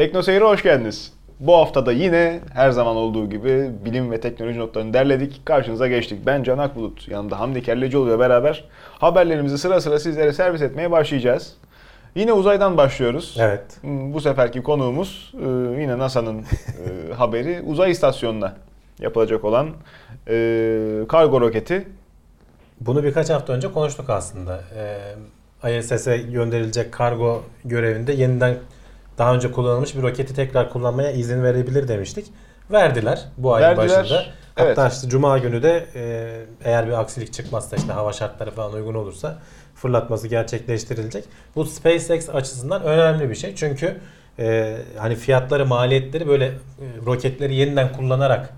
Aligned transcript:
Tekno 0.00 0.22
Seyir'e 0.22 0.44
hoş 0.44 0.62
geldiniz. 0.62 1.12
Bu 1.40 1.56
hafta 1.56 1.86
da 1.86 1.92
yine 1.92 2.40
her 2.54 2.70
zaman 2.70 2.96
olduğu 2.96 3.30
gibi 3.30 3.70
bilim 3.84 4.10
ve 4.10 4.20
teknoloji 4.20 4.58
notlarını 4.58 4.94
derledik. 4.94 5.46
Karşınıza 5.46 5.88
geçtik. 5.88 6.26
Ben 6.26 6.42
Can 6.42 6.58
Akbulut. 6.58 7.08
Yanımda 7.08 7.40
Hamdi 7.40 7.62
Kellecioğlu 7.62 8.08
ile 8.08 8.18
beraber 8.18 8.64
haberlerimizi 8.98 9.58
sıra 9.58 9.80
sıra 9.80 9.98
sizlere 9.98 10.32
servis 10.32 10.62
etmeye 10.62 10.90
başlayacağız. 10.90 11.56
Yine 12.14 12.32
uzaydan 12.32 12.76
başlıyoruz. 12.76 13.36
Evet. 13.40 13.64
Bu 13.84 14.20
seferki 14.20 14.62
konuğumuz 14.62 15.32
e, 15.34 15.46
yine 15.80 15.98
NASA'nın 15.98 16.38
e, 16.38 17.12
haberi 17.16 17.62
uzay 17.66 17.90
istasyonuna 17.90 18.56
yapılacak 18.98 19.44
olan 19.44 19.68
e, 20.28 20.34
kargo 21.08 21.40
roketi. 21.40 21.88
Bunu 22.80 23.04
birkaç 23.04 23.30
hafta 23.30 23.52
önce 23.52 23.72
konuştuk 23.72 24.10
aslında. 24.10 24.60
ISS'e 25.78 26.18
gönderilecek 26.18 26.92
kargo 26.92 27.42
görevinde 27.64 28.12
yeniden 28.12 28.54
daha 29.18 29.34
önce 29.34 29.52
kullanılmış 29.52 29.96
bir 29.96 30.02
roketi 30.02 30.34
tekrar 30.34 30.70
kullanmaya 30.70 31.10
izin 31.10 31.42
verebilir 31.42 31.88
demiştik. 31.88 32.26
Verdiler 32.70 33.24
bu 33.36 33.54
ayın 33.54 33.66
Verdiler, 33.66 34.00
başında. 34.00 34.24
Hatta 34.54 34.82
evet. 34.82 34.92
işte 34.92 35.08
Cuma 35.08 35.38
günü 35.38 35.62
de 35.62 35.86
e, 35.94 36.30
eğer 36.64 36.86
bir 36.86 37.00
aksilik 37.00 37.32
çıkmazsa 37.32 37.76
işte 37.76 37.92
hava 37.92 38.12
şartları 38.12 38.50
falan 38.50 38.72
uygun 38.72 38.94
olursa 38.94 39.38
fırlatması 39.74 40.28
gerçekleştirilecek. 40.28 41.24
Bu 41.56 41.64
SpaceX 41.64 42.28
açısından 42.28 42.82
önemli 42.82 43.30
bir 43.30 43.34
şey. 43.34 43.54
Çünkü 43.54 44.00
e, 44.38 44.76
hani 44.98 45.14
fiyatları, 45.16 45.66
maliyetleri 45.66 46.28
böyle 46.28 46.46
e, 46.46 46.52
roketleri 47.06 47.54
yeniden 47.54 47.92
kullanarak 47.92 48.50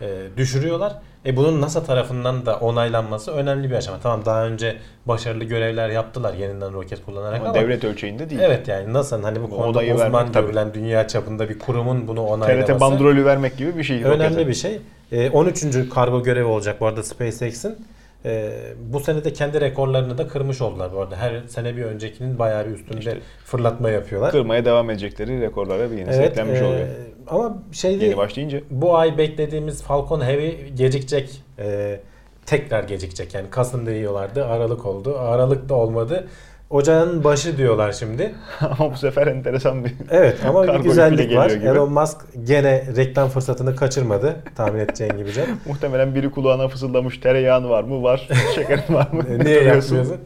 e, 0.00 0.06
düşürüyorlar. 0.36 0.92
E 1.26 1.36
bunun 1.36 1.60
NASA 1.60 1.84
tarafından 1.84 2.46
da 2.46 2.56
onaylanması 2.56 3.32
önemli 3.32 3.70
bir 3.70 3.74
aşama. 3.74 3.98
Tamam 4.02 4.24
daha 4.24 4.46
önce 4.46 4.76
başarılı 5.06 5.44
görevler 5.44 5.88
yaptılar 5.88 6.34
yeniden 6.34 6.72
roket 6.72 7.04
kullanarak 7.04 7.40
Ama 7.40 7.50
ama, 7.50 7.54
devlet 7.54 7.84
ölçeğinde 7.84 8.30
değil. 8.30 8.40
evet 8.44 8.68
yani 8.68 8.92
NASA'nın 8.92 9.22
hani 9.22 9.42
bu 9.42 9.50
konuda 9.50 9.78
onayı 9.78 9.94
uzman 9.94 10.12
vermek 10.12 10.34
tabii. 10.34 10.46
görülen 10.46 10.74
dünya 10.74 11.08
çapında 11.08 11.48
bir 11.48 11.58
kurumun 11.58 12.08
bunu 12.08 12.22
onaylaması 12.22 12.72
TRT 12.72 12.80
bandrolü 12.80 13.24
vermek 13.24 13.56
gibi 13.56 13.78
bir 13.78 13.84
şey. 13.84 14.04
önemli 14.04 14.24
rokete. 14.24 14.48
bir 14.48 14.54
şey. 14.54 14.80
E, 15.12 15.30
13. 15.30 15.64
kargo 15.94 16.22
görevi 16.22 16.44
olacak 16.44 16.80
bu 16.80 16.86
arada 16.86 17.02
SpaceX'in. 17.02 17.76
E, 18.24 18.52
bu 18.92 19.00
sene 19.00 19.24
de 19.24 19.32
kendi 19.32 19.60
rekorlarını 19.60 20.18
da 20.18 20.28
kırmış 20.28 20.60
oldular 20.60 20.92
bu 20.92 21.00
arada. 21.00 21.16
Her 21.16 21.42
sene 21.48 21.76
bir 21.76 21.82
öncekinin 21.82 22.38
bayağı 22.38 22.66
bir 22.66 22.70
üstünde 22.70 22.98
İşte 22.98 23.18
fırlatma 23.44 23.90
yapıyorlar. 23.90 24.30
Kırmaya 24.30 24.64
devam 24.64 24.90
edecekleri 24.90 25.40
rekorlara 25.40 25.90
bir 25.90 25.96
yenisi 25.98 26.20
eklenmiş 26.22 26.60
e, 26.60 26.64
oluyor. 26.64 26.86
Ama 27.26 27.62
şeydi 27.72 28.04
Yeni 28.04 28.16
başlayınca. 28.16 28.60
bu 28.70 28.96
ay 28.96 29.18
beklediğimiz 29.18 29.82
Falcon 29.82 30.20
Heavy 30.20 30.68
gecikecek. 30.76 31.42
Ee, 31.58 32.00
tekrar 32.46 32.84
gecikecek. 32.84 33.34
Yani 33.34 33.50
Kasım'da 33.50 33.90
yiyorlardı. 33.90 34.44
Aralık 34.46 34.86
oldu. 34.86 35.18
Aralık 35.18 35.68
da 35.68 35.74
olmadı. 35.74 36.28
Ocağın 36.70 37.24
başı 37.24 37.56
diyorlar 37.58 37.92
şimdi. 37.92 38.34
Ama 38.60 38.92
bu 38.92 38.96
sefer 38.96 39.26
enteresan 39.26 39.84
bir 39.84 39.92
Evet 40.10 40.36
ama 40.46 40.74
bir 40.74 40.80
güzellik 40.84 41.36
var. 41.36 41.50
gibi. 41.50 41.64
Elon 41.66 41.92
Musk 41.92 42.16
gene 42.44 42.84
reklam 42.96 43.28
fırsatını 43.28 43.76
kaçırmadı. 43.76 44.36
Tahmin 44.56 44.78
edeceğin 44.80 45.16
gibi. 45.16 45.30
Muhtemelen 45.66 46.14
biri 46.14 46.30
kulağına 46.30 46.68
fısıldamış 46.68 47.18
tereyağın 47.18 47.68
var 47.70 47.82
mı? 47.84 48.02
Var. 48.02 48.28
Şekerin 48.54 48.94
var 48.94 49.08
mı? 49.12 49.22
E, 49.30 49.44
Niye 49.44 49.62
yapmıyorsun? 49.62 50.16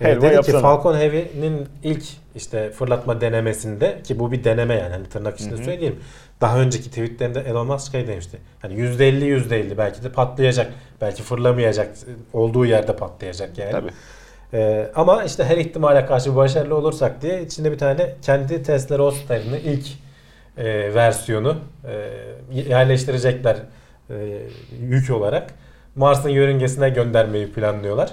Ee, 0.00 0.04
Helva 0.04 0.20
dedi 0.22 0.28
ki 0.30 0.34
yapsana. 0.34 0.60
Falcon 0.60 0.96
Heavy'nin 0.98 1.68
ilk 1.84 2.02
işte 2.34 2.70
fırlatma 2.70 3.20
denemesinde 3.20 4.02
ki 4.04 4.18
bu 4.18 4.32
bir 4.32 4.44
deneme 4.44 4.74
yani 4.74 4.92
hani 4.92 5.06
tırnak 5.06 5.40
içinde 5.40 5.54
Hı 5.56 5.60
hı. 5.60 5.64
söyleyeyim. 5.64 5.96
Daha 6.40 6.58
önceki 6.58 6.88
tweetlerinde 6.88 7.40
Elon 7.40 7.66
Musk 7.66 7.92
şey 7.92 8.06
demişti. 8.06 8.38
Hani 8.62 8.74
%50 8.74 9.24
%50 9.24 9.78
belki 9.78 10.04
de 10.04 10.08
patlayacak. 10.08 10.72
Belki 11.00 11.22
fırlamayacak. 11.22 11.88
Olduğu 12.32 12.66
yerde 12.66 12.96
patlayacak 12.96 13.58
yani. 13.58 13.72
Tabii. 13.72 13.90
Ee, 14.54 14.86
ama 14.94 15.24
işte 15.24 15.44
her 15.44 15.56
ihtimale 15.56 16.06
karşı 16.06 16.36
başarılı 16.36 16.74
olursak 16.76 17.22
diye 17.22 17.42
içinde 17.42 17.72
bir 17.72 17.78
tane 17.78 18.14
kendi 18.22 18.62
Tesla 18.62 18.98
Roadster'ını 18.98 19.58
ilk 19.58 19.86
e, 20.58 20.94
versiyonu 20.94 21.56
e, 21.88 22.60
yerleştirecekler 22.68 23.56
e, 24.10 24.14
yük 24.80 25.10
olarak. 25.10 25.50
Mars'ın 25.96 26.28
yörüngesine 26.28 26.88
göndermeyi 26.90 27.52
planlıyorlar. 27.52 28.12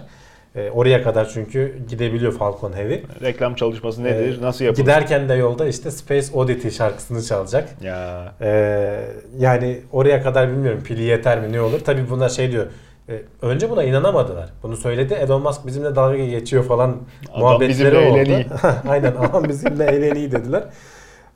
E, 0.56 0.70
oraya 0.70 1.04
kadar 1.04 1.30
çünkü 1.34 1.78
gidebiliyor 1.90 2.32
Falcon 2.38 2.74
Heavy. 2.74 3.02
Reklam 3.22 3.56
çalışması 3.56 4.04
nedir? 4.04 4.40
Ee, 4.40 4.42
Nasıl 4.42 4.66
yapılır? 4.66 4.82
Giderken 4.84 5.30
de 5.30 5.34
yolda 5.34 5.68
işte 5.68 5.92
Space 5.92 6.28
Oddity 6.34 6.70
şarkısını 6.70 7.24
çalacak. 7.24 7.70
Ya 7.82 8.34
Ee, 8.42 9.00
yani 9.38 9.80
oraya 9.92 10.24
kadar 10.24 10.50
bilmiyorum 10.50 10.84
pili 10.84 11.02
yeter 11.04 11.40
mi 11.42 11.52
ne 11.54 11.62
olur. 11.62 11.80
Tabii 11.80 12.10
bunlar 12.10 12.30
şey 12.30 12.52
diyor. 12.52 12.68
E, 13.10 13.22
önce 13.42 13.70
buna 13.70 13.84
inanamadılar. 13.84 14.50
Bunu 14.64 14.78
söyledi. 14.78 15.14
Elon 15.14 15.42
Musk 15.42 15.68
bizimle 15.68 15.96
dalga 15.96 16.26
geçiyor 16.26 16.64
falan 16.64 16.98
Adam 17.30 17.40
muhabbetleri 17.42 17.70
bizimle 17.70 17.98
oldu. 17.98 18.18
eğleniyor. 18.18 18.46
Aynen 18.90 19.16
adam 19.16 19.44
bizimle 19.50 19.86
eğleniyor 19.86 20.32
dediler. 20.32 20.64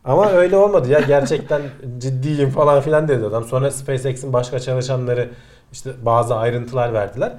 Ama 0.05 0.29
öyle 0.31 0.57
olmadı 0.57 0.89
ya 0.89 0.99
gerçekten 0.99 1.61
ciddiyim 1.97 2.49
falan 2.49 2.81
filan 2.81 3.07
dedi 3.07 3.25
adam. 3.25 3.43
Sonra 3.43 3.71
SpaceX'in 3.71 4.33
başka 4.33 4.59
çalışanları 4.59 5.29
işte 5.71 5.89
bazı 6.01 6.35
ayrıntılar 6.35 6.93
verdiler. 6.93 7.33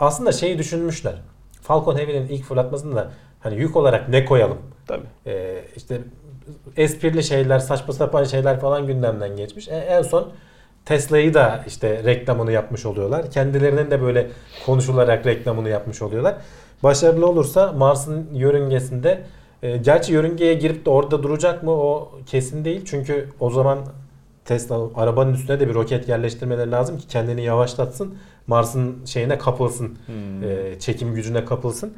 Aslında 0.00 0.32
şeyi 0.32 0.58
düşünmüşler. 0.58 1.14
Falcon 1.62 1.98
Heavy'nin 1.98 2.28
ilk 2.28 2.44
fırlatmasında 2.44 3.10
hani 3.40 3.56
yük 3.56 3.76
olarak 3.76 4.08
ne 4.08 4.24
koyalım? 4.24 4.58
tabii. 4.86 5.06
Ee, 5.26 5.64
işte 5.76 6.00
esprili 6.76 7.22
şeyler, 7.22 7.58
saçma 7.58 7.94
sapan 7.94 8.24
şeyler 8.24 8.60
falan 8.60 8.86
gündemden 8.86 9.36
geçmiş. 9.36 9.68
E, 9.68 9.74
en 9.76 10.02
son 10.02 10.28
Tesla'yı 10.84 11.34
da 11.34 11.64
işte 11.66 12.04
reklamını 12.04 12.52
yapmış 12.52 12.86
oluyorlar. 12.86 13.30
Kendilerinin 13.30 13.90
de 13.90 14.02
böyle 14.02 14.30
konuşularak 14.66 15.26
reklamını 15.26 15.68
yapmış 15.68 16.02
oluyorlar. 16.02 16.36
Başarılı 16.82 17.28
olursa 17.28 17.72
Mars'ın 17.72 18.28
yörüngesinde 18.34 19.22
e, 19.62 19.76
gerçi 19.76 20.12
yörüngeye 20.12 20.54
girip 20.54 20.86
de 20.86 20.90
orada 20.90 21.22
duracak 21.22 21.62
mı 21.62 21.70
o 21.70 22.12
kesin 22.26 22.64
değil. 22.64 22.82
Çünkü 22.84 23.28
o 23.40 23.50
zaman 23.50 23.78
Tesla 24.44 24.80
arabanın 24.94 25.34
üstüne 25.34 25.60
de 25.60 25.68
bir 25.68 25.74
roket 25.74 26.08
yerleştirmeleri 26.08 26.70
lazım 26.70 26.98
ki 26.98 27.06
kendini 27.06 27.42
yavaşlatsın. 27.42 28.14
Mars'ın 28.46 29.04
şeyine 29.04 29.38
kapılsın. 29.38 29.98
Hmm. 30.06 30.44
e, 30.44 30.78
çekim 30.78 31.14
gücüne 31.14 31.44
kapılsın. 31.44 31.92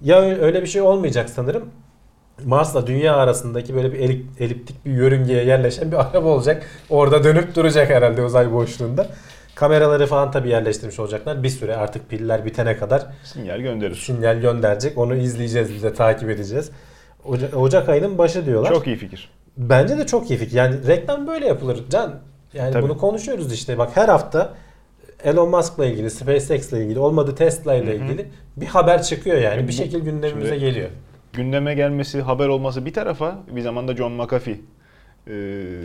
Ya 0.00 0.20
öyle 0.20 0.62
bir 0.62 0.66
şey 0.66 0.82
olmayacak 0.82 1.30
sanırım. 1.30 1.64
Mars'la 2.44 2.86
Dünya 2.86 3.16
arasındaki 3.16 3.74
böyle 3.74 3.92
bir 3.92 3.98
elip- 3.98 4.26
eliptik 4.40 4.84
bir 4.86 4.90
yörüngeye 4.90 5.44
yerleşen 5.44 5.92
bir 5.92 5.96
araba 5.96 6.28
olacak. 6.28 6.66
Orada 6.90 7.24
dönüp 7.24 7.54
duracak 7.54 7.90
herhalde 7.90 8.22
uzay 8.22 8.52
boşluğunda. 8.52 9.06
Kameraları 9.54 10.06
falan 10.06 10.30
tabii 10.30 10.48
yerleştirmiş 10.48 10.98
olacaklar. 11.00 11.42
Bir 11.42 11.48
süre 11.48 11.76
artık 11.76 12.10
piller 12.10 12.44
bitene 12.44 12.76
kadar 12.76 13.06
Sinyal 13.24 13.58
gönderir. 13.60 13.94
sinyal 13.94 14.36
gönderecek. 14.40 14.98
Onu 14.98 15.14
izleyeceğiz 15.16 15.74
biz 15.74 15.82
de 15.82 15.94
takip 15.94 16.30
edeceğiz. 16.30 16.70
Oca- 17.24 17.56
Ocak 17.56 17.88
ayının 17.88 18.18
başı 18.18 18.46
diyorlar. 18.46 18.72
Çok 18.72 18.86
iyi 18.86 18.96
fikir. 18.96 19.30
Bence 19.56 19.98
de 19.98 20.06
çok 20.06 20.30
iyi 20.30 20.36
fikir. 20.38 20.56
Yani 20.56 20.86
reklam 20.86 21.26
böyle 21.26 21.46
yapılır. 21.46 21.84
Can 21.90 22.14
yani 22.54 22.72
Tabii. 22.72 22.82
bunu 22.82 22.98
konuşuyoruz 22.98 23.52
işte. 23.52 23.78
Bak 23.78 23.90
her 23.94 24.08
hafta 24.08 24.54
Elon 25.24 25.48
Musk'la 25.50 25.86
ilgili, 25.86 26.10
SpaceX'le 26.10 26.72
ilgili, 26.72 26.98
olmadı 26.98 27.34
Tesla 27.34 27.74
ile 27.74 27.86
Hı 27.86 27.90
hı. 27.90 28.04
ilgili 28.04 28.26
bir 28.56 28.66
haber 28.66 29.02
çıkıyor 29.02 29.36
yani. 29.38 29.60
E 29.60 29.62
bir 29.62 29.68
bu- 29.68 29.72
şekilde 29.72 29.98
gündemimize 29.98 30.48
şimdi- 30.48 30.60
geliyor. 30.64 30.88
Gündeme 31.36 31.74
gelmesi, 31.74 32.20
haber 32.20 32.48
olması 32.48 32.86
bir 32.86 32.92
tarafa 32.92 33.38
bir 33.50 33.60
zamanda 33.60 33.96
John 33.96 34.12
McAfee 34.12 34.52
e, 35.26 35.34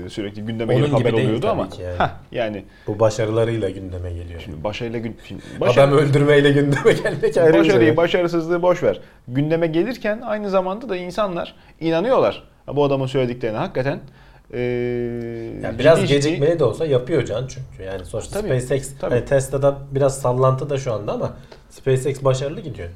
sürekli 0.09 0.41
gündeme 0.41 0.75
Onun 0.75 0.84
gelip 0.84 1.00
haber 1.00 1.13
değil 1.17 1.28
oluyordu 1.28 1.47
ama 1.50 1.67
yani. 1.84 2.00
heh, 2.00 2.09
yani 2.31 2.66
Bu 2.88 3.00
başarılarıyla 3.00 3.69
gündeme 3.69 4.13
geliyor. 4.13 4.41
şimdi 4.45 4.63
başarıyla 4.63 5.00
gün 5.00 5.17
şimdi 5.28 5.41
Adam 5.57 5.67
başarı, 5.67 5.95
öldürmeyle 5.95 6.51
gündeme 6.51 6.94
gelmek 7.03 7.38
ayrı 7.38 7.59
başarıyı, 7.59 7.88
şey. 7.88 7.97
başarısızlığı 7.97 8.62
boş 8.62 8.84
ver. 8.84 9.00
Gündeme 9.28 9.67
gelirken 9.67 10.22
aynı 10.22 10.50
zamanda 10.50 10.89
da 10.89 10.97
insanlar 10.97 11.56
inanıyorlar. 11.79 12.44
Bu 12.68 12.83
adamın 12.83 13.06
söylediklerine 13.06 13.57
hakikaten 13.57 14.00
e, 14.53 14.59
Yani 15.63 15.79
biraz 15.79 16.00
ciddi 16.01 16.13
gecikmeli 16.13 16.59
de 16.59 16.63
olsa 16.63 16.85
yapıyor 16.85 17.25
Can 17.25 17.47
çünkü. 17.47 17.83
Yani 17.83 18.06
sonuçta 18.06 18.41
Tabii, 18.41 18.62
SpaceX 18.62 18.97
tabii. 19.00 19.16
hani 19.16 19.25
Tesla'da 19.25 19.78
biraz 19.91 20.22
sallantı 20.22 20.69
da 20.69 20.78
şu 20.78 20.94
anda 20.94 21.13
ama 21.13 21.33
SpaceX 21.69 22.23
başarılı 22.23 22.62
gidiyor. 22.62 22.89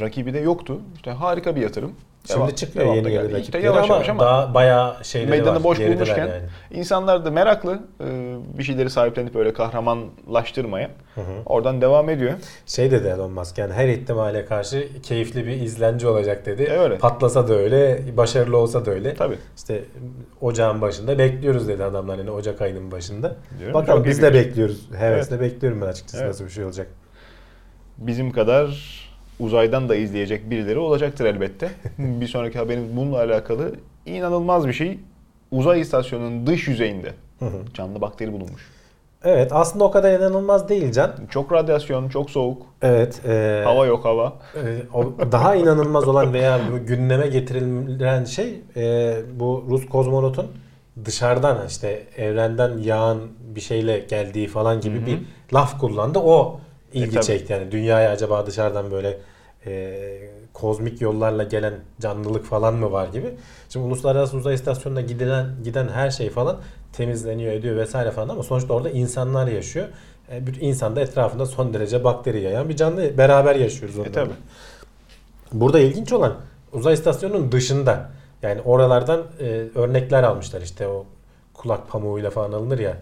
Rakibi 0.00 0.34
de 0.34 0.38
yoktu. 0.38 0.80
İşte 0.96 1.10
harika 1.10 1.56
bir 1.56 1.60
yatırım. 1.60 1.92
Şimdi 2.26 2.38
Devam- 2.40 2.74
devamda 2.74 2.94
yeni 2.96 3.10
geldi. 3.10 3.14
yeni 3.14 3.24
İşte 3.26 3.38
rakipleri 3.38 3.64
yavaş 3.64 3.84
ama, 3.84 3.94
yavaş 3.94 4.08
ama 4.08 4.24
daha 4.24 4.54
bayağı 4.54 5.04
şeyleri 5.04 5.30
meydanı 5.30 5.56
var. 5.56 5.64
boş 5.64 5.80
bulmuşken 5.80 6.18
yani. 6.18 6.32
insanlar 6.70 7.24
da 7.24 7.30
meraklı 7.30 7.80
e, 8.00 8.34
bir 8.58 8.62
şeyleri 8.62 8.90
sahiplenip 8.90 9.34
böyle 9.34 9.52
kahramanlaştırmaya 9.52 10.90
Hı 11.14 11.20
hı. 11.20 11.24
oradan 11.46 11.80
devam 11.80 12.08
ediyor. 12.10 12.32
Şey 12.66 12.90
dedi 12.90 13.08
Elon 13.08 13.32
Musk 13.32 13.58
yani 13.58 13.72
her 13.72 13.88
ihtimale 13.88 14.44
karşı 14.44 14.88
keyifli 15.02 15.46
bir 15.46 15.52
izlenci 15.60 16.06
olacak 16.06 16.46
dedi. 16.46 16.62
E, 16.62 16.78
öyle. 16.78 16.98
Patlasa 16.98 17.48
da 17.48 17.54
öyle, 17.54 18.00
başarılı 18.16 18.56
olsa 18.56 18.86
da 18.86 18.90
öyle. 18.90 19.14
Tabii. 19.14 19.38
İşte 19.56 19.84
ocağın 20.40 20.80
başında 20.80 21.18
bekliyoruz 21.18 21.68
dedi 21.68 21.84
adamlar 21.84 22.18
yani 22.18 22.30
Ocak 22.30 22.60
ayının 22.62 22.90
başında. 22.90 23.36
Diyorum, 23.58 23.74
Bakalım 23.74 24.04
biz 24.04 24.22
de 24.22 24.34
bekliyoruz. 24.34 24.88
Hevesle 24.98 25.40
bekliyorum 25.40 25.80
ben 25.80 25.86
açıkçası 25.86 26.18
Evet. 26.18 26.28
nasıl 26.28 26.44
bir 26.44 26.50
şey 26.50 26.64
olacak. 26.64 26.86
Bizim 27.98 28.32
kadar 28.32 28.66
uzaydan 29.40 29.88
da 29.88 29.96
izleyecek 29.96 30.50
birileri 30.50 30.78
olacaktır 30.78 31.24
elbette. 31.24 31.70
bir 31.98 32.26
sonraki 32.26 32.58
haberimiz 32.58 32.96
bununla 32.96 33.18
alakalı 33.18 33.72
inanılmaz 34.06 34.68
bir 34.68 34.72
şey. 34.72 34.98
Uzay 35.50 35.80
istasyonunun 35.80 36.46
dış 36.46 36.68
yüzeyinde 36.68 37.12
canlı 37.74 38.00
bakteri 38.00 38.32
bulunmuş. 38.32 38.76
Evet 39.24 39.52
aslında 39.52 39.84
o 39.84 39.90
kadar 39.90 40.18
inanılmaz 40.18 40.68
değil 40.68 40.92
Can. 40.92 41.12
Çok 41.30 41.52
radyasyon, 41.52 42.08
çok 42.08 42.30
soğuk. 42.30 42.62
Evet. 42.82 43.20
e, 43.28 43.62
Hava 43.64 43.86
yok 43.86 44.04
hava. 44.04 44.32
e, 44.56 45.32
daha 45.32 45.54
inanılmaz 45.54 46.08
olan 46.08 46.32
veya 46.32 46.60
gündeme 46.86 47.26
getirilen 47.26 48.24
şey 48.24 48.60
e, 48.76 49.14
bu 49.34 49.64
Rus 49.70 49.86
kozmonotun 49.86 50.46
dışarıdan 51.04 51.66
işte 51.68 52.02
evrenden 52.16 52.78
yağan 52.78 53.18
bir 53.54 53.60
şeyle 53.60 53.98
geldiği 53.98 54.48
falan 54.48 54.80
gibi 54.80 54.96
Hı 54.98 55.02
hı. 55.02 55.06
bir 55.06 55.18
laf 55.54 55.80
kullandı. 55.80 56.18
O 56.18 56.60
ilgi 56.92 57.10
E, 57.10 57.10
tabii. 57.14 57.24
çekti 57.24 57.52
yani 57.52 57.72
dünyaya 57.72 58.10
acaba 58.10 58.46
dışarıdan 58.46 58.90
böyle 58.90 59.18
e, 59.66 60.08
kozmik 60.54 61.00
yollarla 61.00 61.42
gelen 61.42 61.74
canlılık 62.00 62.44
falan 62.44 62.74
mı 62.74 62.92
var 62.92 63.08
gibi. 63.08 63.34
Şimdi 63.68 63.86
uluslararası 63.86 64.36
uzay 64.36 64.54
istasyonuna 64.54 65.00
gidilen 65.00 65.46
giden 65.64 65.88
her 65.88 66.10
şey 66.10 66.30
falan 66.30 66.56
temizleniyor 66.92 67.52
ediyor 67.52 67.76
vesaire 67.76 68.10
falan 68.10 68.28
ama 68.28 68.42
sonuçta 68.42 68.74
orada 68.74 68.90
insanlar 68.90 69.46
yaşıyor. 69.46 69.86
E, 70.32 70.46
bütün 70.46 70.60
insan 70.60 70.96
da 70.96 71.00
etrafında 71.00 71.46
son 71.46 71.74
derece 71.74 72.04
bakteri 72.04 72.40
yayan 72.40 72.68
bir 72.68 72.76
canlı 72.76 73.18
beraber 73.18 73.56
yaşıyoruz 73.56 73.96
E 73.96 74.00
onlarla. 74.00 74.12
tabi. 74.14 74.30
Burada 75.52 75.78
ilginç 75.80 76.12
olan 76.12 76.34
uzay 76.72 76.94
istasyonunun 76.94 77.52
dışında 77.52 78.10
yani 78.42 78.60
oralardan 78.60 79.22
e, 79.40 79.64
örnekler 79.74 80.22
almışlar 80.22 80.60
işte 80.62 80.88
o 80.88 81.06
kulak 81.54 81.88
pamuğuyla 81.88 82.30
falan 82.30 82.52
alınır 82.52 82.78
ya 82.78 82.96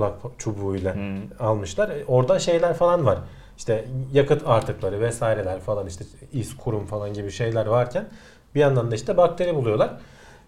kulak 0.00 0.38
çubuğuyla 0.38 0.94
Hı. 0.94 0.98
almışlar. 1.44 1.88
E, 1.88 2.04
Orada 2.08 2.38
şeyler 2.38 2.74
falan 2.74 3.06
var. 3.06 3.18
İşte 3.58 3.84
yakıt 4.12 4.42
artıkları 4.46 5.00
vesaireler 5.00 5.60
falan 5.60 5.86
işte 5.86 6.04
iz 6.32 6.56
kurum 6.56 6.86
falan 6.86 7.14
gibi 7.14 7.30
şeyler 7.30 7.66
varken 7.66 8.08
bir 8.54 8.60
yandan 8.60 8.90
da 8.90 8.94
işte 8.94 9.16
bakteri 9.16 9.54
buluyorlar. 9.54 9.90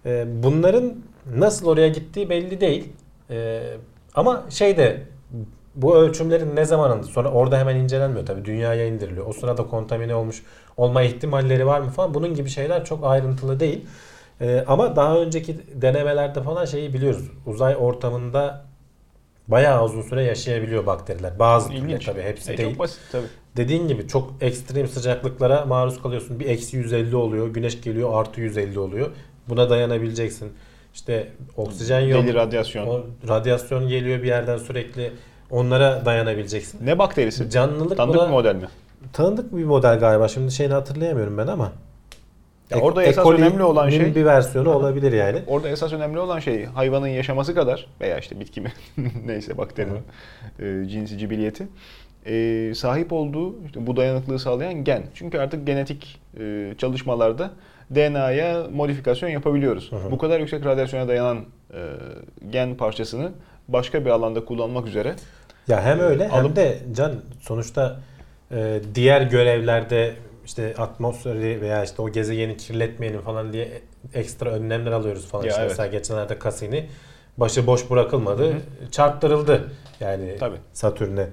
E, 0.06 0.24
bunların 0.42 0.94
nasıl 1.36 1.66
oraya 1.66 1.88
gittiği 1.88 2.30
belli 2.30 2.60
değil. 2.60 2.92
E, 3.30 3.62
ama 4.14 4.42
şey 4.50 4.76
de 4.76 5.02
bu 5.74 5.96
ölçümlerin 5.96 6.56
ne 6.56 6.64
zaman 6.64 6.90
alındı? 6.90 7.06
Sonra 7.06 7.30
orada 7.30 7.58
hemen 7.58 7.76
incelenmiyor 7.76 8.26
tabii. 8.26 8.44
Dünyaya 8.44 8.86
indiriliyor. 8.86 9.26
O 9.26 9.32
sırada 9.32 9.66
kontamine 9.66 10.14
olmuş 10.14 10.42
olma 10.76 11.02
ihtimalleri 11.02 11.66
var 11.66 11.80
mı 11.80 11.90
falan. 11.90 12.14
Bunun 12.14 12.34
gibi 12.34 12.48
şeyler 12.48 12.84
çok 12.84 13.04
ayrıntılı 13.06 13.60
değil. 13.60 13.86
Ee, 14.40 14.64
ama 14.66 14.96
daha 14.96 15.18
önceki 15.18 15.56
denemelerde 15.82 16.42
falan 16.42 16.64
şeyi 16.64 16.94
biliyoruz. 16.94 17.30
Uzay 17.46 17.76
ortamında 17.76 18.64
bayağı 19.48 19.84
uzun 19.84 20.02
süre 20.02 20.22
yaşayabiliyor 20.24 20.86
bakteriler. 20.86 21.38
Bazı 21.38 21.72
İlginç. 21.72 22.04
tabii 22.06 22.22
hepsi 22.22 22.52
E, 22.52 22.58
değil. 22.58 22.70
çok 22.70 22.78
basit 22.78 23.00
tabi. 23.12 23.26
Dediğin 23.56 23.88
gibi 23.88 24.08
çok 24.08 24.32
ekstrem 24.40 24.88
sıcaklıklara 24.88 25.64
maruz 25.64 26.02
kalıyorsun. 26.02 26.40
Bir 26.40 26.46
eksi 26.46 26.76
150 26.76 27.16
oluyor. 27.16 27.48
Güneş 27.48 27.80
geliyor 27.80 28.10
artı 28.20 28.40
150 28.40 28.78
oluyor. 28.78 29.10
Buna 29.48 29.70
dayanabileceksin. 29.70 30.52
İşte 30.94 31.28
oksijen 31.56 32.00
yok. 32.00 32.22
Deli 32.24 32.34
radyasyon. 32.34 32.86
O 32.86 33.00
radyasyon 33.28 33.88
geliyor 33.88 34.22
bir 34.22 34.28
yerden 34.28 34.58
sürekli. 34.58 35.12
Onlara 35.50 36.04
dayanabileceksin. 36.04 36.86
Ne 36.86 36.98
bakterisi? 36.98 37.50
Canlılık 37.50 37.96
Tanıdık 37.96 38.18
buna 38.18 38.26
bir 38.26 38.32
model 38.32 38.54
mi? 38.54 38.68
tanıdık 39.12 39.56
bir 39.56 39.64
model 39.64 39.98
galiba. 39.98 40.28
Şimdi 40.28 40.52
şeyini 40.52 40.72
hatırlayamıyorum 40.74 41.38
ben 41.38 41.46
ama. 41.46 41.72
Ya 42.72 42.78
Ek- 42.78 42.86
orada 42.86 43.02
esas 43.02 43.26
önemli 43.26 43.62
olan 43.62 43.90
şey 43.90 44.14
bir 44.14 44.24
versiyonu 44.24 44.74
olabilir 44.74 45.12
yani. 45.12 45.38
Orada 45.46 45.68
esas 45.68 45.92
önemli 45.92 46.18
olan 46.18 46.38
şey 46.38 46.64
hayvanın 46.64 47.06
yaşaması 47.08 47.54
kadar 47.54 47.86
veya 48.00 48.18
işte 48.18 48.40
bitki 48.40 48.60
mi 48.60 48.72
neyse 49.26 49.58
bakterinin 49.58 50.00
e, 50.58 50.88
cinsi 50.88 51.18
cibiliyeti 51.18 51.68
e, 52.26 52.72
sahip 52.74 53.12
olduğu 53.12 53.64
işte 53.66 53.86
bu 53.86 53.96
dayanıklığı 53.96 54.38
sağlayan 54.38 54.74
gen. 54.84 55.02
Çünkü 55.14 55.38
artık 55.38 55.66
genetik 55.66 56.20
e, 56.40 56.74
çalışmalarda 56.78 57.50
DNA'ya 57.94 58.66
modifikasyon 58.72 59.28
yapabiliyoruz. 59.28 59.92
Hı 59.92 59.96
hı. 59.96 60.10
Bu 60.10 60.18
kadar 60.18 60.40
yüksek 60.40 60.64
radyasyona 60.64 61.08
dayanan 61.08 61.38
e, 61.74 61.78
gen 62.50 62.74
parçasını 62.74 63.32
başka 63.68 64.04
bir 64.04 64.10
alanda 64.10 64.44
kullanmak 64.44 64.86
üzere 64.86 65.14
Ya 65.68 65.82
hem 65.84 66.00
öyle 66.00 66.28
hem 66.28 66.44
Alıp- 66.44 66.56
de 66.56 66.78
can 66.96 67.12
sonuçta 67.40 68.00
e, 68.52 68.80
diğer 68.94 69.22
görevlerde 69.22 70.14
işte 70.44 70.74
atmosferi 70.78 71.60
veya 71.60 71.84
işte 71.84 72.02
o 72.02 72.12
gezegeni 72.12 72.56
kirletmeyelim 72.56 73.20
falan 73.20 73.52
diye 73.52 73.82
ekstra 74.14 74.50
önlemler 74.50 74.92
alıyoruz 74.92 75.26
falan. 75.26 75.44
Ya 75.44 75.50
işte 75.50 75.60
evet. 75.60 75.70
Mesela 75.70 75.86
geçenlerde 75.86 76.38
Cassini 76.44 76.88
başı 77.36 77.66
boş 77.66 77.90
bırakılmadı. 77.90 78.54
Çarptırıldı 78.90 79.72
yani 80.00 80.36
Tabii. 80.40 80.56
Satürn'e. 80.72 81.28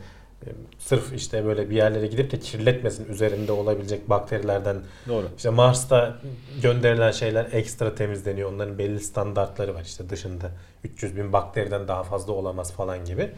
Sırf 0.78 1.14
işte 1.14 1.46
böyle 1.46 1.70
bir 1.70 1.76
yerlere 1.76 2.08
gidip 2.08 2.32
de 2.32 2.40
kirletmesin 2.40 3.06
üzerinde 3.14 3.52
olabilecek 3.52 4.10
bakterilerden 4.10 4.78
doğru. 5.08 5.26
İşte 5.38 5.50
Mars'ta 5.50 6.18
gönderilen 6.62 7.12
şeyler 7.12 7.48
ekstra 7.52 7.96
temizleniyor. 7.96 8.54
Onların 8.54 8.78
belli 8.78 9.00
standartları 9.00 9.76
var 9.76 9.82
işte 9.82 10.10
dışında. 10.10 10.52
300 10.84 11.18
bin 11.18 11.34
bakteriden 11.34 11.88
daha 11.88 12.04
fazla 12.04 12.34
olamaz 12.34 12.74
falan 12.74 13.06
gibi. 13.06 13.32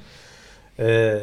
Ee, 0.79 1.19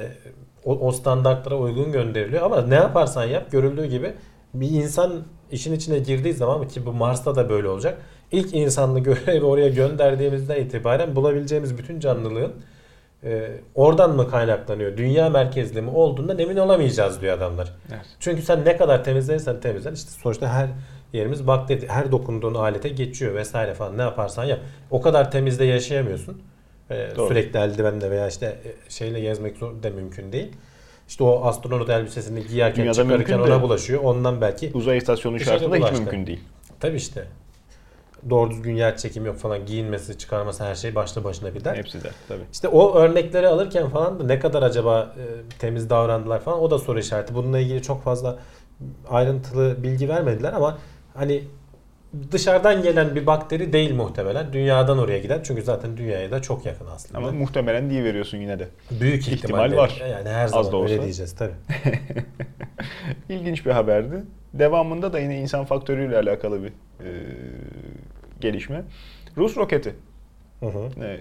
o, 0.65 0.79
o 0.79 0.93
standartlara 0.93 1.57
uygun 1.57 1.93
gönderiliyor. 1.93 2.43
Ama 2.43 2.63
ne 2.63 2.75
yaparsan 2.75 3.25
yap 3.25 3.51
görüldüğü 3.53 3.87
gibi 3.87 4.15
bir 4.55 4.71
insan 4.71 5.23
işin 5.51 5.73
içine 5.73 5.99
girdiği 5.99 6.35
zaman 6.35 6.69
ki 6.69 6.87
bu 6.87 6.93
Mars'ta 6.93 7.37
da 7.37 7.49
böyle 7.49 7.69
olacak. 7.69 8.03
İlk 8.33 8.55
insanlı 8.55 9.01
görevi 9.01 9.45
oraya 9.45 9.69
gönderdiğimizden 9.69 10.57
itibaren 10.57 11.17
bulabileceğimiz 11.17 11.79
bütün 11.79 12.01
canlılığın 12.01 12.53
e, 13.25 13.51
oradan 13.75 14.17
mı 14.17 14.31
kaynaklanıyor? 14.31 14.97
Dünya 14.97 15.31
merkezli 15.31 15.83
mi 15.83 15.91
olduğundan 15.91 16.39
emin 16.39 16.57
olamayacağız 16.57 17.21
diyor 17.21 17.37
adamlar. 17.37 17.73
Evet. 17.89 18.07
Çünkü 18.21 18.43
sen 18.43 18.65
ne 18.65 18.77
kadar 18.77 19.05
temizlersen 19.05 19.61
temizlen 19.61 19.95
işte 19.95 20.11
sonuçta 20.11 20.49
her 20.49 20.69
yerimiz 21.13 21.47
bakteri, 21.47 21.89
her 21.89 22.13
dokunduğun 22.13 22.55
alete 22.55 22.89
geçiyor 22.89 23.35
vesaire 23.35 23.75
falan 23.75 23.99
ne 23.99 24.03
yaparsan 24.03 24.45
yap. 24.45 24.61
O 24.91 25.01
kadar 25.01 25.31
temizde 25.31 25.65
yaşayamıyorsun. 25.65 26.43
Ee, 26.91 27.09
sürekli 27.29 27.59
eldivenle 27.59 28.11
veya 28.11 28.29
işte 28.29 28.47
e, 28.47 28.91
şeyle 28.91 29.21
gezmek 29.21 29.61
da 29.61 29.91
mümkün 29.91 30.33
değil. 30.33 30.53
İşte 31.09 31.25
o 31.25 31.45
astronot 31.45 31.91
elbisesini 31.91 32.47
giyerken 32.47 32.83
Dünyada 32.85 33.03
çıkarırken 33.03 33.39
ona 33.39 33.47
de- 33.59 33.63
bulaşıyor. 33.63 34.03
Ondan 34.05 34.41
belki 34.41 34.71
Uzay 34.75 34.97
istasyonu 34.99 35.41
şartında 35.41 35.77
hiç 35.77 35.93
mümkün 35.93 36.27
değil. 36.27 36.41
tabii 36.81 36.97
işte 36.97 37.27
doğru 38.31 38.51
düzgün 38.51 38.75
yer 38.77 38.97
çekimi 38.97 39.27
yok 39.27 39.37
falan 39.37 39.67
giyinmesi 39.67 40.19
çıkarması 40.19 40.65
her 40.65 40.75
şey 40.75 40.95
başlı 40.95 41.25
başına 41.25 41.55
bir 41.55 41.65
dert. 41.65 41.77
Hepsi 41.77 42.05
de 42.05 42.11
tabii. 42.29 42.43
İşte 42.53 42.69
o 42.69 42.95
örnekleri 42.95 43.49
alırken 43.49 43.89
falan 43.89 44.21
da 44.21 44.25
ne 44.25 44.39
kadar 44.39 44.63
acaba 44.63 45.15
e, 45.19 45.25
temiz 45.59 45.91
davrandılar 45.91 46.41
falan 46.41 46.61
o 46.61 46.71
da 46.71 46.79
soru 46.79 46.99
işareti. 46.99 47.35
Bununla 47.35 47.59
ilgili 47.59 47.83
çok 47.83 48.03
fazla 48.03 48.39
ayrıntılı 49.11 49.83
bilgi 49.83 50.09
vermediler 50.09 50.53
ama 50.53 50.79
hani 51.15 51.45
dışarıdan 52.33 52.83
gelen 52.83 53.15
bir 53.15 53.27
bakteri 53.27 53.73
değil 53.73 53.95
muhtemelen. 53.95 54.53
Dünyadan 54.53 54.99
oraya 54.99 55.19
giden. 55.19 55.41
Çünkü 55.43 55.63
zaten 55.63 55.97
dünyaya 55.97 56.31
da 56.31 56.43
çok 56.43 56.67
yakın 56.67 56.87
aslında. 56.87 57.19
Ama 57.19 57.33
muhtemelen 57.33 57.91
diye 57.91 58.05
veriyorsun 58.05 58.39
yine 58.39 58.59
de. 58.59 58.69
Büyük 59.01 59.29
ihtimal 59.29 59.37
ihtimalle. 59.37 59.77
var. 59.77 60.03
Yani 60.11 60.29
her 60.29 60.45
Az 60.45 60.51
zaman 60.51 60.73
da 60.73 60.77
olsa. 60.77 60.93
öyle 60.93 61.03
diyeceğiz 61.03 61.35
tabii. 61.37 61.53
İlginç 63.29 63.67
bir 63.67 63.71
haberdi. 63.71 64.23
Devamında 64.55 65.13
da 65.13 65.19
yine 65.19 65.39
insan 65.41 65.65
faktörüyle 65.65 66.17
alakalı 66.17 66.63
bir 66.63 66.69
e, 66.69 67.09
gelişme. 68.41 68.83
Rus 69.37 69.57
roketi 69.57 69.95
Hı 70.61 70.67
hı. 70.67 71.05
e, 71.05 71.21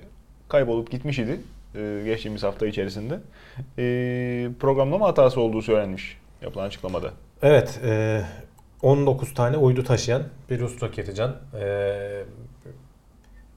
kaybolup 0.49 0.91
gitmiş 0.91 1.19
idi 1.19 1.39
e, 1.75 2.01
geçtiğimiz 2.05 2.43
hafta 2.43 2.67
içerisinde. 2.67 3.19
E, 3.77 3.83
programlama 4.59 5.07
hatası 5.07 5.41
olduğu 5.41 5.61
söylenmiş 5.61 6.17
yapılan 6.41 6.65
açıklamada. 6.67 7.11
Evet. 7.41 7.79
e, 7.85 8.21
19 8.81 9.33
tane 9.33 9.57
uydu 9.57 9.83
taşıyan 9.83 10.23
bir 10.49 10.59
Rus 10.59 10.81
roketi 10.81 11.15
can. 11.15 11.35
E, 11.59 12.23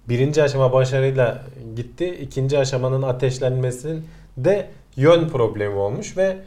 birinci 0.09 0.43
aşama 0.43 0.73
başarıyla 0.73 1.43
gitti. 1.77 2.19
İkinci 2.21 2.59
aşamanın 2.59 3.03
ateşlenmesinin 3.03 4.07
de 4.37 4.71
yön 4.97 5.29
problemi 5.29 5.75
olmuş 5.75 6.17
ve 6.17 6.39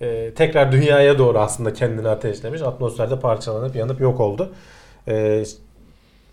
e, 0.00 0.34
tekrar 0.34 0.72
dünyaya 0.72 1.18
doğru 1.18 1.38
aslında 1.38 1.72
kendini 1.72 2.08
ateşlemiş. 2.08 2.62
Atmosferde 2.62 3.20
parçalanıp 3.20 3.76
yanıp 3.76 4.00
yok 4.00 4.20
oldu. 4.20 4.52
E, 5.08 5.44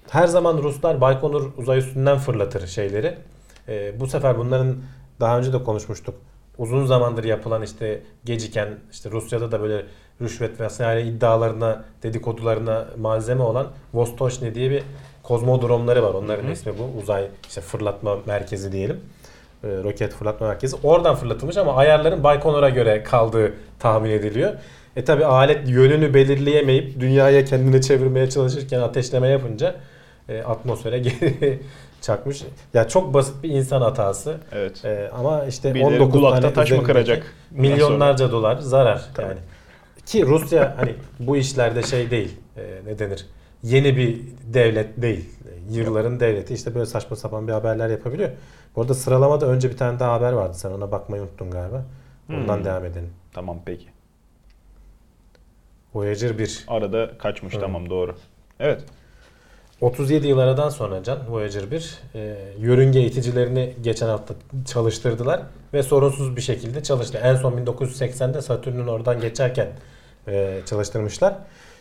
her 0.09 0.27
zaman 0.27 0.57
Ruslar 0.57 1.01
Baykonur 1.01 1.51
uzay 1.57 1.79
üstünden 1.79 2.17
fırlatır 2.17 2.67
şeyleri. 2.67 3.17
E, 3.67 3.99
bu 3.99 4.07
sefer 4.07 4.37
bunların 4.37 4.77
daha 5.19 5.37
önce 5.37 5.53
de 5.53 5.63
konuşmuştuk. 5.63 6.15
Uzun 6.57 6.85
zamandır 6.85 7.23
yapılan 7.23 7.61
işte 7.61 8.01
geciken 8.25 8.67
işte 8.91 9.11
Rusya'da 9.11 9.51
da 9.51 9.61
böyle 9.61 9.85
rüşvet 10.21 10.59
vesaire 10.59 11.03
iddialarına, 11.03 11.83
dedikodularına 12.03 12.85
malzeme 12.97 13.43
olan 13.43 13.67
Vostochny 13.93 14.55
diye 14.55 14.71
bir 14.71 14.83
kozmodromları 15.23 16.03
var. 16.03 16.13
Onların 16.13 16.47
Hı 16.47 16.51
ismi 16.51 16.73
bu. 16.79 17.01
Uzay 17.01 17.27
işte 17.47 17.61
fırlatma 17.61 18.17
merkezi 18.25 18.71
diyelim. 18.71 18.99
E, 19.63 19.67
roket 19.67 20.13
fırlatma 20.13 20.47
merkezi. 20.47 20.75
Oradan 20.83 21.15
fırlatılmış 21.15 21.57
ama 21.57 21.75
ayarların 21.75 22.23
Baykonur'a 22.23 22.69
göre 22.69 23.03
kaldığı 23.03 23.53
tahmin 23.79 24.09
ediliyor. 24.09 24.53
E 24.95 25.03
tabi 25.03 25.25
alet 25.25 25.69
yönünü 25.69 26.13
belirleyemeyip 26.13 26.99
dünyaya 26.99 27.45
kendini 27.45 27.81
çevirmeye 27.81 28.29
çalışırken 28.29 28.79
ateşleme 28.79 29.27
yapınca 29.27 29.75
e, 30.29 30.41
atmosfere 30.41 30.99
geri 30.99 31.59
çakmış. 32.01 32.43
Ya 32.73 32.87
çok 32.87 33.13
basit 33.13 33.43
bir 33.43 33.49
insan 33.49 33.81
hatası. 33.81 34.37
Evet. 34.51 34.85
E, 34.85 35.09
ama 35.19 35.45
işte 35.45 35.73
Bir 35.73 35.79
de 35.79 35.85
19 35.85 36.11
kulakta 36.11 36.41
tane 36.41 36.53
taş 36.53 36.71
mı 36.71 36.83
kıracak? 36.83 37.33
Milyonlarca 37.51 38.31
dolar 38.31 38.57
zarar 38.57 39.05
Tabii. 39.13 39.27
yani. 39.27 39.39
Ki 40.07 40.25
Rusya 40.25 40.73
hani 40.77 40.95
bu 41.19 41.37
işlerde 41.37 41.83
şey 41.83 42.11
değil. 42.11 42.37
e, 42.57 42.61
ne 42.85 42.99
denir? 42.99 43.25
yeni 43.63 43.97
bir 43.97 44.21
devlet 44.53 45.01
değil. 45.01 45.29
Yılların 45.69 46.19
devleti 46.19 46.53
işte 46.53 46.75
böyle 46.75 46.85
saçma 46.85 47.15
sapan 47.15 47.47
bir 47.47 47.53
haberler 47.53 47.89
yapabiliyor. 47.89 48.29
Bu 48.75 48.81
arada 48.81 48.93
sıralamada 48.93 49.45
önce 49.45 49.69
bir 49.69 49.77
tane 49.77 49.99
daha 49.99 50.13
haber 50.13 50.31
vardı. 50.31 50.53
Sen 50.57 50.71
ona 50.71 50.91
bakmayı 50.91 51.23
unuttun 51.23 51.51
galiba. 51.51 51.85
Ondan 52.29 52.57
Hmm. 52.57 52.65
devam 52.65 52.85
edelim. 52.85 53.09
Tamam 53.33 53.59
peki. 53.65 53.85
Voyager 55.93 56.37
1. 56.39 56.65
Arada 56.67 57.17
kaçmış 57.17 57.55
Hı. 57.55 57.59
tamam 57.59 57.89
doğru. 57.89 58.15
Evet. 58.59 58.83
37 59.81 60.27
yıl 60.27 60.37
aradan 60.37 60.69
sonra 60.69 61.03
Can 61.03 61.19
Voyager 61.29 61.71
1 61.71 61.99
e, 62.15 62.37
yörünge 62.59 63.01
iticilerini 63.01 63.73
geçen 63.81 64.07
hafta 64.07 64.33
çalıştırdılar 64.65 65.41
ve 65.73 65.83
sorunsuz 65.83 66.35
bir 66.35 66.41
şekilde 66.41 66.83
çalıştı. 66.83 67.19
En 67.23 67.35
son 67.35 67.53
1980'de 67.53 68.41
Satürn'ün 68.41 68.87
oradan 68.87 69.21
geçerken 69.21 69.67
e, 70.27 70.59
çalıştırmışlar. 70.65 71.33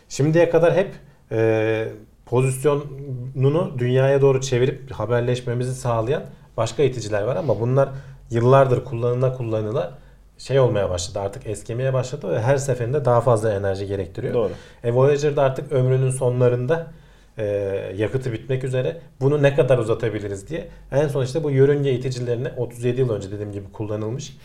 Şimdiye 0.09 0.49
kadar 0.49 0.75
hep 0.75 0.91
e, 1.31 1.87
pozisyonunu 2.25 3.73
dünyaya 3.77 4.21
doğru 4.21 4.41
çevirip 4.41 4.91
haberleşmemizi 4.91 5.75
sağlayan 5.75 6.23
başka 6.57 6.83
iticiler 6.83 7.21
var 7.21 7.35
ama 7.35 7.59
bunlar 7.59 7.89
yıllardır 8.29 8.85
kullanıla 8.85 9.33
kullanıla 9.33 9.97
şey 10.37 10.59
olmaya 10.59 10.89
başladı 10.89 11.19
artık 11.19 11.47
eskimeye 11.47 11.93
başladı 11.93 12.29
ve 12.29 12.41
her 12.41 12.57
seferinde 12.57 13.05
daha 13.05 13.21
fazla 13.21 13.53
enerji 13.53 13.87
gerektiriyor. 13.87 14.33
Doğru. 14.33 14.51
E, 14.83 14.93
Voyager'da 14.93 15.43
artık 15.43 15.71
ömrünün 15.71 16.11
sonlarında 16.11 16.87
e, 17.37 17.45
yakıtı 17.95 18.33
bitmek 18.33 18.63
üzere. 18.63 18.97
Bunu 19.21 19.43
ne 19.43 19.55
kadar 19.55 19.77
uzatabiliriz 19.77 20.49
diye. 20.49 20.67
En 20.91 21.07
son 21.07 21.23
işte 21.23 21.43
bu 21.43 21.51
yörünge 21.51 21.93
iticilerine 21.93 22.51
37 22.57 23.01
yıl 23.01 23.09
önce 23.09 23.31
dediğim 23.31 23.51
gibi 23.51 23.71
kullanılmış 23.73 24.37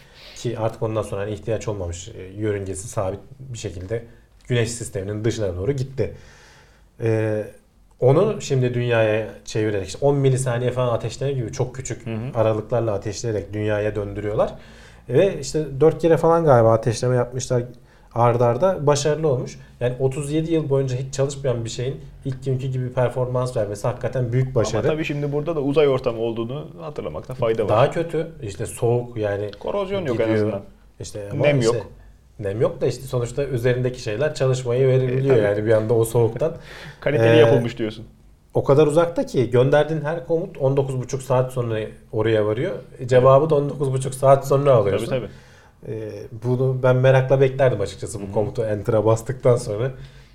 ki 0.42 0.58
artık 0.58 0.82
ondan 0.82 1.02
sonra 1.02 1.20
hani 1.20 1.32
ihtiyaç 1.32 1.68
olmamış 1.68 2.08
e, 2.08 2.22
yörüngesi 2.22 2.88
sabit 2.88 3.20
bir 3.38 3.58
şekilde 3.58 4.04
güneş 4.48 4.70
sisteminin 4.70 5.24
dışına 5.24 5.56
doğru 5.56 5.72
gitti. 5.72 6.14
E, 7.00 7.44
onu 8.00 8.40
şimdi 8.40 8.74
dünyaya 8.74 9.28
çevirerek 9.44 9.86
işte 9.86 10.06
10 10.06 10.16
milisaniye 10.16 10.70
falan 10.70 10.94
ateşleme 10.94 11.32
gibi 11.32 11.52
çok 11.52 11.74
küçük 11.74 12.06
Hı 12.06 12.10
hı. 12.10 12.18
aralıklarla 12.34 12.92
ateşleyerek 12.92 13.52
dünyaya 13.52 13.94
döndürüyorlar. 13.94 14.54
Ve 15.08 15.40
işte 15.40 15.80
4 15.80 15.98
kere 15.98 16.16
falan 16.16 16.44
galiba 16.44 16.72
ateşleme 16.72 17.16
yapmışlar 17.16 17.62
ardarda 18.14 18.66
arda 18.68 18.86
başarılı 18.86 19.28
olmuş. 19.28 19.58
Yani 19.80 19.94
37 20.00 20.52
yıl 20.52 20.70
boyunca 20.70 20.96
hiç 20.96 21.14
çalışmayan 21.14 21.64
bir 21.64 21.70
şeyin 21.70 22.00
ilk 22.24 22.44
günkü 22.44 22.66
gibi 22.66 22.92
performans 22.92 23.56
vermesi 23.56 23.86
hakikaten 23.88 24.32
büyük 24.32 24.54
başarı. 24.54 24.86
Ama 24.86 24.94
tabii 24.94 25.04
şimdi 25.04 25.32
burada 25.32 25.56
da 25.56 25.60
uzay 25.60 25.88
ortamı 25.88 26.20
olduğunu 26.20 26.66
hatırlamakta 26.80 27.34
fayda 27.34 27.62
var. 27.62 27.68
Daha 27.68 27.90
kötü 27.90 28.26
işte 28.42 28.66
soğuk 28.66 29.16
yani 29.16 29.50
Korozyon 29.60 30.00
yok 30.06 30.20
en 30.20 30.26
gidiyor. 30.26 30.34
azından. 30.46 30.62
İşte 31.00 31.28
Nem 31.34 31.60
işte- 31.60 31.76
yok. 31.76 31.86
Nem 32.38 32.60
yok 32.60 32.80
da 32.80 32.86
işte 32.86 33.02
sonuçta 33.02 33.44
üzerindeki 33.44 34.00
şeyler 34.02 34.34
çalışmayı 34.34 34.88
verebiliyor 34.88 35.36
E, 35.36 35.38
tabii. 35.42 35.46
yani 35.48 35.66
bir 35.66 35.72
anda 35.72 35.94
o 35.94 36.04
soğuktan. 36.04 36.52
Kaliteli 37.00 37.36
Ee, 37.36 37.36
yapılmış 37.40 37.78
diyorsun. 37.78 38.04
O 38.54 38.64
kadar 38.64 38.86
uzakta 38.86 39.26
ki 39.26 39.50
gönderdiğin 39.50 40.00
her 40.00 40.26
komut 40.26 40.56
19,5 40.56 41.20
saat 41.22 41.52
sonra 41.52 41.78
oraya 42.12 42.46
varıyor. 42.46 42.72
Cevabı 43.06 43.50
da 43.50 43.54
19,5 43.54 44.12
saat 44.12 44.46
sonra 44.46 44.64
Tabii 44.64 44.80
alıyorsun. 44.80 45.06
tabii. 45.06 45.28
Ee, 45.88 46.12
bunu 46.44 46.76
ben 46.82 46.96
merakla 46.96 47.40
beklerdim 47.40 47.80
açıkçası 47.80 48.20
bu 48.22 48.32
komutu 48.32 48.62
enter'a 48.64 49.04
bastıktan 49.04 49.56
sonra 49.56 49.90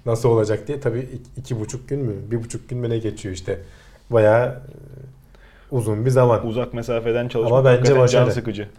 nasıl 0.05 0.29
olacak 0.29 0.67
diye. 0.67 0.79
Tabii 0.79 0.99
iki, 0.99 1.29
iki 1.37 1.59
buçuk 1.59 1.89
gün 1.89 1.99
mü, 1.99 2.13
bir 2.31 2.43
buçuk 2.43 2.69
gün 2.69 2.77
mü 2.79 2.89
ne 2.89 2.97
geçiyor 2.97 3.35
işte. 3.35 3.59
Bayağı 4.09 4.47
e, 4.47 4.51
uzun 5.71 6.05
bir 6.05 6.09
zaman. 6.09 6.47
Uzak 6.47 6.73
mesafeden 6.73 7.27
çalışmak 7.27 7.59
Ama 7.59 7.65
bence 7.65 7.77
hakikaten 7.77 7.95
can 7.95 8.03
başarı. 8.03 8.31
sıkıcı. 8.31 8.69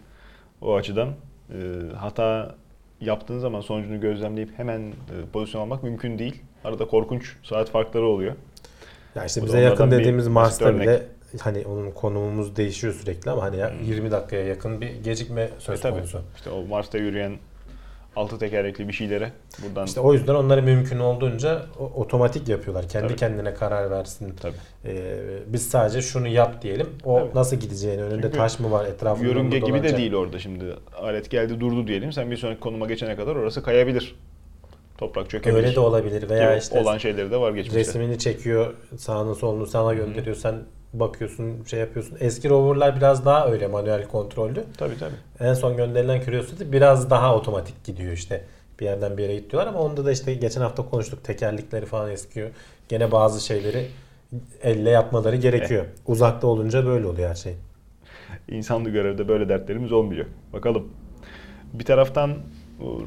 O 0.61 0.75
açıdan. 0.75 1.09
Ee, 1.53 1.55
hata 1.95 2.55
yaptığın 3.01 3.39
zaman 3.39 3.61
sonucunu 3.61 4.01
gözlemleyip 4.01 4.49
hemen 4.57 4.81
e, 4.81 4.93
pozisyon 5.33 5.61
almak 5.61 5.83
mümkün 5.83 6.19
değil. 6.19 6.41
Arada 6.63 6.87
korkunç 6.87 7.35
saat 7.43 7.69
farkları 7.69 8.05
oluyor. 8.05 8.35
Ya 9.15 9.25
işte 9.25 9.41
Bu 9.41 9.45
bize 9.45 9.59
yakın 9.59 9.91
dediğimiz 9.91 10.27
Mars'ta 10.27 10.79
bile 10.79 11.03
hani 11.41 11.65
onun 11.67 11.91
konumumuz 11.91 12.55
değişiyor 12.55 12.93
sürekli 12.93 13.31
ama 13.31 13.41
hani 13.43 13.57
ya 13.57 13.71
Hmm. 13.71 13.85
20 13.85 14.11
dakikaya 14.11 14.45
yakın 14.45 14.81
bir 14.81 14.89
gecikme 15.03 15.49
söz 15.59 15.79
E 15.79 15.81
tabii. 15.81 15.93
konusu. 15.95 16.21
İşte 16.35 16.49
o 16.49 16.65
Mars'ta 16.65 16.97
yürüyen 16.97 17.37
altı 18.15 18.39
tekerlekli 18.39 18.87
bir 18.87 18.93
şeylere 18.93 19.31
buradan 19.63 19.85
İşte 19.85 19.99
o 19.99 20.13
yüzden 20.13 20.35
onları 20.35 20.63
mümkün 20.63 20.99
olduğunca 20.99 21.65
otomatik 21.95 22.47
yapıyorlar. 22.47 22.87
Kendi 22.89 23.07
Tabii. 23.07 23.17
kendine 23.17 23.53
karar 23.53 23.91
versin. 23.91 24.33
tabii. 24.41 24.53
Ee, 24.85 25.19
biz 25.47 25.69
sadece 25.69 26.01
şunu 26.01 26.27
yap 26.27 26.61
diyelim. 26.61 26.87
O 27.05 27.19
Tabii. 27.19 27.29
nasıl 27.35 27.55
gideceğini, 27.57 28.03
önünde 28.03 28.21
Çünkü 28.21 28.37
taş 28.37 28.59
mı 28.59 28.71
var, 28.71 28.85
etrafında 28.85 29.23
mı 29.27 29.33
Yörünge 29.33 29.59
gibi 29.59 29.83
de 29.83 29.97
değil 29.97 30.13
orada 30.13 30.39
şimdi. 30.39 30.65
Alet 30.97 31.29
geldi 31.29 31.59
durdu 31.59 31.87
diyelim. 31.87 32.13
Sen 32.13 32.31
bir 32.31 32.37
sonraki 32.37 32.59
konuma 32.59 32.85
geçene 32.87 33.15
kadar 33.15 33.35
orası 33.35 33.63
kayabilir. 33.63 34.15
Toprak 34.97 35.29
çökebilir. 35.29 35.63
Öyle 35.63 35.75
de 35.75 35.79
olabilir 35.79 36.29
veya 36.29 36.57
işte 36.57 36.79
olan 36.79 36.97
şeyleri 36.97 37.31
de 37.31 37.37
var 37.37 37.51
geçmişte. 37.51 37.79
resmini 37.79 38.19
çekiyor, 38.19 38.73
sağını 38.97 39.35
solunu 39.35 39.65
sana 39.65 39.93
gönderiyor. 39.93 40.35
Sen 40.35 40.55
bakıyorsun, 40.93 41.63
şey 41.63 41.79
yapıyorsun. 41.79 42.17
Eski 42.19 42.49
roverlar 42.49 42.95
biraz 42.95 43.25
daha 43.25 43.47
öyle 43.47 43.67
manuel 43.67 44.07
kontrollü. 44.07 44.63
Tabii 44.77 44.97
tabii. 44.97 45.15
En 45.39 45.53
son 45.53 45.77
gönderilen 45.77 46.21
Curiosity 46.21 46.63
biraz 46.71 47.09
daha 47.09 47.35
otomatik 47.35 47.83
gidiyor 47.83 48.11
işte. 48.11 48.43
Bir 48.79 48.85
yerden 48.85 49.17
bir 49.17 49.23
yere 49.23 49.35
gidiyorlar 49.35 49.67
ama 49.67 49.79
onda 49.79 50.05
da 50.05 50.11
işte 50.11 50.33
geçen 50.33 50.61
hafta 50.61 50.85
konuştuk 50.85 51.23
tekerlekleri 51.23 51.85
falan 51.85 52.11
eskiyor. 52.11 52.49
Gene 52.89 53.11
bazı 53.11 53.45
şeyleri 53.45 53.87
elle 54.63 54.89
yapmaları 54.89 55.35
gerekiyor. 55.35 55.85
Uzakta 56.07 56.47
olunca 56.47 56.85
böyle 56.85 57.05
oluyor 57.07 57.29
her 57.29 57.35
şey. 57.35 57.53
İnsanlı 58.47 58.89
görevde 58.89 59.27
böyle 59.27 59.49
dertlerimiz 59.49 59.91
olmuyor. 59.91 60.25
Bakalım. 60.53 60.89
Bir 61.73 61.85
taraftan 61.85 62.33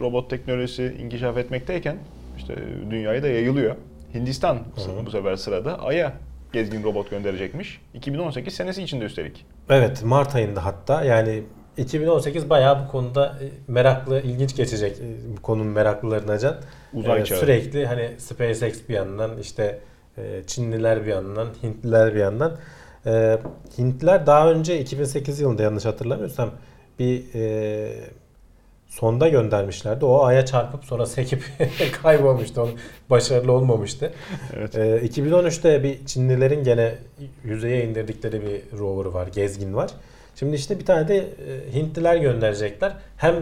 robot 0.00 0.30
teknolojisi 0.30 0.96
inkişaf 1.00 1.36
etmekteyken 1.36 1.96
işte 2.36 2.54
dünyaya 2.90 3.22
da 3.22 3.28
yayılıyor. 3.28 3.76
Hindistan 4.14 4.54
Hı. 4.56 5.06
bu 5.06 5.10
sefer 5.10 5.36
sırada 5.36 5.78
Ay'a 5.78 6.12
gezgin 6.52 6.82
robot 6.82 7.10
gönderecekmiş. 7.10 7.80
2018 7.94 8.54
senesi 8.54 8.82
içinde 8.82 9.04
üstelik. 9.04 9.46
Evet 9.70 10.02
Mart 10.04 10.34
ayında 10.34 10.64
hatta 10.64 11.04
yani 11.04 11.42
2018 11.76 12.50
bayağı 12.50 12.84
bu 12.84 12.90
konuda 12.90 13.26
e, 13.26 13.44
meraklı, 13.72 14.20
ilginç 14.20 14.56
geçecek 14.56 14.96
e, 14.98 15.36
bu 15.36 15.42
konunun 15.42 15.66
meraklılarına 15.72 16.38
can. 16.38 16.56
Uzay 16.94 17.20
Ee, 17.20 17.24
çağı. 17.24 17.38
Sürekli 17.38 17.86
hani 17.86 18.10
SpaceX 18.18 18.88
bir 18.88 18.94
yandan 18.94 19.38
işte 19.38 19.80
e, 20.18 20.42
Çinliler 20.46 21.02
bir 21.02 21.10
yandan, 21.10 21.48
Hintliler 21.62 22.14
bir 22.14 22.20
yandan. 22.20 22.56
Ee, 23.06 23.38
Hintliler 23.78 24.26
daha 24.26 24.50
önce 24.50 24.80
2008 24.80 25.40
yılında 25.40 25.62
yanlış 25.62 25.84
hatırlamıyorsam 25.84 26.50
bir 26.98 27.22
e, 27.34 27.92
sonda 28.92 29.28
göndermişlerdi. 29.28 30.04
O 30.04 30.24
aya 30.24 30.46
çarpıp 30.46 30.84
sonra 30.84 31.06
sekip 31.06 31.44
kaybolmuştu. 32.02 32.60
Onun 32.60 32.74
başarılı 33.10 33.52
olmamıştı. 33.52 34.12
Evet. 34.56 34.76
Ee, 34.76 35.06
2013'te 35.06 35.82
bir 35.82 36.06
Çinlilerin 36.06 36.64
gene 36.64 36.94
yüzeye 37.44 37.84
indirdikleri 37.84 38.42
bir 38.42 38.78
rover 38.78 39.04
var, 39.04 39.26
gezgin 39.26 39.74
var. 39.74 39.90
Şimdi 40.36 40.56
işte 40.56 40.78
bir 40.78 40.84
tane 40.84 41.08
de 41.08 41.16
e, 41.16 41.74
Hintliler 41.74 42.16
gönderecekler. 42.16 42.92
Hem 43.16 43.34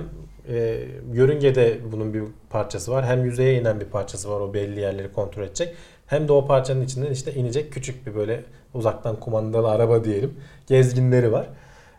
e, 0.49 0.79
yörüngede 1.13 1.79
bunun 1.93 2.15
bir 2.15 2.23
parçası 2.51 2.93
var, 2.93 3.07
hem 3.07 3.25
yüzeye 3.25 3.61
inen 3.61 3.81
bir 3.81 3.87
parçası 3.87 4.31
var. 4.31 4.41
O 4.41 4.55
belli 4.55 4.81
yerleri 4.81 5.13
kontrol 5.13 5.43
edecek. 5.43 5.75
Hem 6.07 6.29
de 6.29 6.33
o 6.33 6.47
parçanın 6.47 6.85
içinden 6.85 7.11
işte 7.11 7.35
inecek 7.35 7.73
küçük 7.73 8.07
bir 8.07 8.15
böyle 8.15 8.45
uzaktan 8.75 9.21
kumandalı 9.21 9.71
araba 9.71 10.05
diyelim. 10.05 10.35
Gezginleri 10.67 11.33
var. 11.33 11.47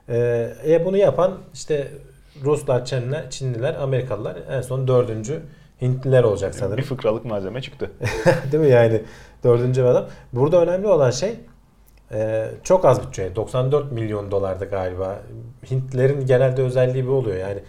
Ee, 0.10 0.53
e, 0.67 0.86
bunu 0.86 0.98
yapan 0.98 1.38
işte 1.53 1.88
Ruslar, 2.43 2.86
Çinliler, 2.86 3.29
Çinliler, 3.29 3.74
Amerikalılar 3.74 4.38
en 4.50 4.62
son 4.62 4.88
dördüncü 4.88 5.41
Hintliler 5.81 6.24
olacak 6.24 6.55
sanırım. 6.55 6.77
Bir 6.77 6.83
fıkralık 6.83 7.25
malzeme 7.25 7.62
çıktı. 7.62 7.91
Değil 8.51 8.63
mi 8.63 8.69
yani 8.69 9.01
dördüncü 9.43 9.83
adam. 9.83 10.05
Burada 10.33 10.62
önemli 10.62 10.88
olan 10.88 11.12
şey 11.12 11.36
e, 12.12 12.50
çok 12.63 12.86
az 12.86 13.07
bütçe. 13.07 13.36
94 13.36 13.91
milyon 13.91 14.31
dolardı 14.31 14.69
galiba. 14.69 15.19
Hintlilerin 15.71 16.25
genelde 16.25 16.62
özelliği 16.62 17.07
bu 17.07 17.12
oluyor. 17.12 17.38
Yani 17.38 17.60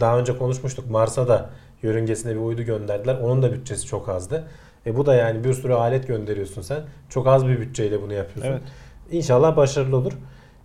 daha 0.00 0.18
önce 0.18 0.38
konuşmuştuk. 0.38 0.90
Mars'a 0.90 1.28
da 1.28 1.50
yörüngesine 1.82 2.34
bir 2.34 2.40
uydu 2.40 2.62
gönderdiler. 2.62 3.18
Onun 3.22 3.42
da 3.42 3.52
bütçesi 3.52 3.86
çok 3.86 4.08
azdı. 4.08 4.44
E 4.86 4.96
bu 4.96 5.06
da 5.06 5.14
yani 5.14 5.44
bir 5.44 5.52
sürü 5.52 5.72
alet 5.72 6.06
gönderiyorsun 6.06 6.62
sen. 6.62 6.80
Çok 7.08 7.26
az 7.26 7.46
bir 7.46 7.60
bütçeyle 7.60 8.02
bunu 8.02 8.12
yapıyorsun. 8.12 8.52
Evet. 8.52 8.62
İnşallah 9.10 9.56
başarılı 9.56 9.96
olur. 9.96 10.12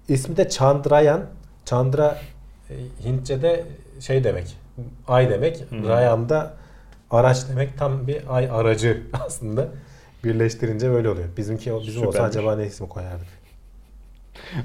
İsmi 0.08 0.38
de 0.38 0.50
Chandrayaan. 0.50 1.22
Chandra 1.66 2.18
Hintçe'de 3.06 3.66
şey 4.00 4.24
demek. 4.24 4.58
Ay 5.08 5.30
demek. 5.30 5.58
Hı. 5.70 5.88
Rayan 5.90 6.30
da 6.30 6.54
araç 7.12 7.50
demek. 7.50 7.78
Tam 7.78 8.08
bir 8.08 8.36
ay 8.36 8.50
aracı 8.52 9.02
aslında. 9.26 9.68
Birleştirince 10.24 10.92
böyle 10.92 11.10
oluyor. 11.10 11.28
Bizimki 11.38 11.66
bizim 11.88 12.02
olsa 12.02 12.12
Süpermiş. 12.12 12.38
acaba 12.38 12.56
ne 12.56 12.66
ismi 12.66 12.90
koyardık? 12.90 13.28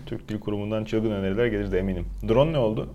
Türk 0.07 0.29
Dil 0.29 0.41
Kurumu'ndan 0.41 0.85
çılgın 0.85 1.11
öneriler 1.11 1.47
gelir 1.47 1.73
de 1.73 1.79
eminim. 1.79 2.07
Drone 2.29 2.53
ne 2.53 2.59
oldu? 2.59 2.89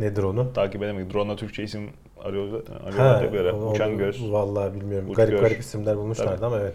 Nedir 0.00 0.22
onu? 0.22 0.52
Takip 0.52 0.82
edemedik. 0.82 1.14
Drone'la 1.14 1.36
Türkçe 1.36 1.62
isim 1.62 1.90
arıyorlar 2.20 3.24
da 3.26 3.32
böyle. 3.32 3.52
onu- 3.52 3.70
Uçan 3.70 3.98
göz. 3.98 4.32
Vallahi 4.32 4.74
bilmiyorum. 4.74 5.10
Uç 5.10 5.16
garip 5.16 5.30
gör. 5.32 5.40
garip 5.42 5.60
isimler 5.60 5.96
bulmuşlardı 5.96 6.36
Tabii. 6.36 6.46
ama 6.46 6.58
evet. 6.60 6.74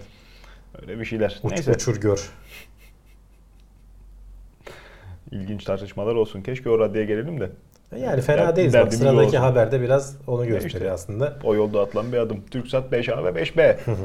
Öyle 0.82 1.00
bir 1.00 1.06
şeyler. 1.06 1.40
Uç, 1.44 1.52
Neyse. 1.52 1.72
uçur 1.72 2.02
gör. 2.02 2.32
İlginç 5.32 5.64
tartışmalar 5.64 6.16
olsun. 6.16 6.42
Keşke 6.42 6.70
o 6.70 6.80
raddeye 6.80 7.06
gelelim 7.06 7.40
de. 7.40 7.50
Yani 8.00 8.22
fena 8.22 8.42
Dert- 8.42 8.56
değiliz. 8.56 8.74
Bak, 8.74 8.94
sıradaki 8.94 9.28
olsun. 9.28 9.38
haberde 9.38 9.82
biraz 9.82 10.16
onu 10.28 10.46
gösteriyor 10.48 10.74
işte. 10.82 10.92
aslında. 10.92 11.34
O 11.44 11.56
yolda 11.56 11.82
atılan 11.82 12.12
bir 12.14 12.18
adım. 12.18 12.42
TürkSat 12.52 12.92
5A 12.92 13.24
ve 13.24 13.42
5B. 13.42 13.78
Hı 13.86 13.92
hı. 13.92 13.96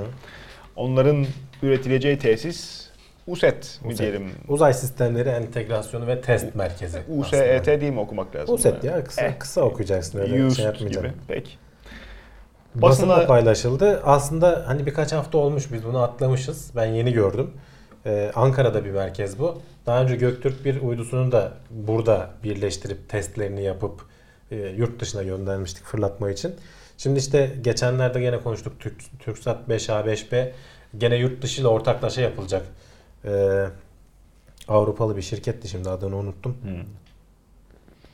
Onların 0.77 1.27
üretileceği 1.63 2.19
tesis 2.19 2.89
USET 3.27 3.81
mi 3.85 3.89
USET. 3.89 3.99
diyelim? 3.99 4.31
Uzay 4.49 4.75
Sistemleri 4.75 5.29
Entegrasyonu 5.29 6.07
ve 6.07 6.21
Test 6.21 6.55
Merkezi. 6.55 6.99
USET 7.09 7.83
mi 7.83 8.01
okumak 8.01 8.37
lazım? 8.37 8.55
USET 8.55 8.85
ya 8.85 9.05
kısa, 9.05 9.23
Eh, 9.23 9.39
kısa 9.39 9.63
okuyacaksın 9.63 10.19
öyle 10.19 10.45
used 10.45 10.57
şey 10.57 10.65
yapmayacaksın. 10.65 11.11
gibi. 11.11 11.21
Peki. 11.29 11.51
Basında 12.75 13.09
Basına- 13.09 13.27
paylaşıldı. 13.27 14.01
Aslında 14.05 14.63
hani 14.67 14.87
birkaç 14.87 15.13
hafta 15.13 15.39
olmuş 15.39 15.73
biz 15.73 15.85
bunu 15.85 16.03
atlamışız. 16.03 16.71
Ben 16.77 16.87
yeni 16.87 17.13
gördüm. 17.13 17.51
Ee, 18.07 18.33
Ankara'da 18.35 18.85
bir 18.85 18.91
merkez 18.91 19.39
bu. 19.39 19.63
Daha 19.87 20.03
önce 20.03 20.17
Göktürk 20.17 20.65
bir 20.65 20.81
uydusunu 20.83 21.33
da 21.33 21.53
burada 21.71 22.31
birleştirip 22.45 23.09
testlerini 23.09 23.63
yapıp 23.63 24.01
e, 24.51 24.57
yurt 24.57 25.01
dışına 25.01 25.23
göndermiştik 25.23 25.85
fırlatma 25.85 26.31
için. 26.31 26.55
Şimdi 26.99 27.19
işte 27.19 27.57
geçenlerde 27.63 28.21
gene 28.21 28.41
konuştuk 28.41 28.81
Türk, 28.81 29.21
TürkSat 29.21 29.69
5A 29.69 30.05
5B 30.07 30.51
gene 30.99 31.17
yurt 31.17 31.43
dışı 31.43 31.61
ile 31.61 31.69
ortaklaşa 31.69 32.21
yapılacak. 32.21 32.67
Ee, 33.25 33.67
Avrupalı 34.69 35.17
bir 35.17 35.23
şirketti 35.23 35.69
şimdi 35.69 35.91
adını 35.91 36.17
unuttum. 36.17 36.57
Hmm. 36.63 36.85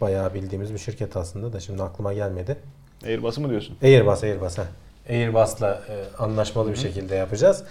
Bayağı 0.00 0.34
bildiğimiz 0.34 0.74
bir 0.74 0.78
şirket 0.78 1.16
aslında 1.16 1.52
da 1.52 1.60
şimdi 1.60 1.82
aklıma 1.82 2.12
gelmedi. 2.12 2.56
Airbus'u 3.04 3.40
mu 3.40 3.50
diyorsun? 3.50 3.76
Airbus, 3.82 4.24
Airbus. 4.24 4.58
ha. 4.58 4.64
Airbus'la 5.08 5.82
e, 5.88 6.16
anlaşmalı 6.18 6.70
bir 6.70 6.76
şekilde 6.76 7.14
yapacağız. 7.14 7.64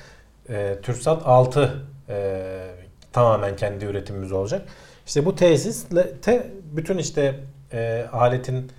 E, 0.50 0.77
TürkSat 0.83 1.21
6 1.25 1.86
e, 2.09 2.47
tamamen 3.13 3.55
kendi 3.55 3.85
üretimimiz 3.85 4.31
olacak. 4.31 4.67
İşte 5.07 5.25
bu 5.25 5.35
tesisle 5.35 6.11
te, 6.21 6.47
bütün 6.71 6.97
işte 6.97 7.35
e, 7.73 8.05
aletin 8.13 8.71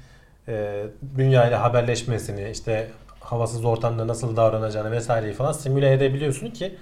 e, 0.48 0.84
dünyayla 1.16 1.62
haberleşmesini, 1.62 2.50
işte 2.50 2.88
havasız 3.20 3.64
ortamda 3.64 4.06
nasıl 4.06 4.36
davranacağını 4.36 4.90
vesaireyi 4.90 5.32
falan 5.32 5.52
simüle 5.52 5.92
edebiliyorsun 5.92 6.50
ki 6.50 6.74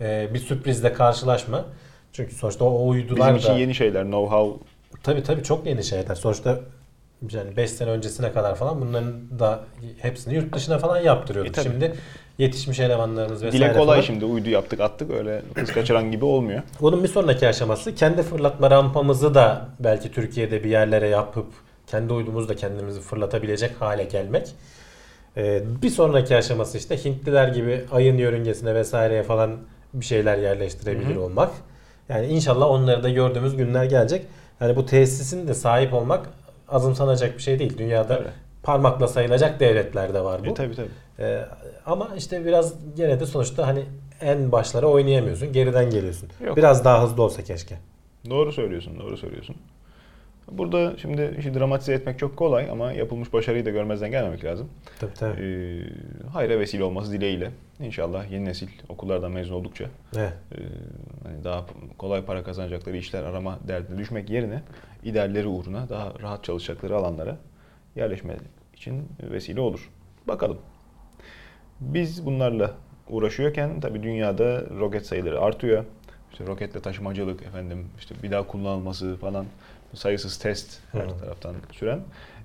e, 0.00 0.28
bir 0.34 0.38
sürprizle 0.38 0.92
karşılaşma. 0.92 1.64
Çünkü 2.12 2.34
sonuçta 2.34 2.64
o, 2.64 2.88
uydular 2.88 3.34
Bizim 3.34 3.48
da... 3.48 3.52
için 3.52 3.60
yeni 3.60 3.74
şeyler, 3.74 4.02
know-how. 4.02 4.58
Tabii 5.02 5.22
tabii 5.22 5.42
çok 5.42 5.66
yeni 5.66 5.84
şeyler. 5.84 6.14
Sonuçta 6.14 6.60
yani 7.32 7.56
5 7.56 7.70
sene 7.70 7.90
öncesine 7.90 8.32
kadar 8.32 8.54
falan 8.54 8.80
bunların 8.80 9.38
da 9.38 9.64
hepsini 9.98 10.34
yurt 10.34 10.54
dışına 10.54 10.78
falan 10.78 11.00
yaptırıyorduk. 11.00 11.58
E, 11.58 11.62
tabii. 11.62 11.72
Şimdi 11.72 11.94
yetişmiş 12.38 12.80
elemanlarımız 12.80 13.42
vesaire 13.42 13.64
Dile 13.64 13.72
kolay 13.72 13.86
falan. 13.86 14.00
şimdi 14.00 14.24
uydu 14.24 14.48
yaptık 14.50 14.80
attık 14.80 15.10
öyle 15.10 15.42
kız 15.54 15.72
kaçıran 15.72 16.10
gibi 16.10 16.24
olmuyor. 16.24 16.62
Bunun 16.80 17.02
bir 17.02 17.08
sonraki 17.08 17.48
aşaması 17.48 17.94
kendi 17.94 18.22
fırlatma 18.22 18.70
rampamızı 18.70 19.34
da 19.34 19.68
belki 19.80 20.12
Türkiye'de 20.12 20.64
bir 20.64 20.70
yerlere 20.70 21.08
yapıp 21.08 21.46
kendi 21.86 22.12
uydumuzu 22.12 22.48
da 22.48 22.56
kendimizi 22.56 23.00
fırlatabilecek 23.00 23.70
hale 23.80 24.04
gelmek. 24.04 24.48
Ee, 25.36 25.62
bir 25.82 25.90
sonraki 25.90 26.36
aşaması 26.36 26.78
işte 26.78 27.04
Hintliler 27.04 27.48
gibi 27.48 27.84
ayın 27.92 28.18
yörüngesine 28.18 28.74
vesaireye 28.74 29.22
falan 29.22 29.56
bir 29.94 30.04
şeyler 30.04 30.38
yerleştirebilir 30.38 31.14
Hı 31.14 31.18
hı. 31.18 31.22
olmak. 31.22 31.50
Yani 32.08 32.26
inşallah 32.26 32.66
onları 32.66 33.02
da 33.02 33.08
gördüğümüz 33.10 33.56
günler 33.56 33.84
gelecek. 33.84 34.26
Yani 34.60 34.76
bu 34.76 34.86
tesisin 34.86 35.48
de 35.48 35.54
sahip 35.54 35.94
olmak 35.94 36.30
azımsanacak 36.68 37.36
bir 37.36 37.42
şey 37.42 37.58
değil. 37.58 37.78
Dünyada 37.78 38.18
Öyle. 38.18 38.28
parmakla 38.62 39.08
sayılacak 39.08 39.60
devletlerde 39.60 40.24
var 40.24 40.40
bu. 40.44 40.50
E 40.50 40.54
tabi 40.54 40.76
tabi. 40.76 40.88
Ee, 41.20 41.44
ama 41.86 42.10
işte 42.16 42.44
biraz 42.44 42.74
gene 42.96 43.20
de 43.20 43.26
sonuçta 43.26 43.66
hani 43.66 43.84
en 44.20 44.52
başlara 44.52 44.86
oynayamıyorsun. 44.86 45.52
Geriden 45.52 45.90
geliyorsun. 45.90 46.28
Yok. 46.46 46.56
Biraz 46.56 46.84
daha 46.84 47.02
hızlı 47.02 47.22
olsa 47.22 47.44
keşke. 47.44 47.78
Doğru 48.30 48.52
söylüyorsun, 48.52 49.00
doğru 49.00 49.16
söylüyorsun. 49.16 49.56
Burada 50.52 50.96
şimdi 50.98 51.34
işi 51.38 51.54
dramatize 51.54 51.92
etmek 51.92 52.18
çok 52.18 52.36
kolay 52.36 52.70
ama 52.70 52.92
yapılmış 52.92 53.32
başarıyı 53.32 53.64
da 53.66 53.70
görmezden 53.70 54.10
gelmemek 54.10 54.44
lazım. 54.44 54.68
Tabii 55.00 55.14
tabii. 55.14 55.40
Ee, 55.42 56.28
hayra 56.32 56.58
vesile 56.60 56.84
olması 56.84 57.12
dileğiyle. 57.12 57.50
İnşallah 57.80 58.30
yeni 58.30 58.44
nesil 58.44 58.68
okullardan 58.88 59.32
mezun 59.32 59.54
oldukça 59.54 59.84
Evet. 60.16 60.32
e, 60.52 60.58
hani 61.28 61.44
daha 61.44 61.66
kolay 61.98 62.24
para 62.24 62.42
kazanacakları 62.44 62.96
işler 62.96 63.22
arama 63.22 63.58
derdine 63.68 63.98
düşmek 63.98 64.30
yerine 64.30 64.62
idealleri 65.04 65.46
uğruna 65.46 65.88
daha 65.88 66.12
rahat 66.22 66.44
çalışacakları 66.44 66.96
alanlara 66.96 67.36
yerleşme 67.96 68.36
için 68.76 69.08
vesile 69.22 69.60
olur. 69.60 69.90
Bakalım. 70.28 70.58
Biz 71.80 72.26
bunlarla 72.26 72.74
uğraşıyorken 73.08 73.80
tabii 73.80 74.02
dünyada 74.02 74.64
roket 74.80 75.06
sayıları 75.06 75.40
artıyor. 75.40 75.84
İşte 76.32 76.46
roketle 76.46 76.80
taşımacılık 76.80 77.42
efendim 77.42 77.86
işte 77.98 78.14
bir 78.22 78.30
daha 78.30 78.46
kullanılması 78.46 79.16
falan 79.16 79.46
sayısız 79.94 80.38
test 80.38 80.80
her 80.92 81.00
Hı. 81.00 81.18
taraftan 81.20 81.54
süren 81.72 82.00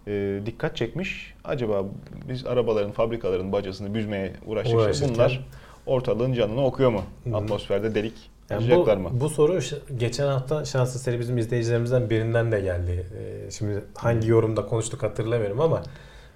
e, 0.07 0.41
dikkat 0.45 0.77
çekmiş. 0.77 1.33
Acaba 1.43 1.85
biz 2.29 2.45
arabaların 2.45 2.91
fabrikaların 2.91 3.51
bacasını 3.51 3.93
büzmeye 3.93 4.33
uğraştıkça 4.45 5.13
bunlar 5.13 5.47
ortalığın 5.85 6.33
canını 6.33 6.65
okuyor 6.65 6.91
mu? 6.91 7.01
Hı. 7.23 7.37
Atmosferde 7.37 7.95
delik 7.95 8.13
Yani 8.49 8.71
bu, 8.71 8.95
mı? 8.95 9.09
bu 9.13 9.29
soru 9.29 9.59
geçen 9.97 10.27
hafta 10.27 10.65
şanslı 10.65 10.99
seri 10.99 11.19
bizim 11.19 11.37
izleyicilerimizden 11.37 12.09
birinden 12.09 12.51
de 12.51 12.61
geldi. 12.61 13.05
Ee, 13.17 13.51
şimdi 13.51 13.83
hangi 13.95 14.29
yorumda 14.29 14.65
konuştuk 14.65 15.03
hatırlamıyorum 15.03 15.61
ama 15.61 15.83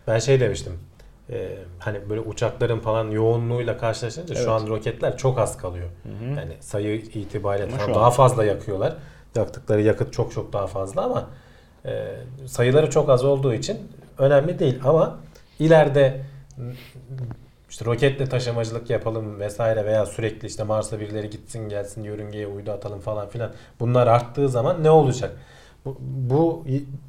ben 0.08 0.20
şey 0.20 0.40
demiştim. 0.40 0.74
Ee, 1.30 1.58
hani 1.80 2.10
böyle 2.10 2.22
uçakların 2.22 2.80
falan 2.80 3.12
yoğunluğuyla 3.12 3.78
karşılaşınca 3.78 4.36
Evet. 4.36 4.46
şu 4.46 4.52
an 4.52 4.68
roketler 4.68 5.18
çok 5.18 5.40
az 5.40 5.58
kalıyor. 5.58 5.88
Hı 6.04 6.26
hı. 6.26 6.30
Yani 6.40 6.54
sayı 6.60 6.96
itibariyle 6.96 7.74
Ama 7.74 7.84
an- 7.84 7.94
daha 7.94 8.12
fazla 8.12 8.46
yakıyorlar. 8.46 8.96
Yaktıkları 9.36 9.82
yakıt 9.82 10.14
çok 10.14 10.32
çok 10.32 10.54
daha 10.54 10.68
fazla 10.68 11.02
ama 11.04 11.30
e, 11.86 12.16
sayıları 12.46 12.90
çok 12.90 13.10
az 13.10 13.24
olduğu 13.26 13.54
için 13.54 13.78
önemli 14.18 14.60
değil 14.60 14.80
ama 14.86 15.20
ileride 15.60 16.22
işte 17.70 17.86
roketle 17.86 18.30
taşımacılık 18.30 18.90
yapalım 18.90 19.40
vesaire 19.40 19.86
veya 19.86 20.06
sürekli 20.06 20.48
işte 20.48 20.64
Mars'a 20.64 21.00
birileri 21.00 21.30
gitsin 21.30 21.70
gelsin 21.70 22.04
yörüngeye 22.04 22.48
uydu 22.48 22.72
atalım 22.72 23.00
falan 23.00 23.30
filan 23.30 23.52
bunlar 23.80 24.08
arttığı 24.08 24.50
zaman 24.50 24.84
ne 24.84 24.90
olacak? 24.92 25.32
Bu, 25.86 25.98
bu 26.02 26.64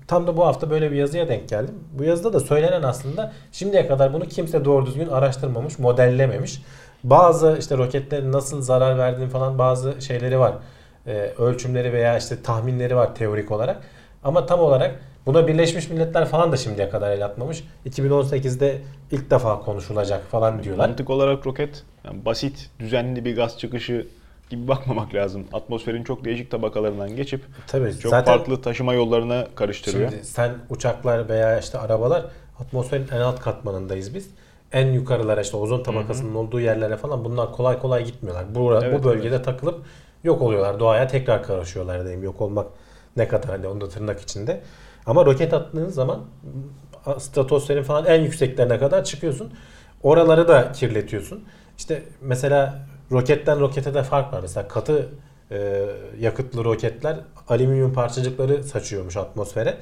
tam 0.07 0.27
da 0.27 0.37
bu 0.37 0.47
hafta 0.47 0.71
böyle 0.71 0.91
bir 0.91 0.97
yazıya 0.97 1.29
denk 1.29 1.49
geldim. 1.49 1.75
Bu 1.93 2.05
yazıda 2.05 2.33
da 2.33 2.41
söylenen 2.41 2.83
aslında 2.83 3.33
şimdiye 3.53 3.87
kadar 3.87 4.13
bunu 4.13 4.25
kimse 4.25 4.65
doğru 4.65 4.87
düzgün 4.87 5.09
araştırmamış, 5.09 5.79
modellememiş. 5.79 6.63
Bazı 7.05 7.57
işte 7.61 7.79
roketlerin 7.79 8.33
nasıl 8.33 8.63
zarar 8.63 8.99
verdiğini 8.99 9.31
falan 9.31 9.59
bazı 9.59 10.03
şeyleri 10.03 10.39
var. 10.39 10.55
Ee, 11.07 11.13
ölçümleri 11.39 11.93
veya 11.93 12.19
işte 12.19 12.43
tahminleri 12.43 12.97
var 12.97 13.15
teorik 13.15 13.51
olarak. 13.51 13.83
Ama 14.25 14.47
tam 14.47 14.61
olarak 14.61 15.01
buna 15.27 15.49
Birleşmiş 15.49 15.91
Milletler 15.91 16.25
falan 16.25 16.53
da 16.53 16.57
şimdiye 16.57 16.91
kadar 16.91 17.11
el 17.11 17.25
atmamış. 17.25 17.65
2018'de 17.87 18.79
ilk 19.11 19.31
defa 19.31 19.61
konuşulacak 19.61 20.27
falan 20.27 20.63
diyorlar. 20.63 20.89
Mantık 20.89 21.11
olarak 21.11 21.47
roket 21.47 21.83
yani 22.05 22.25
basit, 22.25 22.71
düzenli 22.79 23.25
bir 23.25 23.37
gaz 23.37 23.59
çıkışı 23.59 24.07
gibi 24.51 24.69
bakmamak 24.69 25.15
lazım. 25.15 25.45
Atmosferin 25.53 26.05
çok 26.05 26.25
değişik 26.25 26.51
tabakalarından 26.51 27.17
geçip 27.17 27.45
Tabii 27.67 27.99
çok 27.99 28.11
zaten 28.11 28.37
farklı 28.37 28.63
taşıma 28.63 28.95
yollarına 28.95 29.47
karıştırıyor. 29.55 30.11
Şimdi 30.11 30.25
sen 30.25 30.55
uçaklar 30.71 31.29
veya 31.29 31.59
işte 31.59 31.79
arabalar 31.79 32.25
atmosferin 32.61 33.07
en 33.13 33.21
alt 33.21 33.41
katmanındayız 33.41 34.15
biz. 34.15 34.31
En 34.73 34.87
yukarılara 34.87 35.41
işte 35.41 35.57
ozon 35.57 35.83
tabakasının 35.83 36.35
olduğu 36.35 36.61
yerlere 36.61 36.97
falan 36.97 37.25
bunlar 37.25 37.53
kolay 37.53 37.79
kolay 37.79 38.05
gitmiyorlar. 38.05 38.55
Bu, 38.55 38.75
Evet, 38.83 38.99
bu 38.99 39.05
bölgede 39.05 39.43
takılıp 39.43 39.85
yok 40.25 40.43
oluyorlar. 40.43 40.81
Doğaya 40.81 41.07
tekrar 41.07 41.43
karışıyorlar 41.43 42.01
diyeyim. 42.03 42.25
Yok 42.25 42.41
olmak 42.41 42.67
ne 43.17 43.29
kadar 43.29 43.51
hani 43.51 43.67
onu 43.69 43.81
da 43.81 43.89
tırnak 43.89 44.21
içinde. 44.21 44.61
Ama 45.07 45.27
roket 45.27 45.55
attığın 45.55 45.89
zaman 45.89 46.21
stratosferin 47.19 47.83
falan 47.83 48.07
en 48.07 48.21
yükseklerine 48.21 48.79
kadar 48.79 49.05
çıkıyorsun. 49.05 49.53
Oraları 50.03 50.49
da 50.49 50.73
kirletiyorsun. 50.73 51.45
İşte 51.79 52.03
mesela 52.21 52.79
roketten 53.13 53.61
rokete 53.61 53.95
de 53.95 54.03
fark 54.03 54.33
var. 54.33 54.39
Mesela 54.43 54.69
katı 54.69 55.09
e, 55.51 55.85
yakıtlı 56.21 56.65
roketler 56.65 57.17
alüminyum 57.49 57.93
parçacıkları 57.93 58.65
saçıyormuş 58.65 59.17
atmosfere. 59.17 59.77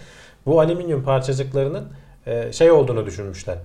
Bu 0.46 0.60
alüminyum 0.60 1.04
parçacıklarının 1.04 1.88
e, 2.26 2.52
şey 2.52 2.70
olduğunu 2.70 3.06
düşünmüşler. 3.06 3.56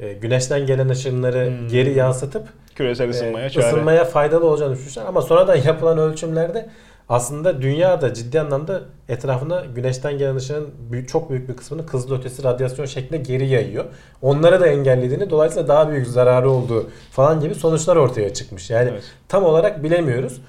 E, 0.00 0.12
güneşten 0.12 0.66
gelen 0.66 0.88
ışınları 0.88 1.46
Hmm. 1.46 1.68
geri 1.68 1.92
yansıtıp 1.94 2.48
Küresel 2.74 3.10
ısınmaya 3.10 3.46
e, 3.46 3.58
ısınmaya 3.58 4.04
faydalı 4.04 4.46
olacağını 4.46 4.72
düşünmüşler. 4.72 5.04
Ama 5.04 5.22
sonradan 5.22 5.56
yapılan 5.56 5.98
ölçümlerde 5.98 6.68
aslında 7.08 7.62
dünyada 7.62 8.14
ciddi 8.14 8.40
anlamda 8.40 8.82
etrafına 9.08 9.64
güneşten 9.74 10.18
gelen 10.18 10.36
ışığın 10.36 10.70
büyük, 10.90 11.08
çok 11.08 11.30
büyük 11.30 11.48
bir 11.48 11.56
kısmını 11.56 11.86
kızılötesi 11.86 12.44
radyasyon 12.44 12.86
şeklinde 12.86 13.22
geri 13.22 13.46
yayıyor. 13.46 13.84
Onları 14.22 14.60
da 14.60 14.66
engellediğini 14.66 15.30
dolayısıyla 15.30 15.68
daha 15.68 15.90
büyük 15.90 16.06
zararı 16.06 16.50
olduğu 16.50 16.90
falan 17.10 17.40
gibi 17.40 17.54
sonuçlar 17.54 17.96
ortaya 17.96 18.34
çıkmış. 18.34 18.70
Yani 18.70 18.88
Evet. 18.92 19.04
tam 19.28 19.44
olarak 19.44 19.82
bilemiyoruz. 19.82 20.40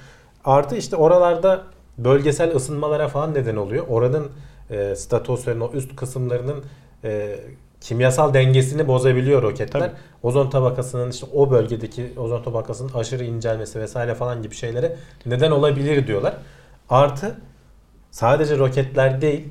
Artı 0.45 0.75
işte 0.75 0.95
oralarda 0.95 1.63
bölgesel 1.97 2.55
ısınmalara 2.55 3.07
falan 3.07 3.33
neden 3.33 3.55
oluyor. 3.55 3.85
Oranın 3.87 4.31
e, 4.69 4.95
stratosferin 4.95 5.59
o 5.59 5.71
üst 5.73 5.95
kısımlarının 5.95 6.63
e, 7.03 7.35
kimyasal 7.85 8.33
dengesini 8.33 8.87
bozabiliyor 8.87 9.41
roketler. 9.41 9.81
Tabii. 9.81 9.91
Ozon 10.23 10.49
tabakasının 10.49 11.11
işte 11.11 11.27
o 11.33 11.51
bölgedeki 11.51 12.13
ozon 12.17 12.43
tabakasının 12.43 12.93
aşırı 12.93 13.23
incelmesi 13.23 13.79
vesaire 13.79 14.15
falan 14.15 14.41
gibi 14.43 14.55
şeylere 14.55 14.95
neden 15.25 15.51
olabilir 15.51 16.07
diyorlar. 16.07 16.37
Artı 16.89 17.35
sadece 18.11 18.57
roketler 18.57 19.21
değil 19.21 19.49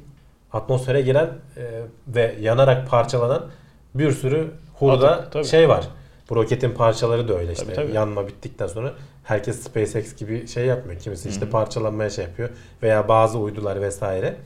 atmosfere 0.53 1.01
giren 1.01 1.31
e, 1.57 1.83
ve 2.09 2.35
yanarak 2.41 2.91
parçalanan 2.91 3.47
bir 3.95 4.13
sürü 4.13 4.51
hurda 4.75 5.11
Atık, 5.11 5.33
tabii. 5.33 5.45
şey 5.45 5.69
var. 5.69 5.89
Bu 6.31 6.37
roketin 6.37 6.71
parçaları 6.71 7.29
da 7.29 7.39
öyle 7.39 7.53
işte. 7.53 7.65
Tabii, 7.65 7.75
tabii. 7.75 7.93
Yanma 7.93 8.27
bittikten 8.29 8.67
sonra 8.67 8.93
herkes 9.25 9.63
SpaceX 9.63 10.17
gibi 10.17 10.49
şey 10.49 10.67
yapmıyor. 10.67 11.01
Kimisi 11.01 11.29
işte 11.29 11.51
parçalanmaya 11.51 12.11
şey 12.11 12.25
yapıyor. 12.25 12.51
Veya 12.83 13.09
bazı 13.09 13.39
uydular 13.39 13.81
vesaire. 13.81 14.37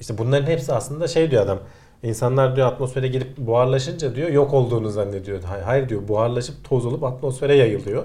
İşte 0.00 0.18
bunların 0.18 0.46
hepsi 0.46 0.72
aslında 0.72 1.08
şey 1.08 1.30
diyor 1.30 1.42
adam. 1.42 1.58
İnsanlar 2.02 2.56
diyor 2.56 2.66
atmosfere 2.66 3.08
girip 3.08 3.38
buharlaşınca 3.38 4.14
diyor 4.14 4.28
yok 4.28 4.54
olduğunu 4.54 4.88
zannediyor. 4.90 5.42
Hayır, 5.42 5.62
hayır 5.64 5.88
diyor 5.88 6.08
buharlaşıp 6.08 6.64
toz 6.68 6.86
olup 6.86 7.04
atmosfere 7.04 7.54
yayılıyor. 7.56 8.04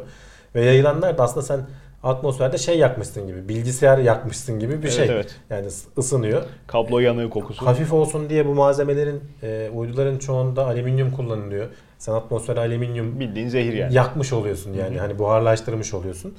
Ve 0.55 0.65
yayılanlar 0.65 1.17
da 1.17 1.23
aslında 1.23 1.45
sen 1.45 1.59
atmosferde 2.03 2.57
şey 2.57 2.77
yakmışsın 2.77 3.27
gibi. 3.27 3.49
Bilgisayar 3.49 3.97
yakmışsın 3.97 4.59
gibi 4.59 4.73
bir 4.77 4.83
Evet, 4.83 4.93
şey. 4.93 5.05
evet. 5.09 5.35
Yani 5.49 5.67
ısınıyor. 5.97 6.43
Kablo 6.67 6.99
yanığı 6.99 7.29
kokusu. 7.29 7.65
Hafif 7.65 7.93
olsun 7.93 8.29
diye 8.29 8.47
bu 8.47 8.53
malzemelerin 8.55 9.23
e, 9.43 9.69
uyduların 9.75 10.17
çoğunda 10.17 10.65
alüminyum 10.65 11.11
kullanılıyor. 11.11 11.67
Sen 11.97 12.13
atmosfere 12.13 12.59
alüminyum 12.59 13.19
Bildiğin 13.19 13.47
zehir 13.47 13.73
yani. 13.73 13.93
yakmış 13.93 14.33
oluyorsun 14.33 14.73
yani. 14.73 14.99
Hani 14.99 15.19
buharlaştırmış 15.19 15.93
oluyorsun. 15.93 16.33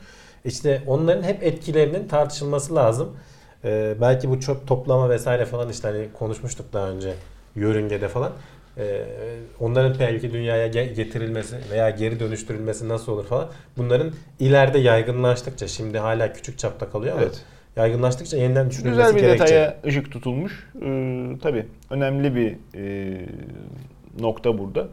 İşte 0.44 0.82
onların 0.86 1.22
hep 1.22 1.42
etkilerinin 1.42 2.08
tartışılması 2.08 2.74
lazım. 2.74 3.08
Ee, 3.64 3.94
belki 4.00 4.30
bu 4.30 4.40
çöp 4.40 4.66
toplama 4.66 5.10
vesaire 5.10 5.44
falan 5.44 5.68
işte 5.68 5.88
hani 5.88 6.08
konuşmuştuk 6.18 6.72
daha 6.72 6.88
önce 6.88 7.14
yörüngede 7.56 8.08
falan. 8.08 8.32
Ee, 8.78 9.04
onların 9.60 9.96
belki 10.00 10.32
dünyaya 10.32 10.66
ge- 10.68 10.92
getirilmesi 10.94 11.56
veya 11.70 11.90
geri 11.90 12.20
dönüştürülmesi 12.20 12.88
nasıl 12.88 13.12
olur 13.12 13.24
falan. 13.24 13.48
Bunların 13.76 14.10
ileride 14.40 14.78
yaygınlaştıkça 14.78 15.68
şimdi 15.68 15.98
hala 15.98 16.32
küçük 16.32 16.58
çapta 16.58 16.90
kalıyor 16.90 17.12
ama 17.12 17.22
Evet. 17.22 17.44
yaygınlaştıkça 17.76 18.36
yeniden 18.36 18.70
düşünülmesi 18.70 18.96
Güzel 18.98 19.14
bir 19.16 19.20
gerekecek. 19.20 19.48
detaya 19.48 19.76
ışık 19.86 20.12
tutulmuş. 20.12 20.68
Ee, 20.82 21.28
tabii 21.42 21.66
önemli 21.90 22.34
bir 22.34 22.56
e, 22.78 23.20
nokta 24.20 24.58
burada. 24.58 24.88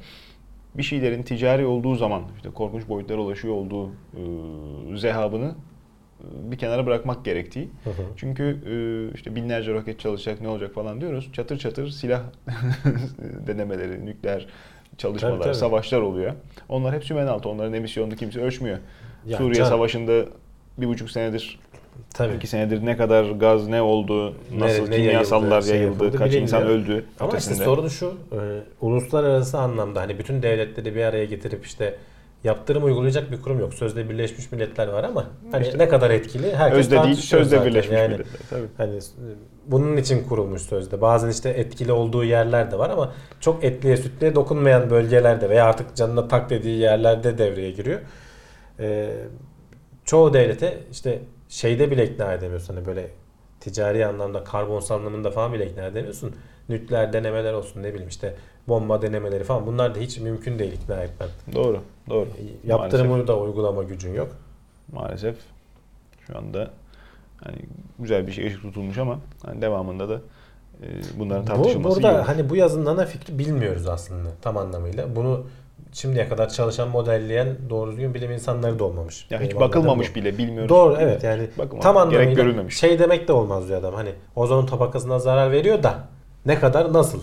Bir 0.76 0.84
şeylerin 0.84 1.24
ticari 1.24 1.66
olduğu 1.66 1.96
zaman 1.96 2.22
işte 2.36 2.50
korkunç 2.50 2.88
boyutlara 2.90 3.22
ulaşıyor 3.22 3.54
olduğu 3.54 3.90
e, 3.90 4.98
zehabını 4.98 5.56
bir 6.24 6.58
kenara 6.58 6.86
bırakmak 6.86 7.26
gerektiği. 7.26 7.70
Hı 7.84 7.90
hı. 7.90 8.04
Çünkü 8.18 8.44
e, 8.44 9.16
işte 9.16 9.36
binlerce 9.36 9.74
roket 9.74 10.00
çalışacak 10.00 10.42
ne 10.42 10.48
olacak 10.48 10.74
falan 10.74 11.02
diyoruz. 11.02 11.30
Çatır 11.34 11.58
çatır 11.58 11.90
silah 11.90 12.22
denemeleri, 13.48 14.06
nükleer 14.06 14.48
çalışmalar, 14.98 15.36
Tabii, 15.36 15.44
tabii. 15.44 15.56
savaşlar 15.56 16.02
oluyor. 16.02 16.34
Onlar 16.70 16.96
hep 16.96 17.06
sümen 17.06 17.28
altı. 17.28 17.50
Onların 17.50 17.74
emisyonunu 17.74 18.16
kimse 18.16 18.42
ölçmüyor. 18.42 18.78
Ya 19.26 19.38
Suriye 19.38 19.54
can- 19.54 19.70
Savaşı'nda 19.70 20.26
bir 20.78 20.88
buçuk 20.88 21.12
senedir 21.12 21.60
Tabii. 22.14 22.36
İki 22.36 22.48
senedir 22.48 22.86
ne 22.86 22.98
kadar 22.98 23.24
gaz 23.24 23.68
ne 23.68 23.82
oldu, 23.82 24.36
nasıl 24.58 24.88
ne 24.88 24.96
kimyasallar 24.96 25.50
yayıldı, 25.50 25.68
şey 25.68 25.82
yapıldı 25.82 26.18
kaç 26.18 26.36
insan 26.36 26.64
öldü. 26.64 27.06
Ama 27.20 27.32
ötesinde. 27.32 27.54
işte 27.54 27.66
sorun 27.66 27.88
şu, 27.88 28.18
e, 28.32 28.40
uluslararası 28.82 29.58
anlamda 29.58 30.02
hani 30.02 30.20
bütün 30.20 30.44
devletleri 30.44 30.96
bir 30.96 31.04
araya 31.04 31.26
getirip 31.26 31.66
işte 31.66 31.96
yaptırım 32.44 32.84
uygulayacak 32.84 33.32
bir 33.32 33.42
kurum 33.42 33.60
yok. 33.60 33.74
Sözde 33.74 34.10
Birleşmiş 34.10 34.52
Milletler 34.52 34.88
var 34.88 35.04
ama 35.04 35.26
hani 35.52 35.66
İşte. 35.66 35.78
ne 35.78 35.90
kadar 35.90 36.10
etkili 36.10 36.56
herkes 36.56 36.80
Özde 36.80 37.04
değil, 37.04 37.16
sözde 37.16 37.56
zaten. 37.56 37.72
Birleşmiş 37.72 37.98
yani, 37.98 38.14
Milletler. 38.14 38.42
Tabii. 38.50 38.68
Hani 38.78 38.98
e, 38.98 39.02
bunun 39.66 39.98
için 39.98 40.24
kurulmuş 40.24 40.62
sözde. 40.62 41.02
Bazen 41.02 41.30
işte 41.30 41.50
etkili 41.50 41.92
olduğu 41.92 42.24
yerler 42.24 42.72
de 42.72 42.80
var 42.80 42.90
ama 42.90 43.14
çok 43.40 43.64
etliye 43.64 43.98
sütlüye 43.98 44.36
dokunmayan 44.36 44.90
bölgelerde 44.90 45.50
veya 45.50 45.66
artık 45.66 45.96
canına 45.96 46.28
tak 46.28 46.50
dediği 46.50 46.80
yerlerde 46.80 47.38
devreye 47.38 47.72
giriyor. 47.72 48.00
Ee, 48.80 49.10
çoğu 50.06 50.34
devlete 50.34 50.78
işte 50.92 51.20
şeyde 51.50 51.92
bile 51.92 52.06
ikna 52.08 52.34
edemiyorsun. 52.34 52.76
Hani 52.76 52.86
böyle 52.86 53.10
ticari 53.60 54.06
anlamda 54.06 54.44
karbon 54.44 54.80
salınımında 54.80 55.32
falan 55.32 55.54
bile 55.54 55.68
ikna 55.70 55.86
edemiyorsun. 55.86 56.36
Nükleer 56.70 57.14
denemeler 57.14 57.54
olsun 57.54 57.84
ne 57.84 57.90
bileyim 57.94 58.10
işte 58.10 58.36
bomba 58.70 59.02
denemeleri 59.02 59.44
falan 59.44 59.68
bunlar 59.68 59.96
da 59.96 60.00
hiç 60.00 60.18
mümkün 60.20 60.60
değil 60.60 60.74
ikna 60.74 60.96
etmen. 61.04 61.30
Doğru, 61.54 61.80
doğru. 62.10 62.28
Yaptırımı 62.64 63.28
da 63.28 63.40
uygulama 63.40 63.84
gücün 63.84 64.14
yok. 64.14 64.30
Maalesef, 64.94 65.36
şu 66.28 66.38
anda 66.38 66.70
hani 67.44 67.58
güzel 68.00 68.28
bir 68.28 68.32
şey 68.32 68.48
ışık 68.48 68.62
tutulmuş 68.62 68.98
ama 68.98 69.20
hani 69.46 69.62
devamında 69.62 70.10
da 70.10 70.22
e, 70.84 70.88
bunların 71.20 71.44
Bu, 71.44 71.48
tartışılması 71.48 72.00
iyi 72.00 72.04
burada 72.04 72.16
olur. 72.18 72.26
hani 72.26 72.50
bu 72.50 72.56
yazının 72.56 72.86
ana 72.86 73.06
fikri 73.06 73.40
bilmiyoruz 73.40 73.88
aslında 73.88 74.30
tam 74.42 74.58
anlamıyla. 74.58 75.16
Bunu 75.16 75.44
şimdiye 75.94 76.30
kadar 76.30 76.50
çalışan 76.50 76.90
modelleyen 76.90 77.58
doğru 77.70 77.92
düzgün 77.92 78.14
bilim 78.14 78.32
insanları 78.32 78.80
da 78.80 78.84
olmamış. 78.84 79.28
ya 79.30 79.42
hiç 79.42 79.56
bakılmamış 79.56 80.12
bu. 80.12 80.16
bile 80.16 80.38
bilmiyoruz. 80.38 80.70
Doğru 80.70 80.98
evet 81.00 81.24
yani 81.24 81.48
Bakılmamış, 81.58 81.84
tam 81.84 81.98
anlamıyla 81.98 82.24
gerek 82.24 82.36
görülmemiş. 82.38 82.78
şey 82.78 83.00
demek 83.00 83.28
de 83.28 83.34
olmaz 83.34 83.68
diyor 83.68 83.80
adam. 83.80 83.94
Hani 83.94 84.10
ozon 84.36 84.66
tabakasına 84.66 85.20
zarar 85.20 85.52
veriyor 85.52 85.84
da 85.84 85.94
ne 86.46 86.60
kadar 86.60 86.94
nasıl? 86.94 87.22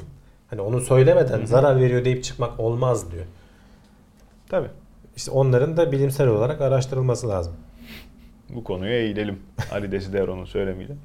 Hani 0.56 0.68
onu 0.68 0.80
söylemeden 0.80 1.44
zarar 1.44 1.80
veriyor 1.80 2.04
deyip 2.04 2.24
çıkmak 2.24 2.60
olmaz 2.60 3.12
diyor. 3.12 3.24
Tabii. 4.48 4.68
İşte 5.16 5.30
onların 5.30 5.76
da 5.76 5.92
bilimsel 5.92 6.28
olarak 6.28 6.60
araştırılması 6.60 7.28
lazım. 7.28 7.52
Bu 8.48 8.64
konuya 8.64 8.98
eğilelim. 9.00 9.40
Ali 9.72 9.92
Desidero'nun 9.92 10.44
söylemiyle. 10.44 10.96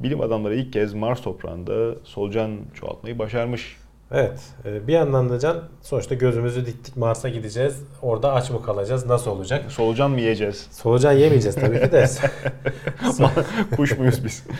Bilim 0.00 0.20
adamları 0.20 0.54
ilk 0.56 0.72
kez 0.72 0.94
Mars 0.94 1.20
toprağında 1.22 1.94
solucan 2.04 2.50
çoğaltmayı 2.74 3.18
başarmış. 3.18 3.76
Evet. 4.12 4.40
e, 4.64 4.86
Bir 4.86 4.92
yandan 4.92 5.30
da 5.30 5.38
Can 5.38 5.56
sonuçta 5.82 6.14
gözümüzü 6.14 6.66
diktik 6.66 6.96
Mars'a 6.96 7.28
gideceğiz. 7.28 7.82
Orada 8.02 8.32
aç 8.32 8.50
mı 8.50 8.62
kalacağız? 8.62 9.06
Nasıl 9.06 9.30
olacak? 9.30 9.72
Solucan 9.72 10.10
mı 10.10 10.20
yiyeceğiz? 10.20 10.66
Solucan 10.70 11.12
yemeyeceğiz 11.12 11.54
tabii 11.54 11.80
ki 11.80 11.92
de. 11.92 12.06
Kuş 13.76 13.98
muyuz 13.98 14.24
biz? 14.24 14.44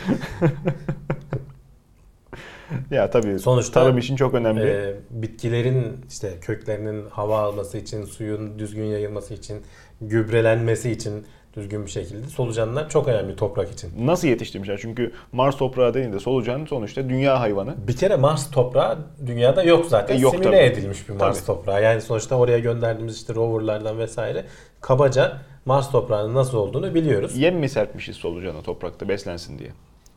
ya 2.91 3.09
tabii 3.09 3.39
Sonuçta, 3.39 3.81
tarım 3.83 3.97
için 3.97 4.15
çok 4.15 4.33
önemli. 4.33 4.63
Ee, 4.63 4.95
bitkilerin 5.09 6.05
işte 6.09 6.33
köklerinin 6.41 7.09
hava 7.09 7.39
alması 7.39 7.77
için, 7.77 8.05
suyun 8.05 8.59
düzgün 8.59 8.83
yayılması 8.85 9.33
için, 9.33 9.61
gübrelenmesi 10.01 10.91
için 10.91 11.25
düzgün 11.55 11.85
bir 11.85 11.91
şekilde 11.91 12.27
solucanlar 12.27 12.89
çok 12.89 13.07
önemli 13.07 13.35
toprak 13.35 13.71
için. 13.71 13.91
Nasıl 14.05 14.27
yetiştirmişler? 14.27 14.77
Çünkü 14.81 15.11
Mars 15.31 15.57
toprağı 15.57 15.93
dediğinde 15.93 16.19
solucan 16.19 16.65
sonuçta 16.65 17.09
dünya 17.09 17.39
hayvanı. 17.39 17.75
Bir 17.87 17.95
kere 17.95 18.15
Mars 18.15 18.51
toprağı 18.51 18.97
dünyada 19.25 19.63
yok 19.63 19.85
zaten. 19.85 20.15
E, 20.15 20.19
yok 20.19 20.31
Simüle 20.31 20.49
tabii. 20.49 20.55
edilmiş 20.57 21.09
bir 21.09 21.13
Mars 21.13 21.37
Tabii. 21.45 21.57
toprağı. 21.57 21.83
Yani 21.83 22.01
sonuçta 22.01 22.35
oraya 22.35 22.59
gönderdiğimiz 22.59 23.15
işte 23.15 23.35
roverlardan 23.35 23.99
vesaire 23.99 24.45
kabaca 24.81 25.37
Mars 25.65 25.91
toprağının 25.91 26.35
nasıl 26.35 26.57
olduğunu 26.57 26.95
biliyoruz. 26.95 27.37
Yem 27.37 27.55
mi 27.55 27.69
serpmişiz 27.69 28.15
solucana 28.15 28.61
toprakta 28.61 29.09
beslensin 29.09 29.59
diye? 29.59 29.69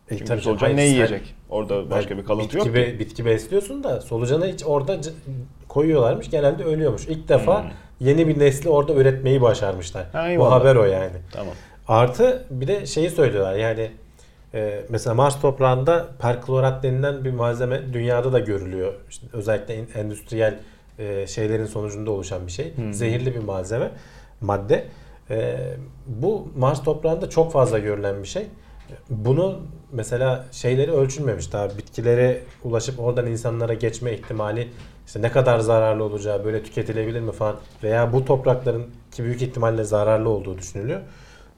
E, 0.06 0.08
Çünkü 0.10 0.24
tabii 0.24 0.40
solucan 0.40 0.66
canım, 0.66 0.76
ne 0.76 0.84
yiyecek? 0.86 1.34
Orada 1.50 1.90
başka 1.90 2.18
bir 2.18 2.24
kalıntı 2.24 2.44
bitki 2.44 2.58
yok. 2.68 2.74
be- 2.76 2.92
ki. 2.92 2.98
bitki 2.98 3.24
besliyorsun 3.24 3.84
da 3.84 4.00
solucanı 4.00 4.46
hiç 4.46 4.64
orada 4.66 4.96
koyuyorlarmış. 5.68 6.30
Genelde 6.30 6.64
ölüyormuş. 6.64 7.08
İlk 7.08 7.28
defa 7.28 7.62
Hmm. 7.62 7.70
yeni 8.00 8.28
bir 8.28 8.38
nesli 8.38 8.70
orada 8.70 8.94
üretmeyi 8.94 9.42
başarmışlar. 9.42 10.04
Ha, 10.12 10.28
Bu 10.38 10.50
haber 10.52 10.76
o 10.76 10.84
yani. 10.84 11.10
Tamam. 11.32 11.54
Artı 11.88 12.44
bir 12.50 12.66
de 12.66 12.86
şeyi 12.86 13.10
söylüyorlar 13.10 13.54
yani 13.54 13.90
e, 14.54 14.80
mesela 14.88 15.14
Mars 15.14 15.40
toprağında 15.40 16.06
perklorat 16.20 16.82
denilen 16.82 17.24
bir 17.24 17.30
malzeme 17.30 17.92
dünyada 17.92 18.32
da 18.32 18.38
görülüyor. 18.38 18.94
İşte 19.10 19.26
özellikle 19.32 19.74
endüstriyel 20.00 20.54
e, 20.98 21.26
şeylerin 21.26 21.66
sonucunda 21.66 22.10
oluşan 22.10 22.46
bir 22.46 22.52
şey. 22.52 22.76
Hmm. 22.76 22.92
Zehirli 22.94 23.34
bir 23.34 23.40
malzeme, 23.40 23.90
madde. 24.40 24.84
E, 25.30 25.56
bu 26.06 26.48
Mars 26.56 26.82
toprağında 26.82 27.30
çok 27.30 27.52
fazla 27.52 27.78
görülen 27.78 28.22
bir 28.22 28.28
şey. 28.28 28.46
Bunu 29.10 29.58
mesela 29.92 30.44
şeyleri 30.52 30.92
ölçülmemiş 30.92 31.52
daha 31.52 31.68
bitkilere 31.68 32.42
ulaşıp 32.64 33.00
oradan 33.00 33.26
insanlara 33.26 33.74
geçme 33.74 34.12
ihtimali 34.12 34.68
işte 35.06 35.22
ne 35.22 35.32
kadar 35.32 35.58
zararlı 35.58 36.04
olacağı 36.04 36.44
böyle 36.44 36.62
tüketilebilir 36.62 37.20
mi 37.20 37.32
falan 37.32 37.56
veya 37.82 38.12
bu 38.12 38.24
toprakların 38.24 38.86
ki 39.12 39.24
büyük 39.24 39.42
ihtimalle 39.42 39.84
zararlı 39.84 40.28
olduğu 40.28 40.58
düşünülüyor. 40.58 41.00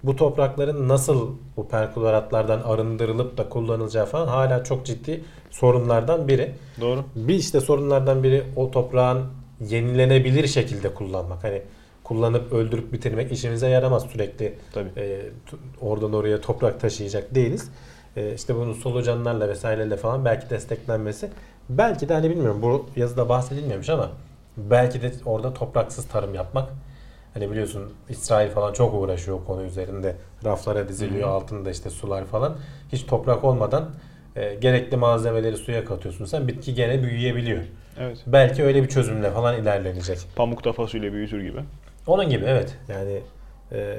Bu 0.03 0.17
toprakların 0.17 0.89
nasıl 0.89 1.31
bu 1.57 1.69
perkloratlardan 1.69 2.61
arındırılıp 2.61 3.39
da 3.39 3.49
kullanılacağı 3.49 4.07
falan 4.07 4.27
hala 4.27 4.65
çok 4.65 4.87
ciddi 4.87 5.25
sorunlardan 5.51 6.29
biri. 6.29 6.55
Doğru. 6.81 7.05
Bir 7.15 7.35
işte 7.35 7.61
sorunlardan 7.61 8.23
biri 8.23 8.43
o 8.57 8.71
toprağın 8.71 9.27
yenilenebilir 9.61 10.47
şekilde 10.47 10.95
kullanmak. 10.95 11.45
Hani 11.45 11.63
kullanıp 12.09 12.53
öldürüp 12.53 12.93
bitirmek 12.93 13.33
işimize 13.33 13.69
yaramaz 13.69 14.03
sürekli. 14.03 14.55
Tabii. 14.73 14.89
e, 14.97 15.21
oradan 15.81 16.13
oraya 16.13 16.41
toprak 16.41 16.81
taşıyacak 16.81 17.35
değiliz. 17.35 17.71
E, 18.17 18.35
işte 18.35 18.55
bunun 18.55 18.73
solucanlarla 18.73 19.49
vesaireyle 19.49 19.97
falan 19.97 20.25
belki 20.25 20.51
desteklenmesi. 20.51 21.31
Belki 21.69 22.09
de 22.09 22.15
hani 22.15 22.31
bilmiyorum 22.31 22.63
bu 22.63 22.87
yazıda 22.97 23.29
bahsedilmemiş 23.29 23.89
ama 23.89 24.11
belki 24.57 25.03
de 25.03 25.13
orada 25.25 25.55
topraksız 25.55 26.09
tarım 26.09 26.35
yapmak. 26.35 26.69
Hani 27.35 27.51
biliyorsun 27.51 27.93
İsrail 28.09 28.51
falan 28.51 28.73
çok 28.73 28.95
uğraşıyor 28.95 29.41
o 29.41 29.45
konu 29.45 29.63
üzerinde. 29.63 30.17
Raflara 30.45 30.89
diziliyor 30.89 31.29
altında 31.29 31.71
işte 31.71 31.91
sular 31.91 32.25
falan. 32.25 32.57
Hiç 32.93 33.07
toprak 33.07 33.45
olmadan 33.45 33.91
e, 34.37 34.55
gerekli 34.55 34.97
malzemeleri 34.97 35.57
suya 35.57 35.85
katıyorsun. 35.85 36.25
Sen 36.25 36.49
bitki 36.49 36.75
gene 36.75 37.03
büyüyebiliyor. 37.03 37.63
Evet. 37.99 38.19
Belki 38.27 38.65
öyle 38.65 38.83
bir 38.83 38.89
çözümle 38.89 39.31
falan 39.31 39.63
ilerlenecek. 39.63 40.19
Pamukta 40.37 40.73
fasulye 40.73 41.13
büyütür 41.13 41.43
gibi. 41.43 41.61
Onun 42.09 42.29
gibi 42.29 42.45
evet. 42.45 42.79
Yani 42.89 43.21
e, 43.73 43.99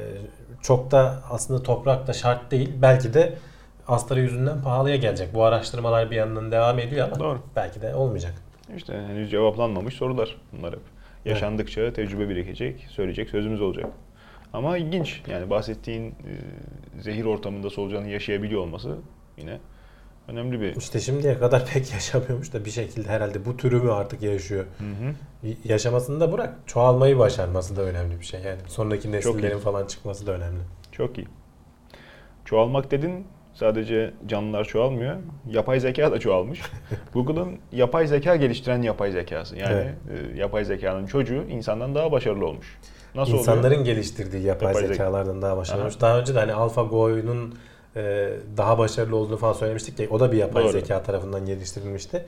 çok 0.62 0.92
da 0.92 1.22
aslında 1.30 1.64
toprak 1.64 2.08
da 2.08 2.14
şart 2.14 2.52
değil. 2.52 2.70
Belki 2.82 3.14
de 3.14 3.34
astarı 3.88 4.20
yüzünden 4.20 4.62
pahalıya 4.62 4.96
gelecek. 4.96 5.34
Bu 5.34 5.44
araştırmalar 5.44 6.12
bir 6.12 6.16
yandan 6.16 6.52
devam 6.52 6.80
ediyor 6.80 7.08
ama 7.08 7.20
Doğru. 7.20 7.40
belki 7.56 7.82
de 7.82 7.96
olmayacak. 7.96 8.34
İşte 8.78 8.94
henüz 8.94 9.32
cevaplanmamış 9.32 9.94
sorular 9.94 10.36
bunlar 10.52 10.74
hep. 10.74 10.80
Yaşandıkça 11.26 11.94
tecrübe 11.94 12.30
birikecek, 12.30 12.88
söyleyecek 12.90 13.30
sözümüz 13.30 13.62
olacak. 13.62 13.86
Ama 14.54 14.78
ilginç. 14.78 15.22
Yani 15.32 15.50
bahsettiğin 15.50 16.10
e, 16.10 17.02
zehir 17.02 17.26
ortamında 17.26 17.70
solucanın 17.70 18.08
yaşayabiliyor 18.08 18.62
olması 18.62 18.98
yine 19.38 19.58
önemli 20.30 20.62
bir... 20.62 20.76
İşte 20.76 21.00
şimdiye 21.00 21.40
kadar 21.40 21.66
pek 21.66 21.92
yaşamıyormuş 21.94 22.54
da 22.54 22.66
bir 22.66 22.70
şekilde 22.70 23.10
herhalde 23.10 23.46
bu 23.46 23.58
türü 23.58 23.82
mü 23.82 23.92
artık 23.92 24.22
yaşıyor. 24.22 24.66
Hı 24.78 24.84
hı. 24.84 25.54
Yaşamasını 25.66 26.20
da 26.20 26.32
bırak. 26.32 26.54
Çoğalmayı 26.66 27.20
başarması 27.20 27.76
da 27.76 27.82
önemli 27.82 28.20
bir 28.20 28.26
şey. 28.26 28.42
Yani 28.42 28.60
sonraki 28.68 29.12
nesillerin 29.12 29.60
falan 29.60 29.86
çıkması 29.86 30.28
da 30.28 30.32
önemli. 30.32 30.60
Çok 30.92 31.18
iyi. 31.18 31.28
Çoğalmak 32.46 32.92
dedin 32.92 33.26
sadece 33.54 34.14
canlılar 34.28 34.66
çoğalmıyor. 34.66 35.16
Yapay 35.50 35.80
zeka 35.80 36.12
da 36.12 36.20
çoğalmış. 36.20 36.62
Google'ın 37.14 37.58
yapay 37.72 38.08
zeka 38.08 38.36
geliştiren 38.36 38.82
yapay 38.82 39.12
zekası. 39.12 39.56
Yani 39.58 39.74
Evet. 39.74 39.96
e, 40.36 40.38
yapay 40.40 40.66
zekanın 40.66 41.06
çocuğu 41.06 41.44
insandan 41.50 41.96
daha 41.96 42.12
başarılı 42.12 42.46
olmuş. 42.46 42.78
Nasıl 43.16 43.34
İnsanların 43.34 43.68
oluyor? 43.68 43.86
geliştirdiği 43.86 44.44
yapay, 44.44 44.68
Yapay 44.68 44.82
zeka. 44.82 44.94
zekalardan 44.94 45.42
daha 45.42 45.58
başarılı 45.58 45.82
olmuş. 45.82 46.02
Daha 46.02 46.20
önce 46.20 46.36
de 46.36 46.40
hani 46.40 46.54
AlphaGo'nun 46.54 47.56
daha 48.58 48.78
başarılı 48.78 49.16
olduğunu 49.16 49.38
falan 49.38 49.54
söylemiştik 49.54 50.00
ya 50.00 50.08
o 50.10 50.20
da 50.20 50.32
bir 50.32 50.38
yapay 50.38 50.64
Doğru. 50.64 50.72
zeka 50.72 51.04
tarafından 51.04 51.46
geliştirilmişti. 51.46 52.26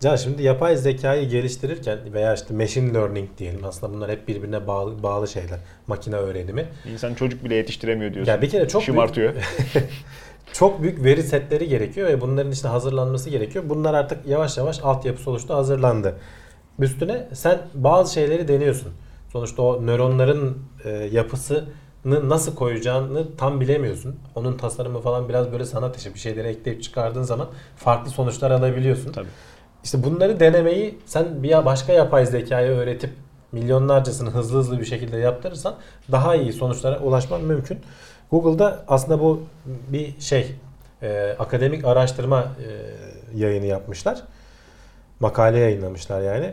Can 0.00 0.16
şimdi 0.16 0.42
yapay 0.42 0.76
zekayı 0.76 1.28
geliştirirken 1.28 1.98
veya 2.12 2.34
işte 2.34 2.54
machine 2.54 2.94
learning 2.94 3.28
diyelim 3.38 3.64
aslında 3.64 3.92
bunlar 3.92 4.10
hep 4.10 4.28
birbirine 4.28 4.66
bağlı 4.66 5.02
bağlı 5.02 5.28
şeyler. 5.28 5.58
Makine 5.86 6.16
öğrenimi. 6.16 6.66
İnsan 6.92 7.14
çocuk 7.14 7.44
bile 7.44 7.54
yetiştiremiyor 7.54 8.14
diyorsun. 8.14 8.32
Ya 8.32 8.42
bir 8.42 8.50
kere 8.50 8.68
çok 8.68 8.80
büyük- 8.80 8.86
Şımartıyor. 8.86 9.34
Çok 10.52 10.82
büyük 10.82 11.04
veri 11.04 11.22
setleri 11.22 11.68
gerekiyor 11.68 12.08
ve 12.08 12.20
bunların 12.20 12.52
işte 12.52 12.68
hazırlanması 12.68 13.30
gerekiyor. 13.30 13.64
Bunlar 13.68 13.94
artık 13.94 14.26
yavaş 14.26 14.58
yavaş 14.58 14.80
altyapısı 14.82 15.30
oluştu, 15.30 15.54
hazırlandı. 15.54 16.16
Üstüne 16.78 17.28
sen 17.32 17.58
bazı 17.74 18.12
şeyleri 18.14 18.48
deniyorsun. 18.48 18.92
Sonuçta 19.32 19.62
o 19.62 19.86
nöronların 19.86 20.58
e, 20.84 20.90
yapısını 20.90 21.64
nasıl 22.04 22.54
koyacağını 22.54 23.36
tam 23.36 23.60
bilemiyorsun. 23.60 24.16
Onun 24.34 24.56
tasarımı 24.56 25.00
falan 25.00 25.28
biraz 25.28 25.52
böyle 25.52 25.64
sanat 25.64 25.96
işi. 25.96 26.14
Bir 26.14 26.18
şeyleri 26.18 26.48
ekleyip 26.48 26.82
çıkardığın 26.82 27.22
zaman 27.22 27.48
farklı 27.76 28.10
sonuçlar 28.10 28.50
alabiliyorsun. 28.50 29.12
Tabii. 29.12 29.28
İşte 29.84 30.02
bunları 30.04 30.40
denemeyi 30.40 30.98
sen 31.06 31.42
bir 31.42 31.64
başka 31.64 31.92
yapay 31.92 32.26
zekaya 32.26 32.72
öğretip 32.72 33.10
milyonlarcasını 33.52 34.30
hızlı 34.30 34.58
hızlı 34.58 34.80
bir 34.80 34.84
şekilde 34.84 35.16
yaptırırsan 35.16 35.74
daha 36.12 36.34
iyi 36.34 36.52
sonuçlara 36.52 36.98
ulaşman 36.98 37.40
mümkün. 37.40 37.78
Google'da 38.30 38.84
aslında 38.88 39.20
bu 39.20 39.42
bir 39.66 40.20
şey 40.20 40.54
e, 41.02 41.36
akademik 41.38 41.84
araştırma 41.84 42.40
e, 42.42 43.38
yayını 43.38 43.66
yapmışlar. 43.66 44.22
Makale 45.20 45.58
yayınlamışlar 45.58 46.20
yani. 46.20 46.52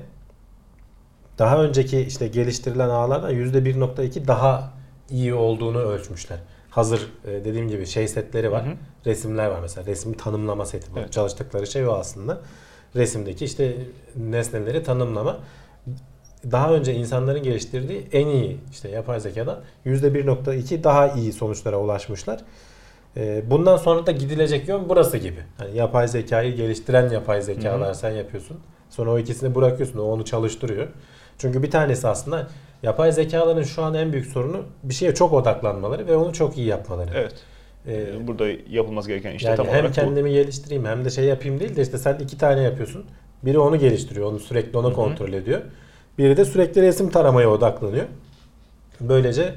Daha 1.39 1.63
önceki 1.63 1.99
işte 1.99 2.27
geliştirilen 2.27 2.89
ağlardan 2.89 3.33
%1.2 3.33 4.27
daha 4.27 4.80
iyi 5.11 5.33
olduğunu 5.33 5.77
ölçmüşler. 5.79 6.39
Hazır 6.69 7.07
e, 7.25 7.31
dediğim 7.45 7.67
gibi 7.67 7.85
şey 7.85 8.07
setleri 8.07 8.51
var. 8.51 8.65
Hı 8.65 8.69
hı. 8.69 8.73
Resimler 9.05 9.47
var 9.47 9.59
mesela. 9.61 9.87
Resim 9.87 10.13
tanımlama 10.13 10.65
seti 10.65 10.95
bu. 10.95 10.99
Evet. 10.99 11.11
Çalıştıkları 11.11 11.67
şey 11.67 11.87
o 11.87 11.91
aslında. 11.91 12.39
Resimdeki 12.95 13.45
işte 13.45 13.75
nesneleri 14.15 14.83
tanımlama. 14.83 15.39
Daha 16.51 16.73
önce 16.73 16.93
insanların 16.93 17.43
geliştirdiği 17.43 18.07
en 18.11 18.27
iyi 18.27 18.57
işte 18.71 18.89
yapay 18.89 19.19
zekadan 19.19 19.59
%1.2 19.85 20.83
daha 20.83 21.07
iyi 21.07 21.33
sonuçlara 21.33 21.79
ulaşmışlar. 21.79 22.39
E, 23.17 23.43
Bundan 23.51 23.77
sonra 23.77 24.05
da 24.05 24.11
gidilecek 24.11 24.67
yön 24.67 24.89
burası 24.89 25.17
gibi. 25.17 25.39
Hani 25.57 25.77
yapay 25.77 26.07
zekayı 26.07 26.55
geliştiren 26.55 27.09
yapay 27.09 27.41
zekalar 27.41 27.87
Hı 27.87 27.91
hı. 27.91 27.95
sen 27.95 28.11
yapıyorsun. 28.11 28.57
Sonra 28.89 29.11
o 29.11 29.19
ikisini 29.19 29.55
bırakıyorsun. 29.55 29.99
O 29.99 30.03
onu 30.03 30.25
çalıştırıyor. 30.25 30.87
Çünkü 31.41 31.63
bir 31.63 31.71
tanesi 31.71 32.07
aslında 32.07 32.47
yapay 32.83 33.11
zekaların 33.11 33.63
şu 33.63 33.83
an 33.83 33.93
en 33.93 34.13
büyük 34.13 34.25
sorunu 34.25 34.63
bir 34.83 34.93
şeye 34.93 35.13
çok 35.13 35.33
odaklanmaları 35.33 36.07
ve 36.07 36.15
onu 36.15 36.33
çok 36.33 36.57
iyi 36.57 36.67
yapmaları. 36.67 37.09
Evet. 37.15 37.33
Ee, 37.87 38.27
Burada 38.27 38.47
yapılması 38.69 39.07
gereken 39.07 39.33
işte 39.33 39.47
yani 39.47 39.57
tam 39.57 39.65
hem 39.65 39.73
olarak 39.73 39.89
bu. 39.89 39.93
kendimi 39.93 40.31
geliştireyim 40.31 40.85
hem 40.85 41.05
de 41.05 41.09
şey 41.09 41.25
yapayım 41.25 41.59
değil 41.59 41.75
de 41.75 41.81
işte 41.81 41.97
sen 41.97 42.19
iki 42.19 42.37
tane 42.37 42.61
yapıyorsun. 42.61 43.05
Biri 43.43 43.59
onu 43.59 43.79
geliştiriyor, 43.79 44.31
onu 44.31 44.39
sürekli 44.39 44.79
hı. 44.79 44.93
kontrol 44.93 45.33
ediyor. 45.33 45.61
Biri 46.17 46.37
de 46.37 46.45
sürekli 46.45 46.81
resim 46.81 47.09
taramaya 47.09 47.49
odaklanıyor. 47.49 48.05
Böylece 48.99 49.55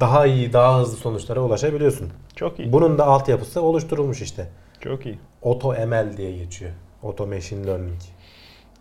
daha 0.00 0.26
iyi, 0.26 0.52
daha 0.52 0.80
hızlı 0.80 0.96
sonuçlara 0.96 1.40
ulaşabiliyorsun. 1.40 2.10
Çok 2.36 2.58
iyi. 2.58 2.72
Bunun 2.72 2.98
da 2.98 3.06
altyapısı 3.06 3.62
oluşturulmuş 3.62 4.22
işte. 4.22 4.48
Çok 4.80 5.06
iyi. 5.06 5.18
Auto 5.42 5.72
ML 5.72 6.16
diye 6.16 6.36
geçiyor. 6.36 6.70
Auto 7.02 7.26
Machine 7.26 7.66
Learning. 7.66 8.00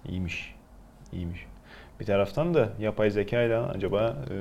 İyiymiş. 0.10 0.56
İyiymiş. 1.14 1.46
Bir 2.04 2.08
taraftan 2.08 2.54
da 2.54 2.70
yapay 2.80 3.10
zeka 3.10 3.42
ile 3.42 3.58
acaba 3.58 4.16
e, 4.30 4.36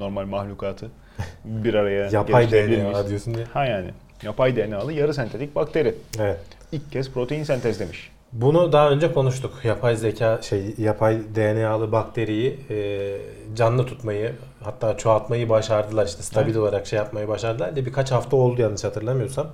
normal 0.00 0.26
mahlukatı 0.26 0.90
bir 1.44 1.74
araya 1.74 2.08
Yapay 2.10 2.46
miyiz? 2.46 2.68
DNA 2.70 3.08
diyorsun 3.08 3.34
diye. 3.34 3.44
Ha 3.44 3.64
yani. 3.64 3.90
Yapay 4.22 4.56
DNA'lı 4.56 4.92
yarı 4.92 5.14
sentetik 5.14 5.54
bakteri. 5.54 5.94
Evet. 6.20 6.40
İlk 6.72 6.92
kez 6.92 7.10
protein 7.12 7.42
sentezlemiş. 7.42 8.10
Bunu 8.32 8.72
daha 8.72 8.90
önce 8.90 9.12
konuştuk. 9.12 9.64
Yapay 9.64 9.96
zeka 9.96 10.42
şey 10.42 10.74
yapay 10.78 11.18
DNA'lı 11.34 11.92
bakteriyi 11.92 12.58
e, 12.70 13.16
canlı 13.56 13.86
tutmayı 13.86 14.32
hatta 14.62 14.96
çoğaltmayı 14.96 15.48
başardılar. 15.48 16.06
işte 16.06 16.22
stabil 16.22 16.46
Evet. 16.46 16.56
olarak 16.56 16.86
şey 16.86 16.96
yapmayı 16.96 17.28
başardılar. 17.28 17.76
De 17.76 17.86
birkaç 17.86 18.12
hafta 18.12 18.36
oldu 18.36 18.62
yanlış 18.62 18.84
hatırlamıyorsam. 18.84 19.46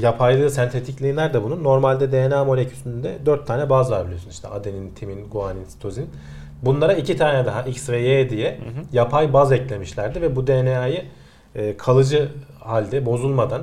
Yapaylığı 0.00 0.50
sentetikliği 0.50 1.16
nerede 1.16 1.42
bunun? 1.42 1.64
Normalde 1.64 2.12
DNA 2.12 2.44
molekülünde 2.44 3.18
4 3.26 3.46
tane 3.46 3.70
baz 3.70 3.90
var 3.90 4.04
biliyorsun. 4.04 4.30
İşte 4.30 4.48
adenin, 4.48 4.90
timin, 4.90 5.28
guanin, 5.30 5.64
sitozin. 5.64 6.10
Bunlara 6.62 6.92
iki 6.92 7.16
tane 7.16 7.46
daha 7.46 7.62
X 7.62 7.88
ve 7.88 8.00
Y 8.00 8.30
diye 8.30 8.50
Hı 8.50 8.54
hı. 8.56 8.84
yapay 8.92 9.32
baz 9.32 9.52
eklemişlerdi 9.52 10.22
ve 10.22 10.36
bu 10.36 10.46
DNA'yı 10.46 11.04
e, 11.54 11.76
kalıcı 11.76 12.28
halde 12.60 13.06
bozulmadan 13.06 13.62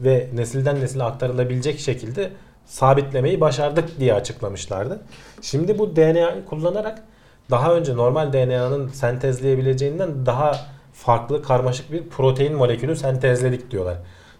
ve 0.00 0.28
nesilden 0.34 0.80
nesile 0.80 1.04
aktarılabilecek 1.04 1.78
şekilde 1.78 2.30
sabitlemeyi 2.66 3.40
başardık 3.40 4.00
diye 4.00 4.14
açıklamışlardı. 4.14 5.00
Şimdi 5.42 5.78
bu 5.78 5.96
DNA'yı 5.96 6.44
kullanarak 6.48 7.02
daha 7.50 7.74
önce 7.74 7.96
normal 7.96 8.32
DNA'nın 8.32 8.88
sentezleyebileceğinden 8.88 10.26
daha 10.26 10.52
farklı 10.92 11.42
karmaşık 11.42 11.92
bir 11.92 12.08
protein 12.08 12.54
molekülü 12.54 12.96
sentezledik 12.96 13.70
diyorlar. 13.70 13.96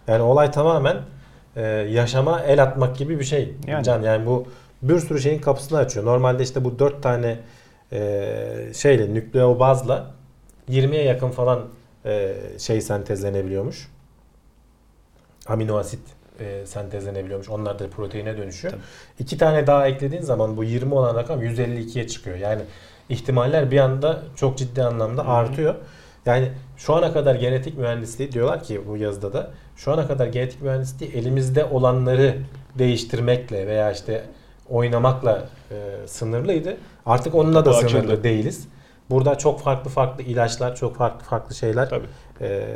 Yani 0.07 0.21
olay 0.21 0.51
tamamen 0.51 0.97
e, 1.55 1.61
yaşama 1.65 2.41
el 2.41 2.63
atmak 2.63 2.97
gibi 2.97 3.19
bir 3.19 3.23
şey. 3.23 3.53
Yani. 3.67 3.83
Can 3.83 4.01
yani 4.01 4.25
bu 4.25 4.47
bir 4.81 4.99
sürü 4.99 5.19
şeyin 5.19 5.39
kapısını 5.39 5.77
açıyor. 5.77 6.05
Normalde 6.05 6.43
işte 6.43 6.63
bu 6.63 6.79
dört 6.79 7.03
tane 7.03 7.39
e, 7.91 8.71
şeyle 8.73 9.13
nükleobazla 9.13 10.11
20'ye 10.69 11.03
yakın 11.03 11.29
falan 11.29 11.67
e, 12.05 12.35
şey 12.57 12.81
sentezlenebiliyormuş. 12.81 13.87
Amino 15.47 15.77
asit 15.77 15.99
e, 16.39 16.65
sentezlenebiliyormuş. 16.65 17.49
Onlar 17.49 17.79
da 17.79 17.89
proteine 17.89 18.37
dönüşüyor. 18.37 18.73
Tabii. 18.73 18.83
İki 19.19 19.37
tane 19.37 19.67
daha 19.67 19.87
eklediğin 19.87 20.21
zaman 20.21 20.57
bu 20.57 20.63
20 20.63 20.93
olan 20.93 21.15
rakam 21.15 21.41
152'ye 21.43 22.07
çıkıyor. 22.07 22.37
Yani 22.37 22.61
ihtimaller 23.09 23.71
bir 23.71 23.79
anda 23.79 24.23
çok 24.35 24.57
ciddi 24.57 24.83
anlamda 24.83 25.23
Hı 25.23 25.27
hı. 25.27 25.31
artıyor. 25.31 25.75
Yani 26.25 26.51
şu 26.77 26.95
ana 26.95 27.13
kadar 27.13 27.35
genetik 27.35 27.77
mühendisliği 27.77 28.31
diyorlar 28.31 28.63
ki 28.63 28.81
bu 28.87 28.97
yazıda 28.97 29.33
da 29.33 29.51
şu 29.83 29.91
ana 29.93 30.07
kadar 30.07 30.27
genetik 30.27 30.61
mühendisliği 30.61 31.11
elimizde 31.11 31.65
olanları 31.65 32.37
değiştirmekle 32.79 33.67
veya 33.67 33.91
işte 33.91 34.23
oynamakla 34.69 35.49
e, 35.71 36.07
sınırlıydı. 36.07 36.77
Artık 37.05 37.35
onunla 37.35 37.65
da 37.65 37.71
Kapı 37.71 37.89
sınırlı 37.89 38.11
açıldı. 38.11 38.23
değiliz. 38.23 38.67
Burada 39.09 39.37
çok 39.37 39.61
farklı 39.61 39.89
farklı 39.89 40.23
ilaçlar, 40.23 40.75
çok 40.75 40.95
farklı 40.95 41.25
farklı 41.25 41.55
şeyler 41.55 41.89
Tabii. 41.89 42.05
e, 42.41 42.67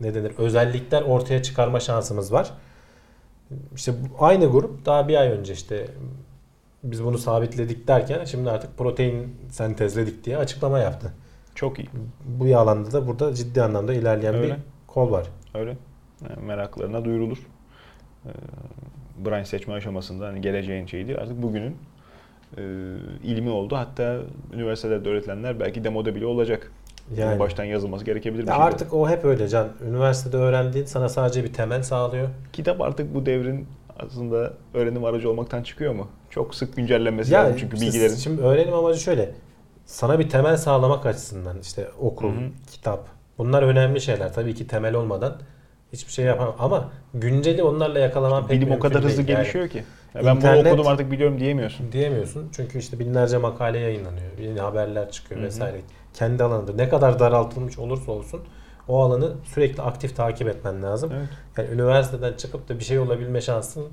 ne 0.00 0.14
denir 0.14 0.32
özellikler 0.38 1.02
ortaya 1.02 1.42
çıkarma 1.42 1.80
şansımız 1.80 2.32
var. 2.32 2.50
İşte 3.74 3.92
aynı 4.18 4.46
grup 4.46 4.86
daha 4.86 5.08
bir 5.08 5.16
ay 5.16 5.28
önce 5.28 5.52
işte 5.52 5.86
biz 6.84 7.04
bunu 7.04 7.18
sabitledik 7.18 7.88
derken 7.88 8.24
şimdi 8.24 8.50
artık 8.50 8.78
protein 8.78 9.36
sentezledik 9.50 10.24
diye 10.24 10.36
açıklama 10.36 10.78
yaptı. 10.78 11.12
Çok 11.54 11.78
iyi. 11.78 11.88
Bu 12.24 12.58
alanda 12.58 12.92
da 12.92 13.06
burada 13.06 13.34
ciddi 13.34 13.62
anlamda 13.62 13.94
ilerleyen 13.94 14.34
Öyle. 14.34 14.54
bir 14.54 14.60
kol 14.86 15.10
var. 15.10 15.26
Öyle. 15.54 15.76
Yani 16.30 16.46
meraklarına 16.46 17.04
duyurulur. 17.04 17.38
Ee, 18.26 18.30
branş 19.24 19.48
seçme 19.48 19.74
aşamasında 19.74 20.26
hani 20.26 20.40
geleceğin 20.40 20.86
şeydi. 20.86 21.16
Artık 21.16 21.42
bugünün 21.42 21.76
e, 22.56 22.62
ilmi 23.24 23.50
oldu. 23.50 23.76
Hatta 23.76 24.18
üniversitelerde 24.52 25.08
öğretilenler 25.08 25.60
belki 25.60 25.84
demoda 25.84 26.14
bile 26.14 26.26
olacak. 26.26 26.72
Yani. 27.10 27.20
Yani 27.20 27.40
Baştan 27.40 27.64
yazılması 27.64 28.04
gerekebilir 28.04 28.46
ya 28.46 28.54
şey. 28.54 28.62
artık 28.62 28.94
o 28.94 29.08
hep 29.08 29.24
öyle 29.24 29.48
can. 29.48 29.68
Üniversitede 29.88 30.36
öğrendiğin 30.36 30.84
sana 30.84 31.08
sadece 31.08 31.44
bir 31.44 31.52
temel 31.52 31.82
sağlıyor. 31.82 32.28
Kitap 32.52 32.80
artık 32.80 33.14
bu 33.14 33.26
devrin 33.26 33.66
aslında 33.98 34.52
öğrenim 34.74 35.04
aracı 35.04 35.30
olmaktan 35.30 35.62
çıkıyor 35.62 35.94
mu? 35.94 36.08
Çok 36.30 36.54
sık 36.54 36.76
güncellenmesi 36.76 37.32
lazım 37.32 37.56
çünkü 37.60 37.76
işte 37.76 37.86
bilgilerin. 37.86 38.14
Şimdi 38.14 38.42
öğrenim 38.42 38.74
amacı 38.74 39.00
şöyle. 39.00 39.34
Sana 39.86 40.18
bir 40.18 40.28
temel 40.28 40.56
sağlamak 40.56 41.06
açısından 41.06 41.58
işte 41.60 41.88
okul, 42.00 42.28
Hı 42.28 42.38
hı. 42.40 42.48
kitap. 42.70 43.08
Bunlar 43.38 43.62
önemli 43.62 44.00
şeyler. 44.00 44.32
Tabii 44.34 44.54
ki 44.54 44.66
temel 44.66 44.94
olmadan 44.94 45.34
Hiçbir 45.92 46.12
şey 46.12 46.24
yapamam. 46.24 46.54
Ama 46.58 46.90
günceli 47.14 47.62
onlarla 47.62 47.98
yakalaman 47.98 48.46
pek 48.46 48.60
Bilim 48.60 48.72
o 48.72 48.78
kadar 48.78 49.04
hızlı 49.04 49.16
değil. 49.16 49.28
Yani 49.28 49.38
gelişiyor 49.42 49.68
ki. 49.68 49.84
Ya 50.14 50.24
ben 50.26 50.36
İnternet- 50.36 50.64
bunu 50.64 50.68
okudum 50.72 50.86
artık 50.86 51.10
biliyorum 51.10 51.40
diyemiyorsun. 51.40 51.92
diyemiyorsun. 51.92 52.48
Çünkü 52.56 52.78
işte 52.78 52.98
binlerce 52.98 53.36
makale 53.38 53.78
yayınlanıyor. 53.78 54.38
Yeni 54.40 54.60
haberler 54.60 55.10
çıkıyor 55.10 55.40
Hı 55.40 55.44
hı. 55.44 55.46
vesaire. 55.48 55.76
Kendi 56.14 56.42
alanında 56.44 56.72
ne 56.72 56.88
kadar 56.88 57.18
daraltılmış 57.18 57.78
olursa 57.78 58.12
olsun 58.12 58.40
o 58.88 59.02
alanı 59.02 59.32
sürekli 59.44 59.82
aktif 59.82 60.16
takip 60.16 60.48
etmen 60.48 60.82
lazım. 60.82 61.12
Evet. 61.16 61.28
Yani 61.58 61.74
üniversiteden 61.74 62.32
çıkıp 62.32 62.68
da 62.68 62.78
bir 62.78 62.84
şey 62.84 62.98
olabilme 62.98 63.40
şansın 63.40 63.84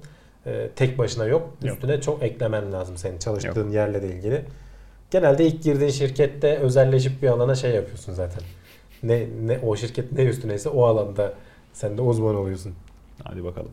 e, 0.45 0.69
tek 0.75 0.97
başına 0.97 1.25
yok. 1.25 1.49
Yok. 1.63 1.75
Üstüne 1.75 2.01
çok 2.01 2.23
eklemen 2.23 2.71
lazım 2.73 2.97
senin 2.97 3.19
çalıştığın 3.19 3.69
yerle 3.71 4.01
de 4.01 4.07
ilgili. 4.07 4.45
Genelde 5.11 5.45
ilk 5.45 5.63
girdiğin 5.63 5.91
şirkette 5.91 6.57
özelleşip 6.57 7.21
bir 7.21 7.27
alana 7.27 7.55
şey 7.55 7.71
yapıyorsun 7.71 8.13
zaten. 8.13 8.43
Ne 9.03 9.25
ne 9.45 9.59
o 9.65 9.75
şirket 9.75 10.11
ne 10.11 10.23
üstüneyse 10.23 10.69
o 10.69 10.85
alanda 10.85 11.33
sen 11.79 11.97
de 11.97 12.01
uzman 12.01 12.35
oluyorsun. 12.35 12.73
Hadi 13.23 13.43
bakalım. 13.43 13.69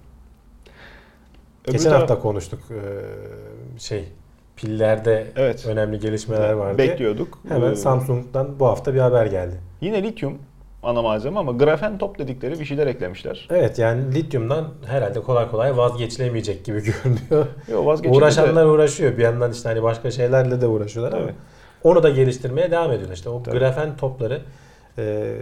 Geçen 1.64 1.81
Öbür 1.81 1.85
taraf- 1.90 2.01
hafta 2.01 2.19
konuştuk 2.19 2.61
e, 2.71 2.81
şey 3.81 4.05
pillerde 4.57 5.27
Evet. 5.37 5.66
önemli 5.66 5.99
gelişmeler 6.01 6.53
var 6.53 6.79
diye. 6.79 6.88
Bekliyorduk. 6.88 7.38
Hemen 7.49 7.73
Ee, 7.73 7.77
Samsung'dan 7.77 8.61
bu 8.61 8.66
hafta 8.66 8.95
bir 8.95 8.99
haber 9.01 9.27
geldi. 9.27 9.61
Yine 9.81 10.03
lityum 10.03 10.38
ana 10.83 11.03
malzeme 11.03 11.38
ama 11.38 11.53
grafen 11.53 11.99
top 11.99 12.19
dedikleri 12.19 12.61
bir 12.61 12.64
şeyler 12.64 12.87
eklemişler. 12.87 13.49
Evet 13.51 13.79
yani 13.79 14.14
lityumdan 14.14 14.69
herhalde 14.87 15.23
kolay 15.23 15.51
kolay 15.51 15.77
vazgeçilemeyecek 15.77 16.64
gibi 16.64 16.83
görünüyor. 16.83 17.47
Yok 17.73 17.87
vazgeçildi 17.87 18.14
de- 18.14 18.19
Uğraşanlar 18.19 18.64
uğraşıyor. 18.66 19.16
Bir 19.19 19.23
yandan 19.23 19.53
işte 19.53 19.69
hani 19.69 19.83
başka 19.83 20.11
şeylerle 20.11 20.61
de 20.61 20.66
uğraşıyorlar 20.66 21.12
ama 21.19 21.27
Tabii. 21.27 21.37
onu 21.85 22.03
da 22.03 22.11
geliştirmeye 22.11 22.71
devam 22.71 22.92
ediyorlar. 22.92 23.14
İşte 23.14 23.29
o 23.29 23.42
Tabii. 23.42 23.59
grafen 23.59 23.97
topları 23.97 24.42
e, 24.99 25.35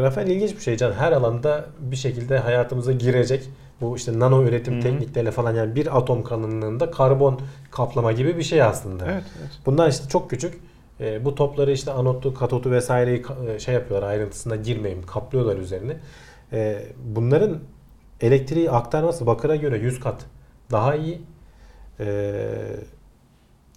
grafen 0.00 0.26
ilginç 0.26 0.56
bir 0.56 0.60
şey 0.60 0.76
can. 0.76 0.92
Her 0.92 1.12
alanda 1.12 1.66
bir 1.78 1.96
şekilde 1.96 2.38
hayatımıza 2.38 2.92
girecek. 2.92 3.48
Bu 3.80 3.96
işte 3.96 4.18
nano 4.18 4.42
üretim 4.42 4.74
Hı 4.74 4.78
hı. 4.78 4.82
teknikleriyle 4.82 5.30
falan 5.30 5.54
yani 5.54 5.74
bir 5.74 5.96
atom 5.98 6.24
kalınlığında 6.24 6.90
karbon 6.90 7.40
kaplama 7.70 8.12
gibi 8.12 8.36
bir 8.36 8.42
şey 8.42 8.62
aslında. 8.62 9.04
Evet, 9.04 9.24
evet. 9.40 9.50
Bunlar 9.66 9.88
işte 9.88 10.08
çok 10.08 10.30
küçük. 10.30 10.60
E, 11.00 11.24
bu 11.24 11.34
topları 11.34 11.72
işte 11.72 11.92
anotu, 11.92 12.34
katotu 12.34 12.70
vesaireyi 12.70 13.24
e, 13.48 13.58
şey 13.58 13.74
yapıyorlar 13.74 14.08
ayrıntısına 14.08 14.56
girmeyeyim 14.56 15.06
kaplıyorlar 15.06 15.56
üzerine. 15.56 15.96
E, 16.52 16.86
bunların 17.04 17.58
elektriği 18.20 18.70
aktarması 18.70 19.26
bakıra 19.26 19.56
göre 19.56 19.78
100 19.78 20.00
kat 20.00 20.24
daha 20.70 20.94
iyi. 20.94 21.22
E, 22.00 22.42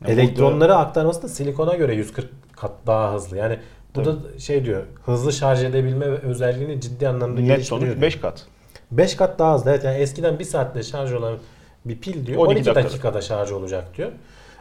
elektronları 0.05 0.75
aktarması 0.75 1.23
da 1.23 1.27
silikona 1.27 1.75
göre 1.75 1.95
140 1.95 2.29
kat 2.55 2.71
daha 2.87 3.13
hızlı. 3.13 3.37
Yani 3.37 3.59
bu 3.95 4.05
da 4.05 4.15
şey 4.39 4.65
diyor 4.65 4.83
hızlı 5.05 5.33
şarj 5.33 5.63
edebilme 5.63 6.05
özelliğini 6.05 6.81
ciddi 6.81 7.07
anlamda 7.07 7.41
Net 7.41 7.47
geliştiriyor. 7.47 7.79
sonuç 7.81 7.91
diyor. 7.91 8.01
5 8.01 8.15
kat. 8.15 8.45
5 8.91 9.15
kat 9.15 9.39
daha 9.39 9.55
hızlı. 9.55 9.69
Evet 9.71 9.83
yani 9.83 9.97
eskiden 9.97 10.39
1 10.39 10.43
saatte 10.43 10.83
şarj 10.83 11.13
olan 11.13 11.37
bir 11.85 11.97
pil 11.97 12.25
diyor 12.25 12.37
12 12.37 12.51
12, 12.51 12.65
dakikada. 12.65 12.85
dakikada 12.89 13.21
şarj 13.21 13.51
olacak 13.51 13.97
diyor. 13.97 14.11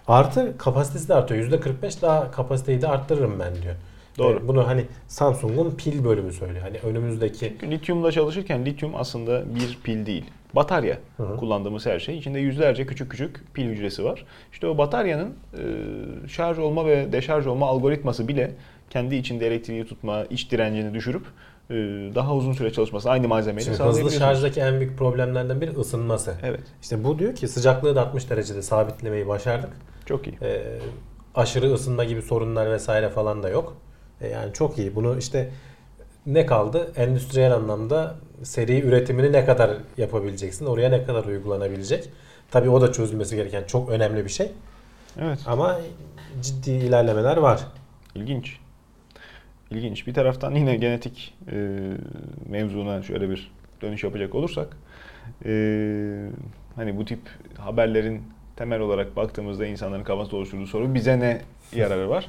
Artı 0.08 0.54
kapasitesi 0.58 1.08
de 1.08 1.14
artıyor. 1.14 1.50
%45 1.50 2.02
daha 2.02 2.30
kapasiteyi 2.30 2.82
de 2.82 2.88
arttırırım 2.88 3.38
ben 3.40 3.62
diyor. 3.62 3.74
Doğru. 4.18 4.38
Ee, 4.44 4.48
bunu 4.48 4.66
hani 4.66 4.84
Samsung'un 5.08 5.70
pil 5.70 6.04
bölümü 6.04 6.32
söylüyor. 6.32 6.62
Hani 6.62 6.78
önümüzdeki 6.78 7.38
Çünkü 7.38 7.70
lityumla 7.70 8.12
çalışırken 8.12 8.64
lityum 8.66 8.94
aslında 8.96 9.54
bir 9.54 9.78
pil 9.84 10.06
değil. 10.06 10.24
Batarya 10.54 10.98
Hı 11.16 11.22
hı. 11.22 11.36
kullandığımız 11.36 11.86
her 11.86 11.98
şey. 11.98 12.18
İçinde 12.18 12.38
yüzlerce 12.38 12.86
küçük 12.86 13.10
küçük 13.10 13.54
pil 13.54 13.64
hücresi 13.64 14.04
var. 14.04 14.24
İşte 14.52 14.66
o 14.66 14.78
bataryanın 14.78 15.34
e, 15.54 15.62
şarj 16.28 16.58
olma 16.58 16.86
ve 16.86 17.12
deşarj 17.12 17.46
olma 17.46 17.66
algoritması 17.66 18.28
bile 18.28 18.50
kendi 18.92 19.16
içinde 19.16 19.46
elektriği 19.46 19.84
tutma, 19.84 20.24
iç 20.24 20.50
direncini 20.50 20.94
düşürüp 20.94 21.26
e, 21.70 21.74
daha 22.14 22.34
uzun 22.34 22.52
süre 22.52 22.72
çalışması 22.72 23.10
aynı 23.10 23.28
malzemeyle 23.28 23.64
Şimdi 23.64 23.82
hızlı 23.82 24.10
şarjdaki 24.10 24.60
en 24.60 24.80
büyük 24.80 24.98
problemlerden 24.98 25.60
biri 25.60 25.70
ısınması. 25.70 26.34
Evet. 26.42 26.60
İşte 26.82 27.04
bu 27.04 27.18
diyor 27.18 27.34
ki 27.34 27.48
sıcaklığı 27.48 27.96
da 27.96 28.02
60 28.02 28.30
derecede 28.30 28.62
sabitlemeyi 28.62 29.28
başardık. 29.28 29.70
Çok 30.06 30.26
iyi. 30.26 30.38
Ee, 30.42 30.78
aşırı 31.34 31.72
ısınma 31.72 32.04
gibi 32.04 32.22
sorunlar 32.22 32.70
vesaire 32.70 33.08
falan 33.08 33.42
da 33.42 33.48
yok. 33.48 33.76
E, 34.20 34.28
yani 34.28 34.52
çok 34.52 34.78
iyi. 34.78 34.94
Bunu 34.94 35.18
işte 35.18 35.50
ne 36.26 36.46
kaldı? 36.46 36.92
Endüstriyel 36.96 37.54
anlamda 37.54 38.14
seri 38.42 38.80
üretimini 38.80 39.32
ne 39.32 39.44
kadar 39.44 39.70
yapabileceksin? 39.98 40.66
Oraya 40.66 40.90
ne 40.90 41.04
kadar 41.04 41.24
uygulanabilecek? 41.24 42.08
Tabii 42.50 42.70
o 42.70 42.80
da 42.80 42.92
çözülmesi 42.92 43.36
gereken 43.36 43.64
çok 43.64 43.90
önemli 43.90 44.24
bir 44.24 44.30
şey. 44.30 44.50
Evet. 45.20 45.38
Ama 45.46 45.78
ciddi 46.42 46.70
ilerlemeler 46.70 47.36
var. 47.36 47.60
İlginç. 48.14 48.61
İlginç. 49.72 50.06
Bir 50.06 50.14
taraftan 50.14 50.54
yine 50.54 50.76
genetik 50.76 51.34
e, 51.52 51.78
mevzuna 52.48 53.02
şöyle 53.02 53.30
bir 53.30 53.50
dönüş 53.82 54.04
yapacak 54.04 54.34
olursak 54.34 54.76
e, 55.46 55.50
hani 56.76 56.96
bu 56.96 57.04
tip 57.04 57.20
haberlerin 57.58 58.22
temel 58.56 58.80
olarak 58.80 59.16
baktığımızda 59.16 59.66
insanların 59.66 60.04
kafasında 60.04 60.36
oluşturduğu 60.36 60.66
soru 60.66 60.94
bize 60.94 61.20
ne 61.20 61.40
yararı 61.76 62.08
var? 62.10 62.26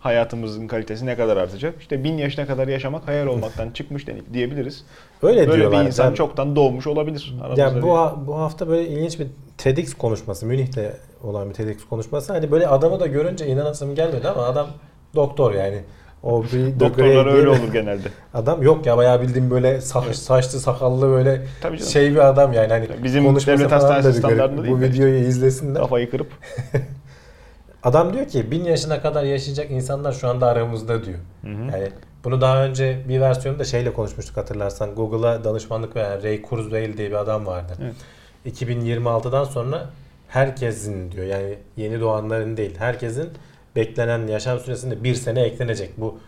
Hayatımızın 0.00 0.66
kalitesi 0.66 1.06
ne 1.06 1.16
kadar 1.16 1.36
artacak? 1.36 1.74
İşte 1.80 2.04
bin 2.04 2.18
yaşına 2.18 2.46
kadar 2.46 2.68
yaşamak 2.68 3.08
hayal 3.08 3.26
olmaktan 3.26 3.70
çıkmış 3.74 4.06
diyebiliriz. 4.32 4.84
Öyle 5.22 5.48
Böyle 5.48 5.60
diyorlar. 5.60 5.80
bir 5.82 5.86
insan 5.86 6.10
Ben- 6.10 6.14
çoktan 6.14 6.56
doğmuş 6.56 6.86
olabilir. 6.86 7.34
aramızda 7.42 7.62
Ya 7.62 7.82
bu 7.82 7.98
ha- 7.98 8.16
bu 8.26 8.38
hafta 8.38 8.68
böyle 8.68 8.88
ilginç 8.88 9.18
bir 9.20 9.26
TEDx 9.58 9.94
konuşması, 9.94 10.46
Münih'te 10.46 10.96
olan 11.22 11.48
bir 11.48 11.54
TEDx 11.54 11.84
konuşması. 11.84 12.32
Hani 12.32 12.50
böyle 12.50 12.66
adamı 12.68 13.00
da 13.00 13.06
görünce 13.06 13.46
inanasım 13.46 13.94
gelmedi 13.94 14.28
ama 14.28 14.42
adam 14.42 14.66
doktor 15.14 15.54
yani. 15.54 15.80
O 16.24 16.42
bir 16.42 16.80
Doktorlar 16.80 17.26
degree 17.26 17.38
öyle 17.38 17.48
olur 17.48 17.72
genelde. 17.72 18.08
Adam 18.34 18.62
yok 18.62 18.86
ya 18.86 18.96
bayağı 18.96 19.22
bildiğim 19.22 19.50
böyle 19.50 19.76
sa- 19.76 20.14
saçlı 20.14 20.60
sakallı 20.60 21.08
böyle 21.08 21.42
şey 21.84 22.10
bir 22.10 22.28
adam 22.28 22.52
yani 22.52 22.68
hani 22.68 22.88
Bizim 23.04 23.24
devlet 23.24 23.72
hastanesi 23.72 24.12
standartında 24.18 24.62
değil 24.62 24.74
Bu 24.76 24.80
de 24.80 24.88
videoyu 24.88 25.14
izlesinler. 25.14 25.82
Kafayı 25.82 26.10
kırıp 26.10 26.28
Adam 27.82 28.12
diyor 28.12 28.28
ki 28.28 28.50
bin 28.50 28.64
yaşına 28.64 29.02
kadar 29.02 29.24
yaşayacak 29.24 29.70
insanlar 29.70 30.12
şu 30.12 30.28
anda 30.28 30.46
aramızda 30.46 31.04
diyor. 31.04 31.18
hı. 31.42 31.48
Yani 31.48 31.88
bunu 32.24 32.40
daha 32.40 32.64
önce 32.64 32.98
bir 33.08 33.20
versiyonda 33.20 33.64
şeyle 33.64 33.92
konuşmuştuk 33.92 34.36
hatırlarsan. 34.36 34.94
Google'a 34.94 35.44
danışmanlık 35.44 35.96
veren 35.96 36.22
Ray 36.22 36.42
Kurzweil 36.42 36.96
diye 36.98 37.10
bir 37.10 37.14
adam 37.14 37.46
vardı. 37.46 37.72
Evet. 37.82 38.56
2026'dan 38.56 39.44
sonra 39.44 39.86
herkesin 40.28 41.12
diyor 41.12 41.26
yani 41.26 41.54
yeni 41.76 42.00
doğanların 42.00 42.56
değil 42.56 42.74
herkesin 42.78 43.30
beklenen 43.76 44.26
yaşam 44.26 44.58
süresinde 44.58 45.04
bir 45.04 45.14
sene 45.14 45.42
eklenecek. 45.42 46.00
Bu 46.00 46.18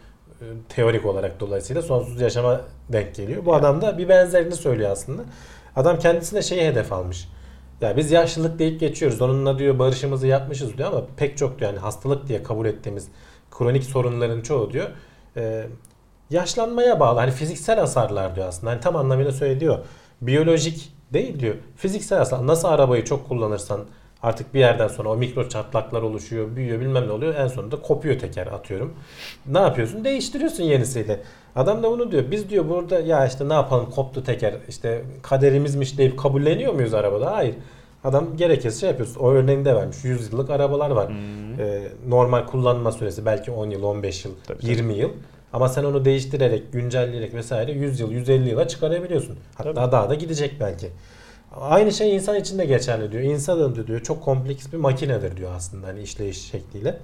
e, 0.40 0.44
teorik 0.68 1.06
olarak 1.06 1.40
dolayısıyla 1.40 1.82
sonsuz 1.82 2.20
yaşama 2.20 2.60
denk 2.88 3.14
geliyor. 3.14 3.46
Bu 3.46 3.54
adam 3.54 3.80
da 3.80 3.98
bir 3.98 4.08
benzerini 4.08 4.54
söylüyor 4.54 4.90
aslında. 4.90 5.22
Adam 5.76 5.98
kendisine 5.98 6.42
şeyi 6.42 6.62
hedef 6.62 6.92
almış. 6.92 7.28
Ya 7.80 7.96
biz 7.96 8.10
yaşlılık 8.10 8.58
deyip 8.58 8.80
geçiyoruz. 8.80 9.22
Onunla 9.22 9.58
diyor 9.58 9.78
barışımızı 9.78 10.26
yapmışız 10.26 10.78
diyor 10.78 10.88
ama 10.88 11.02
pek 11.16 11.36
çok 11.38 11.58
diyor 11.58 11.70
yani 11.70 11.80
hastalık 11.80 12.28
diye 12.28 12.42
kabul 12.42 12.66
ettiğimiz 12.66 13.08
kronik 13.50 13.84
sorunların 13.84 14.40
çoğu 14.40 14.72
diyor 14.72 14.90
e, 15.36 15.66
yaşlanmaya 16.30 17.00
bağlı. 17.00 17.20
Hani 17.20 17.30
fiziksel 17.30 17.78
hasarlar 17.78 18.36
diyor 18.36 18.48
aslında. 18.48 18.70
Hani 18.70 18.80
tam 18.80 18.96
anlamıyla 18.96 19.32
söylüyor. 19.32 19.78
Biyolojik 20.20 20.92
değil 21.12 21.40
diyor. 21.40 21.54
Fiziksel 21.76 22.18
hasar. 22.18 22.46
Nasıl 22.46 22.68
arabayı 22.68 23.04
çok 23.04 23.28
kullanırsan 23.28 23.80
artık 24.26 24.54
bir 24.54 24.60
yerden 24.60 24.88
sonra 24.88 25.08
o 25.08 25.16
mikro 25.16 25.48
çatlaklar 25.48 26.02
oluşuyor, 26.02 26.56
büyüyor 26.56 26.80
bilmem 26.80 27.08
ne 27.08 27.12
oluyor. 27.12 27.34
En 27.34 27.48
sonunda 27.48 27.76
kopuyor 27.82 28.18
teker 28.18 28.46
atıyorum. 28.46 28.94
Ne 29.46 29.58
yapıyorsun? 29.58 30.04
Değiştiriyorsun 30.04 30.64
yenisiyle. 30.64 31.20
Adam 31.56 31.82
da 31.82 31.90
bunu 31.90 32.12
diyor. 32.12 32.24
Biz 32.30 32.50
diyor 32.50 32.68
burada 32.68 33.00
ya 33.00 33.26
işte 33.26 33.48
ne 33.48 33.52
yapalım 33.52 33.90
koptu 33.90 34.24
teker 34.24 34.54
işte 34.68 35.02
kaderimizmiş 35.22 35.98
deyip 35.98 36.18
kabulleniyor 36.18 36.72
muyuz 36.72 36.94
arabada? 36.94 37.36
Hayır. 37.36 37.54
Adam 38.04 38.36
gerekirse 38.36 38.80
şey 38.80 38.88
yapıyorsun. 38.88 39.20
O 39.20 39.30
örneğini 39.30 39.64
de 39.64 39.74
vermiş. 39.74 39.96
100 40.04 40.32
yıllık 40.32 40.50
arabalar 40.50 40.90
var. 40.90 41.12
Ee, 41.58 41.82
normal 42.08 42.46
kullanma 42.46 42.92
süresi 42.92 43.26
belki 43.26 43.50
10 43.50 43.70
yıl, 43.70 43.82
15 43.82 44.24
yıl, 44.24 44.32
Tabii, 44.46 44.58
tabii. 44.58 44.70
20 44.70 44.94
yıl. 44.94 45.10
Ama 45.52 45.68
sen 45.68 45.84
onu 45.84 46.04
değiştirerek, 46.04 46.72
güncelleyerek 46.72 47.34
vesaire 47.34 47.72
100 47.72 48.00
yıl, 48.00 48.10
150 48.12 48.48
yıla 48.48 48.68
çıkarabiliyorsun. 48.68 49.36
Hatta 49.54 49.74
Tabii. 49.74 49.92
daha 49.92 50.10
da 50.10 50.14
gidecek 50.14 50.54
belki. 50.60 50.86
Aynı 51.60 51.92
şey 51.92 52.14
insan 52.14 52.36
için 52.36 52.58
de 52.58 52.64
geçerli 52.64 53.12
diyor. 53.12 53.22
İnsan 53.22 53.86
diyor 53.86 54.00
çok 54.00 54.22
kompleks 54.24 54.72
bir 54.72 54.76
makinedir 54.76 55.36
diyor 55.36 55.50
aslında 55.56 55.86
hani 55.86 56.02
işleyiş 56.02 56.50
şekliyle. 56.50 56.98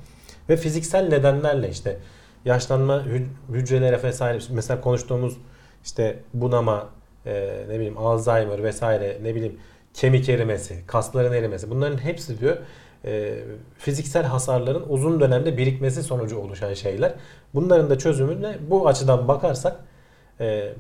Ve 0.49 0.57
fiziksel 0.57 1.09
nedenlerle 1.09 1.69
işte 1.69 1.99
yaşlanma 2.45 2.97
hü- 2.97 3.27
hücrelere 3.53 4.03
vesaire 4.03 4.39
mesela 4.51 4.81
konuştuğumuz 4.81 5.37
işte 5.85 6.19
bunama, 6.35 6.89
e, 7.27 7.65
ne 7.69 7.75
bileyim 7.75 7.99
Alzheimer 7.99 8.63
vesaire 8.63 9.19
ne 9.23 9.35
bileyim 9.35 9.59
kemik 9.95 10.29
erimesi, 10.29 10.87
kasların 10.87 11.33
erimesi 11.33 11.71
bunların 11.71 11.99
hepsi 11.99 12.41
diyor 12.41 12.57
e, 13.05 13.39
fiziksel 13.79 14.25
hasarların 14.25 14.85
uzun 14.89 15.21
dönemde 15.21 15.57
birikmesi 15.57 16.03
sonucu 16.03 16.39
oluşan 16.39 16.75
şeyler. 16.75 17.15
Bunların 17.55 17.91
da 17.91 17.99
çözümüne 17.99 18.57
bu 18.71 18.89
açıdan 18.89 19.29
bakarsak 19.29 19.77
e, 20.41 20.73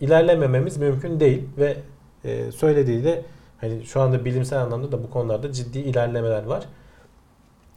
ilerlemememiz 0.00 0.76
mümkün 0.76 1.20
değil 1.20 1.42
ve 1.58 1.76
e, 2.24 2.52
söylediği 2.52 3.04
de 3.04 3.22
hani 3.60 3.86
şu 3.86 4.00
anda 4.00 4.24
bilimsel 4.24 4.60
anlamda 4.62 4.92
da 4.92 5.02
bu 5.02 5.10
konularda 5.10 5.52
ciddi 5.52 5.78
ilerlemeler 5.78 6.44
var. 6.44 6.64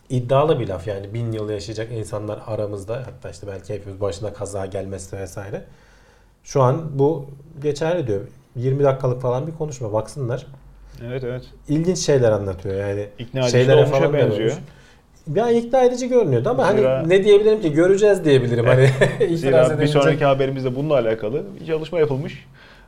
İddialı 0.09 0.59
bir 0.59 0.67
laf 0.67 0.87
yani 0.87 1.13
bin 1.13 1.31
yıl 1.31 1.49
yaşayacak 1.49 1.91
insanlar 1.91 2.39
aramızda 2.47 2.95
hatta 3.05 3.29
işte 3.29 3.47
belki 3.47 3.73
hepimiz 3.73 4.01
başına 4.01 4.33
kaza 4.33 4.65
gelmesi 4.65 5.17
vesaire. 5.17 5.63
Şu 6.43 6.61
an 6.61 6.99
bu 6.99 7.25
geçerli 7.61 8.07
diyor. 8.07 8.21
20 8.55 8.83
dakikalık 8.83 9.21
falan 9.21 9.47
bir 9.47 9.51
konuşma 9.51 9.93
baksınlar. 9.93 10.45
Evet 11.05 11.23
evet. 11.23 11.43
İlginç 11.69 11.97
şeyler 11.97 12.31
anlatıyor 12.31 12.75
yani. 12.75 13.07
İkna 13.19 13.39
edici 13.39 13.51
Şeylere 13.51 13.85
falan 13.85 14.13
benziyor. 14.13 14.57
Yani 15.35 15.57
ikna 15.57 15.83
edici 15.83 16.09
görünüyordu 16.09 16.49
ama 16.49 16.63
Zira- 16.63 16.97
hani 16.97 17.09
ne 17.09 17.23
diyebilirim 17.23 17.61
ki 17.61 17.73
göreceğiz 17.73 18.25
diyebilirim. 18.25 18.65
Hani 18.65 18.89
Zira 19.37 19.79
bir 19.79 19.87
sonraki 19.87 20.25
haberimizde 20.25 20.75
bununla 20.75 20.93
alakalı 20.93 21.43
bir 21.59 21.65
çalışma 21.65 21.99
yapılmış. 21.99 22.45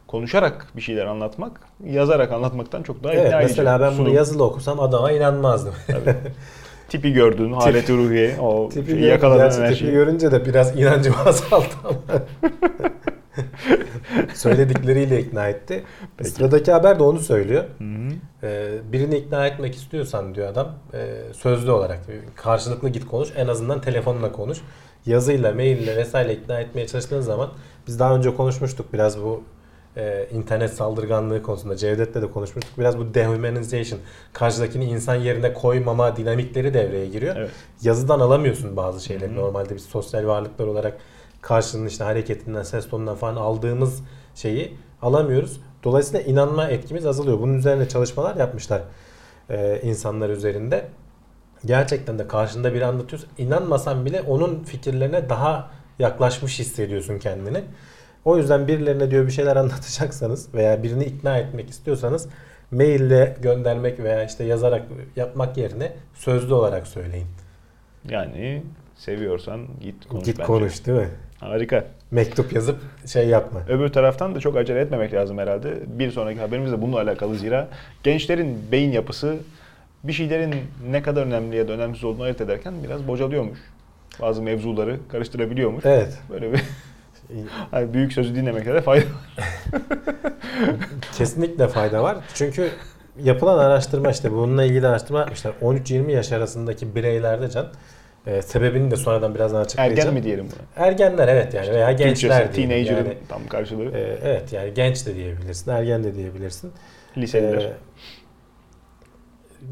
Konuşarak 0.08 0.68
bir 0.76 0.82
şeyler 0.82 1.06
anlatmak, 1.06 1.62
yazarak 1.86 2.32
anlatmaktan 2.32 2.84
çok 2.84 3.04
daha 3.04 3.14
Evet 3.14 3.26
ikna 3.26 3.42
edici. 3.42 3.50
mesela 3.52 3.80
ben 3.82 3.88
bunu 3.88 3.98
Sunum. 3.98 4.14
yazılı 4.14 4.44
okusam 4.44 4.80
adama 4.80 5.12
inanmazdım. 5.12 5.74
Tipi 6.90 7.14
gördün, 7.14 7.54
haleti 7.54 7.94
ruhiye, 7.98 8.40
o 8.40 8.70
tipi, 8.74 8.92
şeyi 8.92 9.04
yakaladın 9.06 9.42
gerçi 9.44 9.56
tipi 9.56 9.66
enerjiyi. 9.68 9.92
görünce 9.92 10.32
de 10.32 10.46
biraz 10.46 10.80
inancım 10.80 11.16
azaldı 11.26 11.66
ama. 11.84 11.98
Söyledikleriyle 14.34 15.20
ikna 15.20 15.48
etti. 15.48 15.84
Peki. 16.18 16.30
Sıradaki 16.32 16.72
haber 16.72 17.00
de 17.00 17.04
onu 17.04 17.20
söylüyor. 17.20 17.64
Hı 17.78 17.84
hı. 17.84 18.10
Ee, 18.44 18.72
birini 18.92 19.18
ikna 19.18 19.48
etmek 19.48 19.76
istiyorsan 19.76 20.36
diyor 20.36 20.48
adam 20.48 20.68
e, 20.94 21.14
sözlü 21.34 21.72
olarak 21.72 22.00
karşılıklı 22.36 22.90
git 22.90 23.06
konuş 23.08 23.30
en 23.36 23.48
azından 23.48 23.82
telefonla 23.82 24.32
konuş. 24.32 24.58
Yazıyla, 25.06 25.52
maille 25.54 25.98
vesaire 25.98 26.34
ikna 26.34 26.60
etmeye 26.60 26.88
çalıştığın 26.88 27.22
zaman 27.22 27.50
biz 27.88 28.00
daha 28.00 28.16
önce 28.16 28.36
konuşmuştuk 28.36 28.94
biraz 28.94 29.22
bu 29.24 29.44
e, 29.98 30.28
internet 30.34 30.74
saldırganlığı 30.74 31.44
konusunda 31.44 31.76
Cevdet'le 31.76 32.16
de 32.16 32.32
konuşmuştuk. 32.32 32.78
Biraz 32.78 32.98
bu 32.98 33.14
dehumanization 33.14 34.00
karşıdakini 34.34 34.86
insan 34.86 35.16
yerine 35.16 35.54
koymama 35.54 36.16
dinamikleri 36.16 36.74
devreye 36.74 37.06
giriyor. 37.06 37.36
Evet. 37.36 37.52
Yazıdan 37.82 38.20
alamıyorsun 38.20 38.78
bazı 38.78 39.06
şeyleri. 39.06 39.30
Hı 39.30 39.34
hı. 39.34 39.40
Normalde 39.40 39.76
biz 39.76 39.84
sosyal 39.84 40.28
varlıklar 40.28 40.68
olarak 40.68 40.98
karşının 41.42 41.88
işte 41.88 42.04
hareketinden, 42.04 42.64
ses 42.64 42.90
tonundan 42.90 43.16
falan 43.16 43.36
aldığımız 43.36 44.04
şeyi 44.36 44.78
alamıyoruz. 45.02 45.62
Dolayısıyla 45.84 46.22
inanma 46.22 46.68
etkimiz 46.68 47.06
azalıyor. 47.06 47.40
Bunun 47.40 47.54
üzerine 47.54 47.90
çalışmalar 47.90 48.36
yapmışlar 48.36 48.82
e, 49.50 49.82
insanlar 49.84 50.30
üzerinde. 50.30 50.86
Gerçekten 51.66 52.20
de 52.20 52.28
karşında 52.28 52.74
biri 52.74 52.86
anlatıyorsa 52.86 53.28
inanmasan 53.38 54.06
bile 54.06 54.22
onun 54.22 54.64
fikirlerine 54.64 55.30
daha 55.30 55.70
yaklaşmış 56.00 56.60
hissediyorsun 56.60 57.20
kendini. 57.20 57.64
O 58.28 58.38
yüzden 58.38 58.68
birilerine 58.68 59.12
diyor 59.12 59.28
bir 59.28 59.32
şeyler 59.32 59.56
anlatacaksanız 59.56 60.54
veya 60.54 60.84
birini 60.84 61.04
ikna 61.04 61.38
etmek 61.38 61.70
istiyorsanız 61.70 62.30
maille 62.72 63.38
göndermek 63.42 64.00
veya 64.00 64.26
işte 64.26 64.44
yazarak 64.44 64.84
yapmak 65.16 65.58
yerine 65.58 65.92
sözlü 66.14 66.54
olarak 66.54 66.88
söyleyin. 66.88 67.28
Yani 68.10 68.64
seviyorsan 68.96 69.62
git 69.82 70.08
konuş 70.08 70.26
Git 70.26 70.38
bence. 70.40 70.48
konuş 70.48 70.86
değil 70.86 70.98
mi? 70.98 71.10
Harika. 71.40 71.86
Mektup 72.12 72.54
yazıp 72.54 72.78
şey 73.06 73.28
yapma. 73.28 73.62
Öbür 73.70 73.90
taraftan 73.90 74.36
da 74.36 74.40
çok 74.40 74.58
acele 74.58 74.80
etmemek 74.80 75.14
lazım 75.14 75.38
herhalde. 75.38 75.74
Bir 75.88 76.12
sonraki 76.12 76.40
haberimiz 76.40 76.72
de 76.72 76.82
bununla 76.82 77.02
alakalı 77.02 77.36
zira 77.36 77.68
gençlerin 78.04 78.58
beyin 78.72 78.92
yapısı 78.92 79.38
bir 80.04 80.14
şeylerin 80.14 80.56
ne 80.90 81.02
kadar 81.02 81.26
önemli 81.26 81.56
ya 81.56 81.68
da 81.68 81.72
önemsiz 81.72 82.04
olduğunu 82.04 82.24
ayırt 82.24 82.42
ederken 82.42 82.74
biraz 82.84 83.08
bocalıyormuş. 83.08 83.60
Bazı 84.22 84.42
mevzuları 84.42 85.00
karıştırabiliyormuş. 85.12 85.86
Evet. 85.86 86.18
Böyle 86.30 86.54
bir 86.54 86.62
hani 87.72 87.94
büyük 87.94 88.14
sözü 88.14 88.36
dinlemekte 88.36 88.74
de 88.74 88.82
fayda 88.82 89.06
var. 89.06 89.44
Kesinlikle 91.18 91.68
fayda 91.68 92.04
var. 92.04 92.18
Çünkü 92.34 92.70
yapılan 93.24 93.58
araştırma 93.58 94.12
işte 94.12 94.32
bununla 94.32 94.64
ilgili 94.64 94.88
araştırma 94.88 95.20
yapmışlar. 95.20 95.54
13-20 95.62 96.12
yaş 96.12 96.32
arasındaki 96.32 96.96
bireylerde 96.96 97.50
can 97.50 97.68
e, 98.28 98.42
sebebini 98.42 98.92
de 98.92 98.96
sonradan 98.96 99.36
birazdan 99.36 99.62
açıklayacağım. 99.62 100.00
Ergen 100.00 100.14
mi 100.14 100.24
diyelim 100.24 100.46
buna? 100.46 100.86
Ergenler 100.86 101.28
evet 101.28 101.54
yani 101.54 101.70
veya 101.72 101.92
gençler 101.92 102.54
diyelim. 102.54 102.70
teenager'ın 102.70 103.06
Yani, 103.10 103.18
tam 103.30 103.48
karşılığı. 103.48 103.92
e, 103.98 104.18
evet 104.24 104.54
yani 104.54 104.74
genç 104.74 105.06
de 105.06 105.16
diyebilirsin, 105.16 105.72
ergen 105.72 106.04
de 106.04 106.16
diyebilirsin. 106.16 106.72
Liseliler. 107.18 107.62
E, 107.62 107.74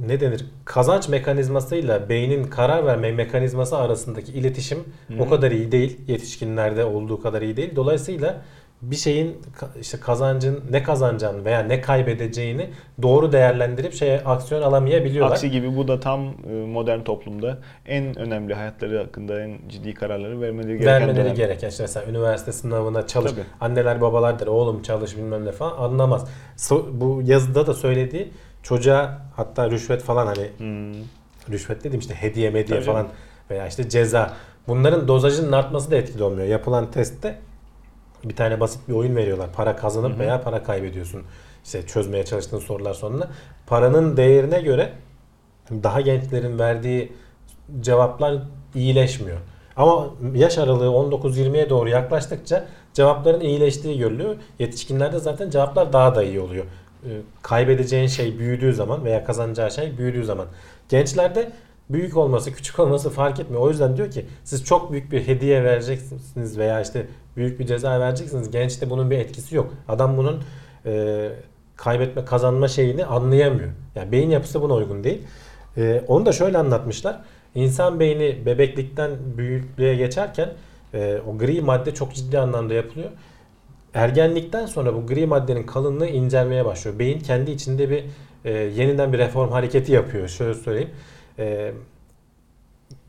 ne 0.07 0.19
denir? 0.19 0.45
Kazanç 0.65 1.09
mekanizmasıyla 1.09 2.09
beynin 2.09 2.43
karar 2.43 2.85
verme 2.85 3.11
mekanizması 3.11 3.77
arasındaki 3.77 4.31
iletişim 4.31 4.79
Hı. 5.07 5.23
o 5.23 5.29
kadar 5.29 5.51
iyi 5.51 5.71
değil. 5.71 5.97
Yetişkinlerde 6.07 6.85
olduğu 6.85 7.21
kadar 7.21 7.41
iyi 7.41 7.57
değil. 7.57 7.75
Dolayısıyla 7.75 8.41
bir 8.81 8.95
şeyin 8.95 9.37
işte 9.81 9.99
kazancın 9.99 10.63
ne 10.71 10.83
kazanacağını 10.83 11.45
veya 11.45 11.59
ne 11.59 11.81
kaybedeceğini 11.81 12.69
doğru 13.01 13.31
değerlendirip 13.31 13.93
şeye 13.93 14.19
aksiyon 14.19 14.61
alamayabiliyorlar. 14.61 15.31
Aksi 15.31 15.51
gibi 15.51 15.75
bu 15.75 15.87
da 15.87 15.99
tam 15.99 16.21
e, 16.23 16.51
modern 16.51 16.99
toplumda 16.99 17.57
en 17.85 18.19
önemli 18.19 18.53
hayatları 18.53 18.97
hakkında 18.97 19.41
en 19.41 19.57
ciddi 19.69 19.93
kararları 19.93 20.41
vermeleri 20.41 20.77
gereken 20.77 21.01
vermeleri 21.01 21.25
dönem. 21.25 21.35
gereken 21.35 21.69
işte 21.69 21.83
mesela 21.83 22.05
üniversite 22.05 22.51
sınavına 22.51 23.07
çalış. 23.07 23.31
Tabii. 23.31 23.43
Anneler 23.61 24.01
babalar 24.01 24.39
der 24.39 24.47
oğlum 24.47 24.81
çalış 24.81 25.17
bilmem 25.17 25.45
ne 25.45 25.51
falan 25.51 25.77
anlamaz. 25.77 26.27
Bu 26.91 27.21
yazıda 27.25 27.67
da 27.67 27.73
söylediği 27.73 28.31
çocuğa 28.65 29.21
hatta 29.35 29.71
rüşvet 29.71 30.01
falan 30.01 30.25
hani 30.27 30.49
Hmm. 30.57 30.93
rüşvet 31.51 31.79
dediğim 31.83 31.99
işte 31.99 32.13
hediye 32.15 32.65
Tabii 32.65 32.81
falan 32.81 32.95
canım. 33.03 33.11
veya 33.49 33.67
işte 33.67 33.89
ceza. 33.89 34.33
Bunların 34.67 35.07
dozajının 35.07 35.51
artması 35.51 35.91
da 35.91 35.95
etkili 35.95 36.23
olmuyor. 36.23 36.47
Yapılan 36.47 36.91
testte 36.91 37.39
bir 38.23 38.35
tane 38.35 38.59
basit 38.59 38.87
bir 38.89 38.93
oyun 38.93 39.15
veriyorlar. 39.15 39.49
Para 39.55 39.75
kazanıp 39.75 40.11
Hı 40.11 40.15
hı. 40.15 40.19
veya 40.19 40.41
para 40.41 40.63
kaybediyorsun. 40.63 41.23
İşte 41.65 41.87
çözmeye 41.87 42.25
çalıştığın 42.25 42.59
sorular 42.59 42.93
sonunda. 42.93 43.27
Paranın 43.67 44.17
değerine 44.17 44.61
göre 44.61 44.93
daha 45.71 46.01
gençlerin 46.01 46.59
verdiği 46.59 47.13
cevaplar 47.81 48.35
iyileşmiyor. 48.75 49.37
Ama 49.75 50.07
yaş 50.35 50.57
aralığı 50.57 50.85
19-20'ye 50.87 51.69
doğru 51.69 51.89
yaklaştıkça 51.89 52.65
cevapların 52.93 53.39
iyileştiği 53.39 53.97
görülüyor. 53.97 54.35
Yetişkinlerde 54.59 55.19
zaten 55.19 55.49
cevaplar 55.49 55.93
daha 55.93 56.15
da 56.15 56.23
iyi 56.23 56.39
oluyor. 56.39 56.65
Ee, 57.05 57.21
Kaybedeceğin 57.41 58.07
şey 58.07 58.39
büyüdüğü 58.39 58.73
zaman 58.73 59.05
veya 59.05 59.23
kazanacağı 59.23 59.71
şey 59.71 59.97
büyüdüğü 59.97 60.25
zaman. 60.25 60.47
Gençlerde 60.89 61.51
büyük 61.89 62.17
olması, 62.17 62.53
küçük 62.53 62.79
olması 62.79 63.09
fark 63.09 63.39
etmiyor. 63.39 63.61
O 63.61 63.69
yüzden 63.69 63.97
diyor 63.97 64.11
ki 64.11 64.25
siz 64.43 64.65
çok 64.65 64.91
büyük 64.91 65.11
bir 65.11 65.27
hediye 65.27 65.63
vereceksiniz 65.63 66.57
veya 66.57 66.81
işte 66.81 67.07
büyük 67.37 67.59
bir 67.59 67.65
ceza 67.65 67.99
vereceksiniz. 67.99 68.51
Gençte 68.51 68.89
bunun 68.89 69.11
bir 69.11 69.17
etkisi 69.17 69.55
yok. 69.55 69.73
Adam 69.87 70.17
bunun 70.17 70.43
e, 70.85 71.29
kaybetme, 71.75 72.25
kazanma 72.25 72.67
şeyini 72.67 73.05
anlayamıyor. 73.05 73.69
Yani 73.95 74.11
beyin 74.11 74.29
yapısı 74.29 74.61
buna 74.61 74.73
uygun 74.73 75.03
değil. 75.03 75.21
E, 75.77 76.03
onu 76.07 76.25
da 76.25 76.31
şöyle 76.31 76.57
anlatmışlar. 76.57 77.21
İnsan 77.55 77.99
beyni 77.99 78.45
bebeklikten 78.45 79.11
büyüklüğe 79.37 79.95
geçerken 79.95 80.49
e, 80.93 81.19
o 81.27 81.37
gri 81.37 81.61
madde 81.61 81.93
çok 81.93 82.13
ciddi 82.13 82.39
anlamda 82.39 82.73
yapılıyor. 82.73 83.09
Ergenlikten 83.95 84.65
sonra 84.65 84.93
bu 84.93 85.07
gri 85.07 85.25
maddenin 85.25 85.63
kalınlığı 85.63 86.07
incelmeye 86.07 86.65
başlıyor. 86.65 86.99
Beyin 86.99 87.19
kendi 87.19 87.51
içinde 87.51 87.89
bir 87.89 88.03
e, 88.45 88.51
yeniden 88.51 89.13
bir 89.13 89.17
reform 89.17 89.51
hareketi 89.51 89.91
yapıyor. 89.91 90.27
Şöyle 90.27 90.53
söyleyeyim. 90.53 90.89
E, 91.39 91.71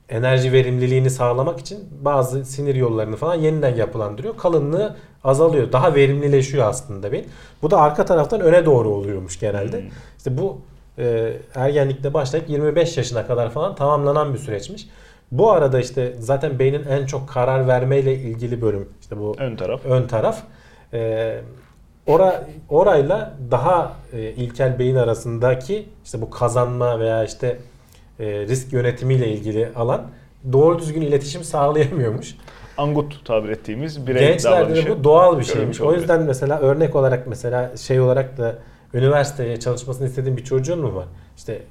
enerji 0.09 0.53
verimliliğini 0.53 1.11
sağlamak 1.11 1.61
için 1.61 1.79
bazı 2.03 2.45
sinir 2.45 2.75
yollarını 2.75 3.17
falan 3.17 3.35
yeniden 3.35 3.77
yapılandırıyor. 3.77 4.37
Kalınlığı 4.37 4.97
azalıyor. 5.25 5.73
Daha 5.73 5.95
verimlileşiyor 5.95 6.69
aslında 6.69 7.13
beyin. 7.13 7.27
Bu 7.63 7.71
da 7.71 7.81
arka 7.81 8.05
taraftan 8.05 8.41
öne 8.41 8.65
doğru 8.67 8.89
oluyormuş 8.89 9.41
genelde. 9.41 9.81
Hmm. 9.81 9.89
İşte 10.19 10.39
bu 10.39 10.61
e, 10.99 11.33
ergenlikte 11.55 12.15
başlayıp 12.15 12.51
25 12.51 12.97
yaşına 12.97 13.27
kadar 13.27 13.51
falan 13.51 13.75
tamamlanan 13.75 14.35
bir 14.35 14.39
süreçmiş. 14.39 14.89
Bu 15.33 15.53
arada 15.53 15.81
işte 15.81 16.15
zaten 16.19 16.59
beynin 16.59 16.85
en 16.85 17.07
çok 17.07 17.29
karar 17.29 17.69
vermeyle 17.69 18.15
ilgili 18.15 18.63
bölüm 18.63 18.89
işte 19.01 19.19
bu 19.19 19.35
Ön 19.39 19.57
taraf. 19.57 19.81
ön 19.85 20.07
taraf. 20.07 20.43
E, 20.93 21.35
ora, 22.07 22.47
orayla 22.69 23.35
daha 23.51 23.93
e, 24.13 24.21
ilkel 24.21 24.79
beyin 24.79 24.97
arasındaki 24.97 25.89
işte 26.05 26.21
bu 26.21 26.31
kazanma 26.31 27.01
veya 27.01 27.25
işte 27.25 27.59
e, 28.21 28.25
risk 28.27 28.73
yönetimiyle 28.73 29.29
ilgili 29.29 29.69
alan 29.77 30.03
doğru 30.53 30.79
düzgün 30.79 31.01
iletişim 31.03 31.45
sağlayamıyormuş. 31.45 32.35
Angut 32.79 33.25
tabir 33.25 33.49
ettiğimiz 33.49 34.07
birey 34.07 34.29
Gençlerde 34.29 34.65
davranışı. 34.65 34.91
bu 34.91 35.05
doğal 35.05 35.39
bir 35.39 35.45
şeymiş. 35.45 35.81
O 35.81 35.95
yüzden 35.95 36.23
mesela 36.23 36.59
örnek 36.59 36.97
olarak 36.97 37.27
mesela 37.27 37.77
şey 37.77 38.01
olarak 38.01 38.39
da 38.39 38.55
üniversiteye 38.95 39.61
çalışmasını 39.61 40.07
istediğin 40.07 40.37
bir 40.37 40.45
çocuğun 40.45 40.79
mu 40.81 40.95
var? 40.95 41.07
İşte 41.37 41.63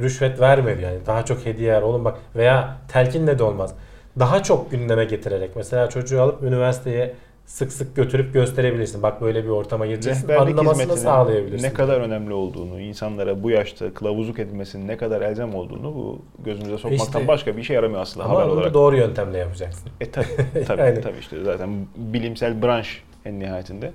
rüşvet 0.00 0.40
vermedi 0.40 0.82
yani. 0.82 0.98
Daha 1.06 1.24
çok 1.24 1.46
hediye 1.46 1.72
ver 1.72 1.82
oğlum 1.82 2.04
bak 2.04 2.18
veya 2.36 2.76
telkinle 2.88 3.38
de 3.38 3.42
olmaz. 3.42 3.74
Daha 4.18 4.42
çok 4.42 4.70
gündeme 4.70 5.04
getirerek 5.04 5.50
mesela 5.56 5.88
çocuğu 5.88 6.22
alıp 6.22 6.42
üniversiteye 6.42 7.14
sık 7.46 7.72
sık 7.72 7.96
götürüp 7.96 8.32
gösterebilirsin. 8.34 9.02
Bak 9.02 9.20
böyle 9.22 9.44
bir 9.44 9.48
ortama 9.48 9.86
gireceksin. 9.86 10.28
Rehberlik 10.28 10.58
Anlamasını 10.58 10.96
sağlayabilirsin. 10.96 11.66
ne 11.66 11.72
kadar 11.72 12.00
önemli 12.00 12.32
olduğunu, 12.34 12.80
insanlara 12.80 13.42
bu 13.42 13.50
yaşta 13.50 13.94
kılavuzluk 13.94 14.38
edilmesinin 14.38 14.88
ne 14.88 14.96
kadar 14.96 15.22
elzem 15.22 15.54
olduğunu 15.54 15.94
bu 15.94 16.22
gözümüze 16.44 16.78
sokmaktan 16.78 17.06
İşte- 17.20 17.28
başka 17.28 17.56
bir 17.56 17.62
işe 17.62 17.74
yaramıyor 17.74 18.00
aslında 18.00 18.26
Ama 18.26 18.34
haber 18.38 18.48
olarak. 18.48 18.74
doğru 18.74 18.96
yöntemle 18.96 19.38
yapacaksın. 19.38 19.88
E 20.00 20.10
tabi 20.10 20.26
tabi 20.66 20.80
Yani. 20.80 21.00
tabi 21.00 21.18
işte 21.20 21.44
zaten 21.44 21.86
bilimsel 21.96 22.62
branş 22.62 23.02
en 23.24 23.40
nihayetinde. 23.40 23.92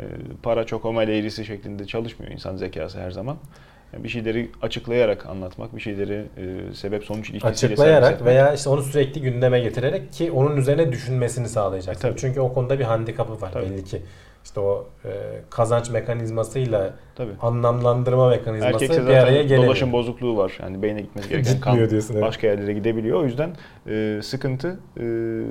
E, 0.00 0.04
para 0.42 0.64
çok 0.64 0.84
omel 0.84 1.08
eğrisi 1.08 1.44
şeklinde 1.44 1.86
çalışmıyor 1.86 2.32
insan 2.32 2.56
zekası 2.56 3.00
her 3.00 3.10
zaman. 3.10 3.36
Yani 3.94 4.04
bir 4.04 4.08
şeyleri 4.08 4.50
açıklayarak 4.62 5.26
anlatmak, 5.26 5.76
bir 5.76 5.80
şeyleri 5.80 6.24
e, 6.36 6.74
sebep 6.74 7.04
sonuç 7.04 7.30
ilişkisiyle 7.30 7.72
Açıklayarak 7.72 8.24
veya 8.24 8.54
işte 8.54 8.70
onu 8.70 8.82
sürekli 8.82 9.20
gündeme 9.20 9.60
getirerek 9.60 10.12
ki 10.12 10.30
onun 10.32 10.56
üzerine 10.56 10.92
düşünmesini 10.92 11.48
sağlayacaksın. 11.48 12.08
E, 12.08 12.10
tabii. 12.10 12.20
Çünkü 12.20 12.40
o 12.40 12.52
konuda 12.52 12.78
bir 12.78 12.84
handikapı 12.84 13.40
var 13.40 13.52
Tabii. 13.52 13.64
belli 13.64 13.84
ki. 13.84 14.02
İşte 14.44 14.60
o 14.60 14.86
e, 15.04 15.10
kazanç 15.50 15.90
mekanizmasıyla 15.90 16.94
Tabii. 17.16 17.32
anlamlandırma 17.42 18.28
mekanizması 18.28 18.74
Erkekse 18.74 19.06
bir 19.06 19.14
araya 19.14 19.42
gelemiyor. 19.42 19.66
dolaşım 19.66 19.92
bozukluğu 19.92 20.36
var. 20.36 20.58
Yani 20.62 20.82
beyne 20.82 21.00
gitmesi 21.00 21.28
gereken 21.28 21.60
kan 21.60 21.90
diyorsun, 21.90 22.14
evet. 22.14 22.24
başka 22.24 22.46
yerlere 22.46 22.72
gidebiliyor. 22.72 23.20
O 23.20 23.24
yüzden 23.24 23.50
e, 23.88 24.20
sıkıntı 24.22 24.78
e, 25.00 25.06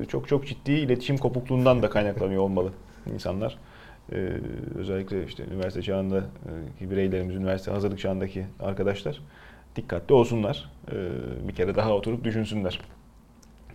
çok 0.07 0.27
çok 0.27 0.47
ciddi 0.47 0.71
iletişim 0.71 1.17
kopukluğundan 1.17 1.83
da 1.83 1.89
kaynaklanıyor 1.89 2.41
olmalı 2.41 2.69
insanlar. 3.13 3.57
E, 4.11 4.29
özellikle 4.79 5.25
işte 5.25 5.43
üniversite 5.53 5.81
çağında 5.81 6.23
e, 6.81 6.89
bireylerimiz, 6.91 7.35
üniversite 7.35 7.71
hazırlık 7.71 7.99
çağındaki 7.99 8.45
arkadaşlar 8.59 9.21
dikkatli 9.75 10.13
olsunlar. 10.13 10.69
E, 10.91 10.95
bir 11.47 11.55
kere 11.55 11.75
daha 11.75 11.93
oturup 11.93 12.23
düşünsünler 12.23 12.79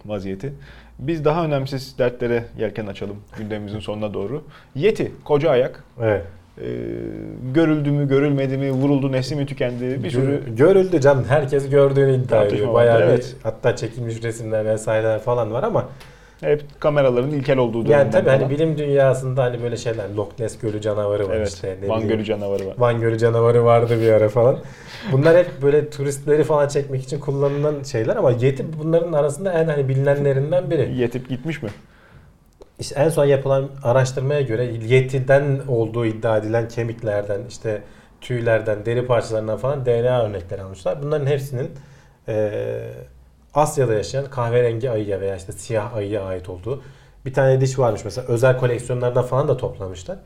vaziyeti. 0.07 0.53
Biz 0.99 1.25
daha 1.25 1.45
önemsiz 1.45 1.99
dertlere 1.99 2.45
yelken 2.59 2.87
açalım 2.87 3.17
gündemimizin 3.39 3.81
sonuna 3.81 4.15
doğru. 4.15 4.45
Yeti, 4.75 5.13
koca 5.25 5.51
ayak. 5.51 5.85
Evet. 6.01 6.25
E, 6.59 6.67
görüldü 7.55 7.91
mü, 7.91 8.09
görülmedi 8.09 8.57
mi, 8.57 8.71
vuruldu, 8.71 9.13
nesli 9.13 9.37
mi 9.37 9.47
tükendi 9.47 10.05
bir 10.05 10.11
sürü 10.11 10.43
Gö- 10.47 10.57
Görüldü 10.57 11.01
canım. 11.01 11.25
Herkes 11.29 11.71
gördüğünü 11.71 12.15
iddia 12.17 12.45
ediyor. 12.45 12.75
Bayağı 12.75 13.01
evet. 13.01 13.37
bir 13.37 13.43
hatta 13.43 13.77
çekilmiş 13.77 14.23
resimler 14.23 14.65
vesaireler 14.65 15.19
falan 15.19 15.53
var 15.53 15.63
ama 15.63 15.89
hep 16.41 16.81
kameraların 16.81 17.31
ilkel 17.31 17.59
olduğu 17.59 17.87
dönemden 17.87 17.99
yani 17.99 18.11
tabii 18.11 18.31
hani 18.31 18.51
bilim 18.51 18.79
dünyasında 18.79 19.43
hani 19.43 19.63
böyle 19.63 19.77
şeyler 19.77 20.11
Loch 20.17 20.39
Ness 20.39 20.59
Gölü 20.59 20.81
canavarı 20.81 21.29
var 21.29 21.35
Evet, 21.37 21.49
işte. 21.49 21.77
ne 21.83 21.89
Van 21.89 22.09
Gölü 22.09 22.25
canavarı 22.25 22.67
var. 22.67 22.75
Van 22.79 23.01
Gölü 23.01 23.19
canavarı 23.19 23.65
vardı 23.65 24.01
bir 24.01 24.13
ara 24.13 24.29
falan. 24.29 24.59
Bunlar 25.13 25.37
hep 25.37 25.63
böyle 25.63 25.91
turistleri 25.91 26.45
falan 26.45 26.69
çekmek 26.69 27.03
için 27.03 27.21
kullanılan 27.21 27.83
şeyler 27.83 28.17
ama 28.17 28.31
Yeti 28.31 28.67
bunların 28.79 29.13
arasında 29.13 29.53
en 29.53 29.69
hani 29.69 29.89
bilinenlerinden 29.89 30.71
biri. 30.71 30.95
Yetip 30.99 31.29
gitmiş 31.29 31.63
mi? 31.63 31.69
İşte 32.79 33.01
en 33.01 33.09
son 33.09 33.25
yapılan 33.25 33.69
araştırmaya 33.83 34.41
göre 34.41 34.65
Yeti'den 34.87 35.61
olduğu 35.69 36.07
iddia 36.07 36.39
edilen 36.39 36.69
kemiklerden, 36.69 37.41
işte 37.49 37.83
tüylerden, 38.21 38.87
deri 38.87 39.07
parçalarından 39.07 39.57
falan 39.59 39.87
DNA 39.87 40.23
örnekleri 40.23 40.63
almışlar. 40.63 41.03
Bunların 41.03 41.27
hepsinin 41.27 41.71
eee, 42.29 42.81
Asya'da 43.55 43.95
yaşayan 43.95 44.31
kahverengi 44.31 44.91
ayıya 44.91 45.21
veya 45.21 45.37
işte 45.37 45.53
siyah 45.53 45.95
ayıya 45.95 46.25
ait 46.25 46.49
olduğu 46.49 46.83
bir 47.27 47.35
tane 47.35 47.61
diş 47.61 47.79
varmış 47.79 48.05
mesela 48.05 48.27
özel 48.27 48.59
koleksiyonlardan 48.59 49.23
falan 49.23 49.49
da 49.49 49.57
toplamışlar. 49.57 50.19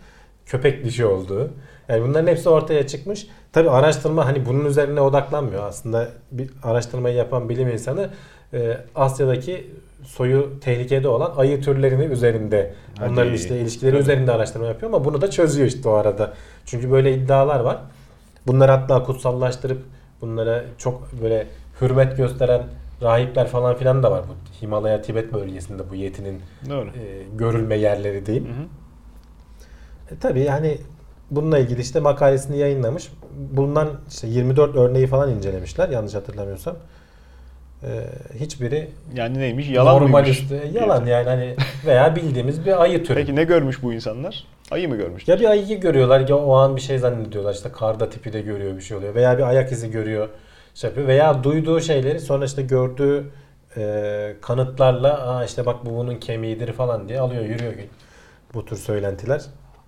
Köpek 0.46 0.84
dişi 0.84 1.06
olduğu. 1.06 1.50
Yani 1.88 2.02
bunların 2.02 2.26
hepsi 2.26 2.48
ortaya 2.48 2.86
çıkmış. 2.86 3.26
Tabi 3.52 3.70
araştırma 3.70 4.26
hani 4.26 4.46
bunun 4.46 4.64
üzerine 4.64 5.00
odaklanmıyor. 5.00 5.62
Aslında 5.64 6.08
bir 6.32 6.50
araştırmayı 6.62 7.16
yapan 7.16 7.48
bilim 7.48 7.68
insanı 7.68 8.10
e, 8.54 8.78
Asya'daki 8.94 9.70
soyu 10.04 10.60
tehlikede 10.60 11.08
olan 11.08 11.32
ayı 11.36 11.60
türlerini 11.62 12.04
üzerinde 12.04 12.74
Hadi. 12.98 13.12
onların 13.12 13.34
işte 13.34 13.60
ilişkileri 13.60 13.92
Tabii. 13.92 14.02
üzerinde 14.02 14.32
araştırma 14.32 14.66
yapıyor 14.66 14.92
ama 14.92 15.04
bunu 15.04 15.20
da 15.20 15.30
çözüyor 15.30 15.68
işte 15.68 15.88
o 15.88 15.92
arada. 15.92 16.32
Çünkü 16.66 16.90
böyle 16.90 17.14
iddialar 17.14 17.60
var. 17.60 17.78
Bunları 18.46 18.72
hatta 18.72 19.02
kutsallaştırıp 19.02 19.82
bunlara 20.20 20.64
çok 20.78 21.12
böyle 21.22 21.46
hürmet 21.80 22.16
gösteren 22.16 22.62
rahipler 23.02 23.46
falan 23.48 23.76
filan 23.76 24.02
da 24.02 24.10
var 24.10 24.22
bu 24.28 24.62
Himalaya 24.62 25.02
Tibet 25.02 25.32
bölgesinde 25.32 25.90
bu 25.90 25.94
yetinin 25.94 26.40
Doğru. 26.70 26.86
e, 26.88 27.22
görülme 27.36 27.76
yerleri 27.76 28.26
diyeyim. 28.26 28.46
Hı 28.48 28.50
hı. 28.52 30.14
E, 30.14 30.18
tabii 30.18 30.40
yani 30.40 30.78
bununla 31.30 31.58
ilgili 31.58 31.80
işte 31.80 32.00
makalesini 32.00 32.58
yayınlamış. 32.58 33.12
Bulunan 33.52 33.88
işte 34.10 34.26
24 34.28 34.76
örneği 34.76 35.06
falan 35.06 35.30
incelemişler 35.30 35.88
yanlış 35.88 36.14
hatırlamıyorsam. 36.14 36.76
E, 37.82 37.88
hiçbiri 38.40 38.88
Yani 39.14 39.38
neymiş? 39.38 39.68
Yalan 39.68 39.94
normal 40.02 40.20
mıymış? 40.20 40.40
üstü- 40.40 40.72
yalan 40.78 41.06
yani 41.06 41.28
hani 41.28 41.56
veya 41.86 42.16
bildiğimiz 42.16 42.66
bir 42.66 42.82
ayı 42.82 43.04
türü. 43.04 43.14
Peki 43.18 43.36
ne 43.36 43.44
görmüş 43.44 43.82
bu 43.82 43.92
insanlar? 43.92 44.44
Ayı 44.70 44.88
mı 44.88 44.96
görmüş? 44.96 45.28
Ya 45.28 45.40
bir 45.40 45.44
ayıyı 45.50 45.80
görüyorlar 45.80 46.28
ya 46.28 46.36
o 46.36 46.54
an 46.54 46.76
bir 46.76 46.80
şey 46.80 46.98
zannediyorlar 46.98 47.54
işte 47.54 47.68
karda 47.72 48.10
tipi 48.10 48.32
de 48.32 48.40
görüyor 48.40 48.76
bir 48.76 48.80
şey 48.82 48.96
oluyor 48.96 49.14
veya 49.14 49.38
bir 49.38 49.42
ayak 49.42 49.72
izi 49.72 49.90
görüyor 49.90 50.28
şey 50.74 50.90
yapıyor 50.90 51.08
veya 51.08 51.44
duyduğu 51.44 51.80
şeyleri 51.80 52.20
sonra 52.20 52.44
işte 52.44 52.62
gördüğü 52.62 53.30
e, 53.76 54.36
kanıtlarla 54.40 55.28
Aa 55.28 55.44
işte 55.44 55.66
bak 55.66 55.86
bu 55.86 55.90
bunun 55.96 56.16
kemiğidir 56.16 56.72
falan 56.72 57.08
diye 57.08 57.20
alıyor 57.20 57.44
yürüyor 57.44 57.72
bu 58.54 58.64
tür 58.64 58.76
söylentiler. 58.76 59.42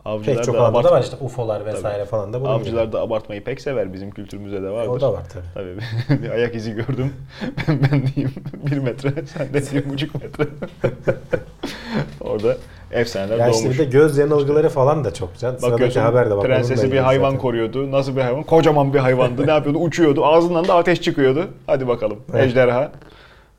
Avcılar 0.05 0.37
Pek 0.37 0.45
çok 0.45 0.55
da 0.55 0.61
alanda 0.61 0.91
var 0.91 1.03
işte 1.03 1.16
UFO'lar 1.20 1.66
vesaire 1.66 2.05
falan 2.05 2.32
da 2.32 2.41
bulunuyor. 2.41 2.61
Avcılar 2.61 2.93
da 2.93 3.01
abartmayı 3.01 3.45
pek 3.45 3.61
sever. 3.61 3.93
Bizim 3.93 4.11
kültürümüzde 4.11 4.62
de 4.62 4.70
vardır. 4.70 4.91
O 4.91 5.01
da 5.01 5.12
var 5.12 5.22
tabii. 5.28 5.45
Tabii 5.55 6.22
bir 6.22 6.30
ayak 6.30 6.55
izi 6.55 6.72
gördüm. 6.72 7.12
ben, 7.68 7.78
ben 7.82 8.07
diyeyim 8.07 8.35
bir 8.70 8.78
metre, 8.78 9.26
sen 9.26 9.55
de 9.55 9.62
bir 9.72 9.91
buçuk 9.91 10.14
metre. 10.22 10.47
Orada 12.20 12.57
efsaneler 12.95 13.38
Ya 13.38 13.49
işte 13.49 13.62
doğmuş. 13.64 13.78
bir 13.78 13.84
de 13.86 13.90
göz 13.90 14.18
yanılgıları 14.18 14.68
falan 14.68 15.05
da 15.05 15.14
çok 15.14 15.38
can. 15.38 15.57
Sıradaki 15.57 16.01
haber 16.01 16.30
de 16.30 16.36
bak. 16.36 16.45
prensesi 16.45 16.92
bir 16.92 16.99
hayvan 16.99 17.24
zaten. 17.30 17.38
koruyordu. 17.40 17.90
Nasıl 17.92 18.16
bir 18.16 18.20
hayvan? 18.20 18.42
Kocaman 18.42 18.95
bir 18.95 18.99
hayvandı. 18.99 19.47
ne 19.47 19.51
yapıyordu? 19.51 19.78
Uçuyordu. 19.78 20.24
Ağzından 20.26 20.68
da 20.68 20.74
ateş 20.74 21.01
çıkıyordu. 21.03 21.49
Hadi 21.66 21.88
bakalım. 21.88 22.18
Evet. 22.34 22.45
Ejderha. 22.45 22.92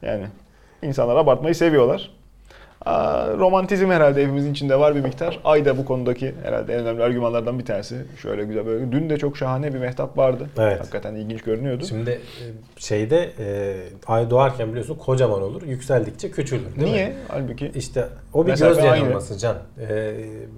Yani 0.01 0.23
insanlar 0.81 1.15
abartmayı 1.15 1.55
seviyorlar. 1.55 2.11
Romantizm 3.38 3.89
herhalde 3.89 4.21
hepimizin 4.23 4.51
içinde 4.51 4.79
var 4.79 4.95
bir 4.95 5.01
miktar. 5.01 5.39
Ay 5.43 5.65
da 5.65 5.77
bu 5.77 5.86
konudaki 5.86 6.36
herhalde 6.43 6.73
en 6.73 6.79
önemli 6.79 7.03
argümanlardan 7.03 7.59
bir 7.59 7.65
tanesi. 7.65 7.95
Şöyle 8.21 8.43
güzel 8.43 8.65
böyle. 8.65 8.91
Dün 8.91 9.09
de 9.09 9.17
çok 9.17 9.38
şahane 9.38 9.73
bir 9.73 9.79
mehtap 9.79 10.17
vardı. 10.17 10.49
Evet. 10.57 10.79
Hakikaten 10.79 11.15
ilginç 11.15 11.41
görünüyordu. 11.41 11.86
Şimdi 11.86 12.09
e, 12.09 12.45
şeyde 12.77 13.29
e, 13.39 13.75
ay 14.07 14.29
doğarken 14.29 14.69
biliyorsun 14.69 14.95
kocaman 14.95 15.41
olur. 15.41 15.61
Yükseldikçe 15.63 16.31
küçülür 16.31 16.75
değil 16.75 16.91
Niye? 16.91 17.07
mi? 17.07 17.13
Halbuki 17.27 17.71
İşte 17.75 18.07
o 18.33 18.45
bir 18.45 18.49
Mesafe 18.49 18.69
göz 18.73 18.83
aynı. 18.83 18.97
yanılması 19.03 19.38
Can. 19.38 19.57
Ee, 19.89 20.13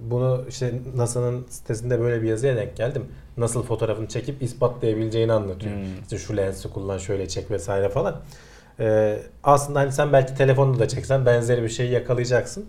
bunu 0.09 0.45
işte 0.49 0.71
NASA'nın 0.95 1.45
sitesinde 1.49 1.99
böyle 1.99 2.21
bir 2.21 2.27
yazıya 2.27 2.55
denk 2.55 2.75
geldim. 2.75 3.05
Nasıl 3.37 3.63
fotoğrafını 3.63 4.07
çekip 4.07 4.41
ispatlayabileceğini 4.41 5.33
anlatıyor. 5.33 5.75
Hmm. 5.75 5.81
İşte 6.03 6.17
şu 6.17 6.37
lensi 6.37 6.69
kullan 6.69 6.97
şöyle 6.97 7.27
çek 7.27 7.51
vesaire 7.51 7.89
falan. 7.89 8.15
Ee, 8.79 9.17
aslında 9.43 9.79
hani 9.79 9.91
sen 9.91 10.13
belki 10.13 10.35
telefonla 10.35 10.79
da 10.79 10.87
çeksen 10.87 11.25
benzeri 11.25 11.63
bir 11.63 11.69
şeyi 11.69 11.91
yakalayacaksın. 11.91 12.65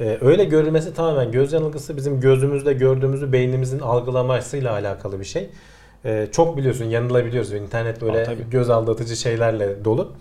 Ee, 0.00 0.18
öyle 0.20 0.44
görülmesi 0.44 0.94
tamamen 0.94 1.32
göz 1.32 1.52
yanılgısı 1.52 1.96
bizim 1.96 2.20
gözümüzde 2.20 2.72
gördüğümüzü 2.72 3.32
beynimizin 3.32 3.78
algılamasıyla 3.78 4.72
alakalı 4.72 5.20
bir 5.20 5.24
şey. 5.24 5.50
Ee, 6.04 6.26
çok 6.32 6.56
biliyorsun 6.56 6.84
yanılabiliyoruz. 6.84 7.52
İnternet 7.52 8.02
böyle 8.02 8.28
Aa, 8.28 8.32
göz 8.50 8.70
aldatıcı 8.70 9.16
şeylerle 9.16 9.84
dolu. 9.84 10.12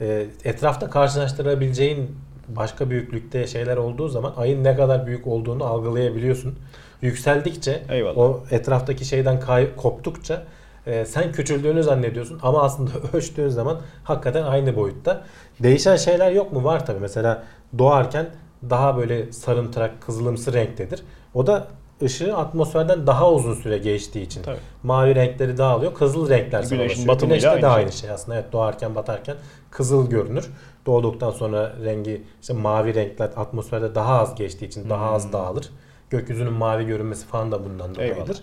Ee, 0.00 0.26
etrafta 0.44 0.90
karşılaştırabileceğin 0.90 2.16
başka 2.48 2.90
büyüklükte 2.90 3.46
şeyler 3.46 3.76
olduğu 3.76 4.08
zaman 4.08 4.32
ayın 4.36 4.64
ne 4.64 4.76
kadar 4.76 5.06
büyük 5.06 5.26
olduğunu 5.26 5.64
algılayabiliyorsun. 5.64 6.54
Yükseldikçe 7.02 7.82
Eyvallah. 7.88 8.18
o 8.18 8.44
etraftaki 8.50 9.04
şeyden 9.04 9.40
kay- 9.40 9.76
koptukça 9.76 10.42
e, 10.86 11.04
sen 11.04 11.32
küçüldüğünü 11.32 11.82
zannediyorsun 11.82 12.40
ama 12.42 12.62
aslında 12.62 12.90
ölçtüğün 13.12 13.48
zaman 13.48 13.80
hakikaten 14.04 14.42
aynı 14.42 14.76
boyutta. 14.76 15.24
Değişen 15.62 15.96
şeyler 15.96 16.30
yok 16.30 16.52
mu? 16.52 16.64
Var 16.64 16.86
tabi. 16.86 17.00
Mesela 17.00 17.42
doğarken 17.78 18.26
daha 18.70 18.96
böyle 18.96 19.32
sarımtırak, 19.32 20.00
kızılımsı 20.00 20.52
renktedir. 20.52 21.02
O 21.34 21.46
da 21.46 21.68
ışığı 22.02 22.36
atmosferden 22.36 23.06
daha 23.06 23.32
uzun 23.32 23.54
süre 23.54 23.78
geçtiği 23.78 24.22
için. 24.22 24.42
Tabii. 24.42 24.58
Mavi 24.82 25.14
renkleri 25.14 25.58
dağılıyor. 25.58 25.94
Kızıl 25.94 26.28
renkler 26.28 26.62
Güneşin 26.62 27.08
batımıyla 27.08 27.40
Güneşte 27.40 27.62
de 27.62 27.66
aynı 27.66 27.76
aynı 27.76 27.92
şey 27.92 28.10
aslında. 28.10 28.38
Evet 28.38 28.52
doğarken 28.52 28.94
batarken 28.94 29.36
kızıl 29.70 30.10
görünür. 30.10 30.50
Doğduktan 30.86 31.30
sonra 31.30 31.72
rengi 31.84 32.22
işte 32.40 32.52
mavi 32.52 32.94
renkler 32.94 33.30
atmosferde 33.36 33.94
daha 33.94 34.20
az 34.20 34.34
geçtiği 34.34 34.66
için 34.66 34.90
daha 34.90 35.10
az 35.10 35.32
dağılır. 35.32 35.70
Gökyüzünün 36.10 36.52
mavi 36.52 36.86
görünmesi 36.86 37.26
falan 37.26 37.52
da 37.52 37.64
bundan 37.64 37.94
dolayıdır. 37.94 38.16
Eyvallah. 38.16 38.40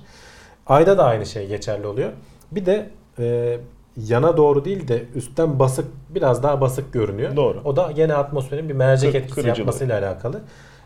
Ayda 0.68 0.98
da 0.98 1.06
aynı 1.06 1.26
şey 1.26 1.48
geçerli 1.48 1.88
oluyor. 1.88 2.12
Bir 2.56 2.66
de 2.66 2.90
e, 3.20 3.58
yana 3.98 4.38
doğru 4.38 4.66
değil 4.66 4.88
de 4.88 5.04
üstten 5.16 5.60
basık 5.60 5.86
biraz 6.10 6.44
daha 6.44 6.62
basık 6.62 6.94
görünüyor. 6.94 7.36
Doğru. 7.36 7.62
O 7.66 7.76
da 7.76 7.92
gene 7.92 8.14
atmosferin 8.14 8.70
bir 8.70 8.74
mercek 8.74 9.12
Kır- 9.12 9.20
etkisi 9.20 9.36
kırıcılığı. 9.36 9.58
yapmasıyla 9.60 10.00
alakalı. 10.00 10.42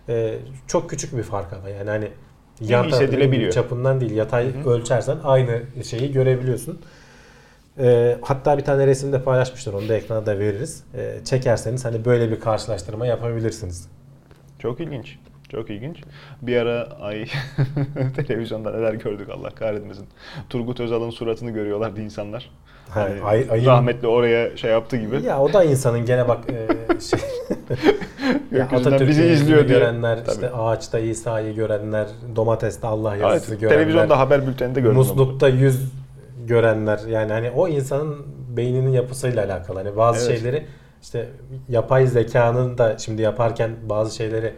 E, 0.09 0.38
çok 0.68 0.89
küçük 0.89 1.18
bir 1.18 1.24
fark 1.24 1.53
ama 1.53 1.70
yani 1.70 1.89
hani 1.89 2.07
yan 2.61 2.84
hissedilebiliyor. 2.84 3.51
tarafın 3.51 3.70
çapından 3.70 4.01
değil 4.01 4.11
yatay 4.11 4.53
Hı 4.53 4.59
hı. 4.59 4.70
ölçersen 4.70 5.18
aynı 5.24 5.61
şeyi 5.84 6.11
görebiliyorsun. 6.11 6.80
E, 7.80 8.18
hatta 8.22 8.57
bir 8.57 8.63
tane 8.63 8.88
resimde 8.88 9.24
paylaşmışlar 9.24 9.74
onu 9.74 9.89
da 9.89 9.95
ekrana 9.95 10.26
da 10.26 10.39
veririz. 10.39 10.84
E, 10.97 11.18
çekerseniz 11.26 11.86
hani 11.86 12.05
böyle 12.05 12.32
bir 12.32 12.39
karşılaştırma 12.39 13.05
yapabilirsiniz. 13.07 13.88
çok 14.59 14.80
ilginç. 14.80 15.20
Çok 15.51 15.69
ilginç. 15.69 15.97
Bir 16.41 16.57
ara 16.57 16.87
ay 17.01 17.25
televizyonda 18.27 18.71
neler 18.71 18.93
gördük 18.93 19.27
Allah 19.33 19.49
kahretmesin. 19.49 20.05
Turgut 20.49 20.79
Özal'ın 20.79 21.09
suratını 21.09 21.51
görüyorlardı 21.51 22.01
insanlar. 22.01 22.49
Ha, 22.89 23.01
Hani 23.01 23.21
ay- 23.23 23.47
ayın- 23.51 23.65
rahmetli 23.65 24.07
oraya 24.07 24.57
şey 24.57 24.71
yaptı 24.71 24.97
gibi. 24.97 25.21
Ya 25.25 25.39
o 25.39 25.53
da 25.53 25.63
insanın 25.63 26.05
gene 26.05 26.27
bak 26.27 26.39
e, 26.49 26.67
şey 27.01 27.19
ya 28.51 28.65
Atatürk'ü 28.65 29.07
bizi 29.07 29.23
izliyor 29.25 29.67
diye. 29.67 29.79
görenler, 29.79 30.17
Tabii. 30.25 30.35
işte 30.35 30.49
ağaçta 30.51 30.99
İsa'yı 30.99 31.55
görenler, 31.55 32.07
domateste 32.35 32.87
Allah 32.87 33.15
Evet, 33.15 33.23
yazısı 33.25 33.55
görenler, 33.55 33.77
televizyonda 33.79 34.19
haber 34.19 34.47
bülteninde 34.47 34.79
gördüm. 34.81 34.97
onu. 34.97 35.05
muslukta 35.07 35.47
yüz 35.49 35.91
görenler 36.47 36.99
yani 37.09 37.31
hani 37.31 37.51
o 37.51 37.67
insanın 37.67 38.25
beyninin 38.57 38.91
yapısıyla 38.91 39.45
alakalı. 39.45 39.77
Hani 39.79 39.97
bazı 39.97 40.29
Evet. 40.31 40.39
şeyleri 40.41 40.65
işte 41.01 41.27
yapay 41.69 42.07
zekanın 42.07 42.77
da 42.77 42.97
şimdi 42.97 43.21
yaparken 43.21 43.71
bazı 43.89 44.15
şeyleri 44.15 44.53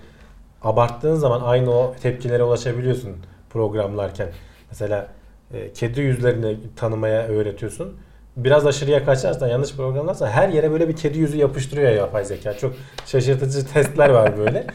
abarttığın 0.64 1.16
zaman 1.16 1.42
aynı 1.42 1.72
o 1.72 1.96
tepkilere 2.02 2.44
ulaşabiliyorsun 2.44 3.12
programlarken. 3.50 4.28
Mesela 4.70 5.08
e, 5.54 5.74
kedi 5.74 6.02
yüzlerini 6.02 6.58
tanımaya 6.76 7.28
öğretiyorsun. 7.28 7.98
Biraz 8.38 8.66
aşırıya 8.68 9.06
kaçarsan 9.06 9.48
yanlış 9.48 9.76
programlarsan 9.76 10.28
her 10.28 10.50
yere 10.50 10.72
böyle 10.72 10.88
bir 10.90 10.96
kedi 10.96 11.20
yüzü 11.20 11.38
yapıştırıyor 11.38 11.92
yapay 11.92 12.26
zeka. 12.26 12.54
Çok 12.58 12.74
şaşırtıcı 13.06 13.68
testler 13.74 14.10
var 14.10 14.38
böyle. 14.38 14.68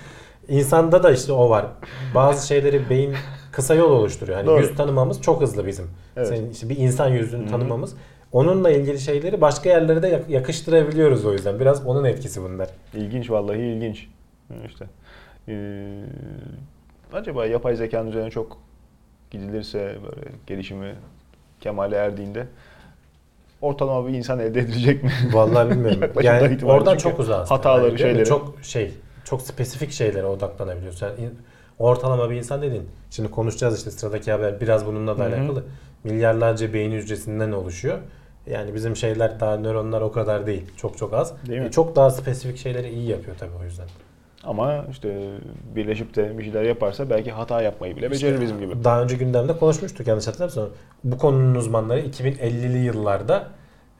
İnsanda 0.49 1.03
da 1.03 1.11
işte 1.11 1.33
o 1.33 1.51
var. 1.51 1.67
Bazı 2.15 2.47
şeyleri 2.47 2.91
beyin 2.91 3.15
kısa 3.53 3.75
yol 3.75 3.91
oluşturuyor. 3.91 4.37
Hani 4.39 4.47
Doğru. 4.47 4.61
yüz 4.61 4.75
tanımamız 4.77 5.23
çok 5.23 5.43
hızlı 5.43 5.67
bizim. 5.67 5.91
Evet. 6.17 6.29
Senin 6.29 6.51
işte 6.51 6.69
bir 6.69 6.77
insan 6.77 7.09
yüzünü 7.09 7.43
Hı 7.43 7.47
hı. 7.47 7.51
tanımamız. 7.51 7.95
Onunla 8.33 8.71
ilgili 8.71 8.99
şeyleri 8.99 9.41
başka 9.41 9.69
yerlere 9.69 10.03
de 10.03 10.09
yak- 10.09 10.31
yakıştırabiliyoruz 10.31 11.25
o 11.25 11.33
yüzden. 11.33 11.61
Biraz 11.61 11.87
onun 11.87 12.05
etkisi 12.05 12.43
bunlar. 12.43 12.69
İlginç 12.95 13.31
vallahi 13.31 13.59
ilginç. 13.59 14.09
İşte 14.67 14.85
ee, 15.49 16.05
acaba 17.13 17.47
yapay 17.47 17.77
zekanın 17.77 18.11
üzerine 18.11 18.31
çok 18.31 18.57
gidilirse 19.31 19.97
böyle 20.03 20.31
gelişimi 20.47 20.95
kemale 21.61 21.97
erdiğinde 21.97 22.47
ortalama 23.61 24.09
bir 24.09 24.15
insan 24.15 24.39
elde 24.39 24.61
edilecek 24.61 25.05
mi? 25.05 25.11
Vallahi 25.33 25.71
bilmiyorum. 25.71 26.11
Yani 26.23 26.65
oradan 26.65 26.97
çok 26.97 27.21
uzağız. 27.21 27.51
hataları, 27.51 27.93
mi? 27.93 27.99
şeyleri. 27.99 28.25
Çok 28.25 28.55
şey, 28.63 28.93
çok 29.25 29.43
spesifik 29.43 29.93
şeylere 29.93 30.27
odaklanabiliyorsun. 30.27 31.07
Yani 31.07 31.31
ortalama 31.79 32.31
bir 32.31 32.37
insan 32.37 32.63
dediğin, 32.63 32.89
şimdi 33.11 33.31
konuşacağız 33.31 33.79
işte 33.79 33.91
sıradaki 33.91 34.33
haber 34.33 34.61
biraz 34.61 34.87
bununla 34.87 35.19
da 35.19 35.25
Hı 35.25 35.29
hı. 35.29 35.35
alakalı. 35.35 35.65
Milyarlarca 36.05 36.73
beyin 36.73 36.93
hücresinden 36.93 37.53
oluşuyor. 37.53 37.99
Yani 38.47 38.75
bizim 38.75 38.97
şeyler 38.97 39.41
daha 39.41 39.57
nöronlar 39.57 40.01
o 40.01 40.13
kadar 40.13 40.47
değil. 40.47 40.63
Çok 40.77 40.99
çok 40.99 41.15
az. 41.15 41.33
Değil 41.47 41.61
mi? 41.61 41.67
E, 41.67 41.71
çok 41.71 41.97
daha 41.97 42.11
spesifik 42.11 42.59
şeyleri 42.59 42.89
iyi 42.91 43.09
yapıyor 43.11 43.37
tabii 43.39 43.55
o 43.61 43.65
yüzden. 43.65 43.87
Ama 44.47 44.85
işte 44.91 45.29
birleşip 45.77 46.17
de 46.17 46.39
bir 46.39 46.45
şeyler 46.45 46.63
yaparsa 46.63 47.11
belki 47.11 47.31
hata 47.33 47.63
yapmayı 47.63 47.97
bile 47.97 48.11
becerir 48.11 48.41
bizim 48.41 48.61
gibi. 48.61 48.85
Daha 48.85 49.03
önce 49.03 49.17
gündemde 49.17 49.57
konuşmuştuk 49.57 50.07
yanlış 50.07 50.27
hatırlamıyorsam. 50.27 50.69
Bu 51.05 51.19
konunun 51.19 51.55
uzmanları 51.55 52.01
2050'li 52.01 52.79
yıllarda 52.79 53.49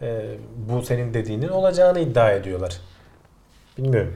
e, 0.03 0.23
bu 0.69 0.83
senin 0.83 1.15
dediğinin 1.15 1.49
olacağını 1.49 2.01
iddia 2.01 2.33
ediyorlar. 2.33 2.81
Bilmiyorum. 3.79 4.15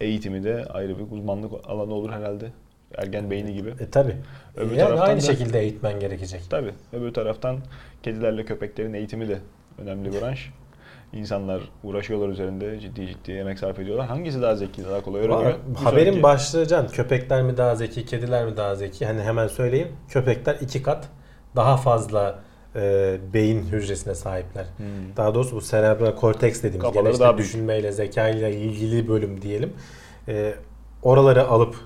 Eğitimi 0.00 0.44
de 0.44 0.64
ayrı 0.70 0.98
bir 0.98 1.16
uzmanlık 1.16 1.52
alanı 1.68 1.94
olur 1.94 2.10
herhalde. 2.10 2.52
Ergen 2.98 3.30
beyni 3.30 3.54
gibi. 3.54 3.68
E 3.80 3.90
tabi. 3.90 4.16
Öbür 4.56 4.70
yani 4.76 4.78
taraftan 4.88 5.06
aynı 5.08 5.20
da- 5.20 5.24
şekilde 5.24 5.60
eğitmen 5.60 6.00
gerekecek. 6.00 6.40
Tabii. 6.50 6.72
Öbür 6.92 7.14
taraftan 7.14 7.58
kedilerle 8.02 8.44
köpeklerin 8.44 8.92
eğitimi 8.92 9.28
de 9.28 9.38
önemli 9.78 10.12
bir 10.12 10.20
branş. 10.20 10.52
İnsanlar 11.16 11.62
uğraşıyorlar 11.84 12.28
üzerinde 12.28 12.80
ciddi 12.80 13.06
ciddi 13.06 13.32
emek 13.32 13.58
sarf 13.58 13.78
ediyorlar. 13.78 14.06
Hangisi 14.06 14.42
daha 14.42 14.56
zeki, 14.56 14.84
daha 14.84 15.02
kolay 15.02 15.20
öğreniyor? 15.20 15.54
Haberin 15.84 16.04
sonraki- 16.06 16.22
başlığı 16.22 16.66
can 16.66 16.88
köpekler 16.88 17.42
mi 17.42 17.56
daha 17.56 17.74
zeki, 17.76 18.06
kediler 18.06 18.44
mi 18.46 18.56
daha 18.56 18.74
zeki? 18.74 19.06
Hani 19.06 19.22
hemen 19.22 19.46
söyleyeyim. 19.48 19.88
Köpekler 20.08 20.54
iki 20.60 20.82
kat 20.82 21.08
daha 21.56 21.76
fazla 21.76 22.38
e, 22.76 23.16
beyin 23.32 23.62
hücresine 23.62 24.14
sahipler. 24.14 24.64
Hmm. 24.76 24.86
Daha 25.16 25.34
doğrusu 25.34 25.56
bu 25.56 25.60
cerebral 25.60 26.14
korteks 26.16 26.58
dediğimiz 26.62 26.82
Kafaları 26.82 27.02
gene 27.04 27.12
işte 27.12 27.24
daha 27.24 27.38
büyük. 27.38 27.48
düşünmeyle, 27.48 27.92
zekayla 27.92 28.48
ilgili 28.48 29.08
bölüm 29.08 29.42
diyelim. 29.42 29.72
E, 30.28 30.54
oraları 31.02 31.48
alıp 31.48 31.76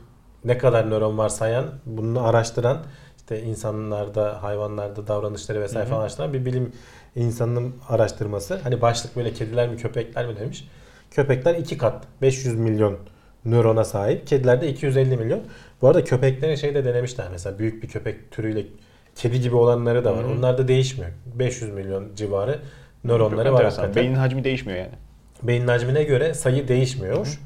ne 0.45 0.59
kadar 0.59 0.91
nöron 0.91 1.19
var 1.19 1.29
sayan, 1.29 1.65
bunu 1.87 2.27
araştıran 2.27 2.79
işte 3.17 3.43
insanlarda, 3.43 4.43
hayvanlarda 4.43 5.07
davranışları 5.07 5.61
vesaire 5.61 5.83
Hı 5.85 5.87
hı. 5.87 5.91
falan 5.91 6.01
araştıran 6.03 6.33
bir 6.33 6.45
bilim 6.45 6.73
insanının 7.17 7.75
araştırması. 7.89 8.61
Hani 8.63 8.81
başlık 8.81 9.17
böyle 9.17 9.33
kediler 9.33 9.69
mi 9.69 9.77
köpekler 9.77 10.27
mi 10.27 10.37
demiş. 10.37 10.69
Köpekler 11.11 11.55
iki 11.55 11.79
kat 11.79 12.05
500 12.23 12.59
milyon 12.59 12.99
nörona 13.45 13.85
sahip. 13.85 14.27
Kediler 14.27 14.61
de 14.61 14.69
250 14.69 15.17
milyon. 15.17 15.41
Bu 15.83 15.89
arada 15.89 16.05
köpeklerin 16.05 16.55
şey 16.55 16.75
de 16.75 16.85
denemişler 16.85 17.27
mesela 17.31 17.59
büyük 17.59 17.83
bir 17.83 17.89
köpek 17.89 18.31
türüyle 18.31 18.67
kedi 19.15 19.41
gibi 19.41 19.57
olanları 19.57 20.05
da 20.05 20.17
var. 20.17 20.25
Hı 20.25 20.29
hı. 20.29 20.33
Onlar 20.33 20.59
da 20.59 20.69
değişmiyor. 20.69 21.11
500 21.35 21.73
milyon 21.73 22.15
civarı 22.17 22.59
nöronları 23.05 23.49
Çok 23.49 23.59
var 23.59 23.65
hakikaten. 23.65 23.95
Beynin 23.95 24.15
hacmi 24.15 24.45
değişmiyor 24.45 24.79
yani. 24.79 24.95
Beyin 25.43 25.69
hacmine 25.69 26.05
göre 26.05 26.35
sayı 26.35 26.69
değişmiyormuş. 26.69 27.39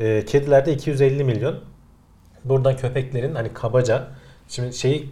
Ee, 0.00 0.24
kedilerde 0.24 0.72
250 0.72 1.24
milyon. 1.24 1.60
Buradan 2.44 2.76
köpeklerin 2.76 3.34
hani 3.34 3.52
kabaca 3.54 4.08
şimdi 4.48 4.74
şeyi 4.74 5.10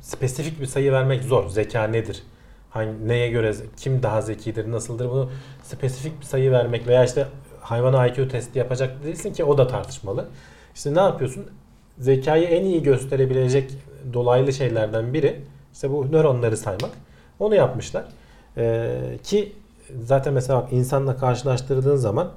spesifik 0.00 0.60
bir 0.60 0.66
sayı 0.66 0.92
vermek 0.92 1.22
zor. 1.22 1.48
Zeka 1.48 1.84
nedir? 1.84 2.22
Hangi, 2.76 3.08
neye 3.08 3.28
göre 3.28 3.54
kim 3.76 4.02
daha 4.02 4.20
zekidir, 4.20 4.72
nasıldır 4.72 5.10
bunu 5.10 5.30
spesifik 5.62 6.20
bir 6.20 6.26
sayı 6.26 6.52
vermek 6.52 6.86
veya 6.86 7.04
işte 7.04 7.26
hayvana 7.60 8.06
IQ 8.06 8.28
testi 8.28 8.58
yapacak 8.58 9.04
değilsin 9.04 9.32
ki 9.32 9.44
o 9.44 9.58
da 9.58 9.66
tartışmalı. 9.66 10.28
İşte 10.74 10.94
ne 10.94 11.00
yapıyorsun? 11.00 11.46
Zekayı 11.98 12.48
en 12.48 12.64
iyi 12.64 12.82
gösterebilecek 12.82 13.70
dolaylı 14.12 14.52
şeylerden 14.52 15.14
biri 15.14 15.40
işte 15.72 15.90
bu 15.90 16.12
nöronları 16.12 16.56
saymak. 16.56 16.90
Onu 17.38 17.54
yapmışlar. 17.54 18.04
Ee, 18.56 19.18
ki 19.22 19.52
zaten 20.02 20.32
mesela 20.32 20.68
insanla 20.70 21.16
karşılaştırdığın 21.16 21.96
zaman 21.96 22.32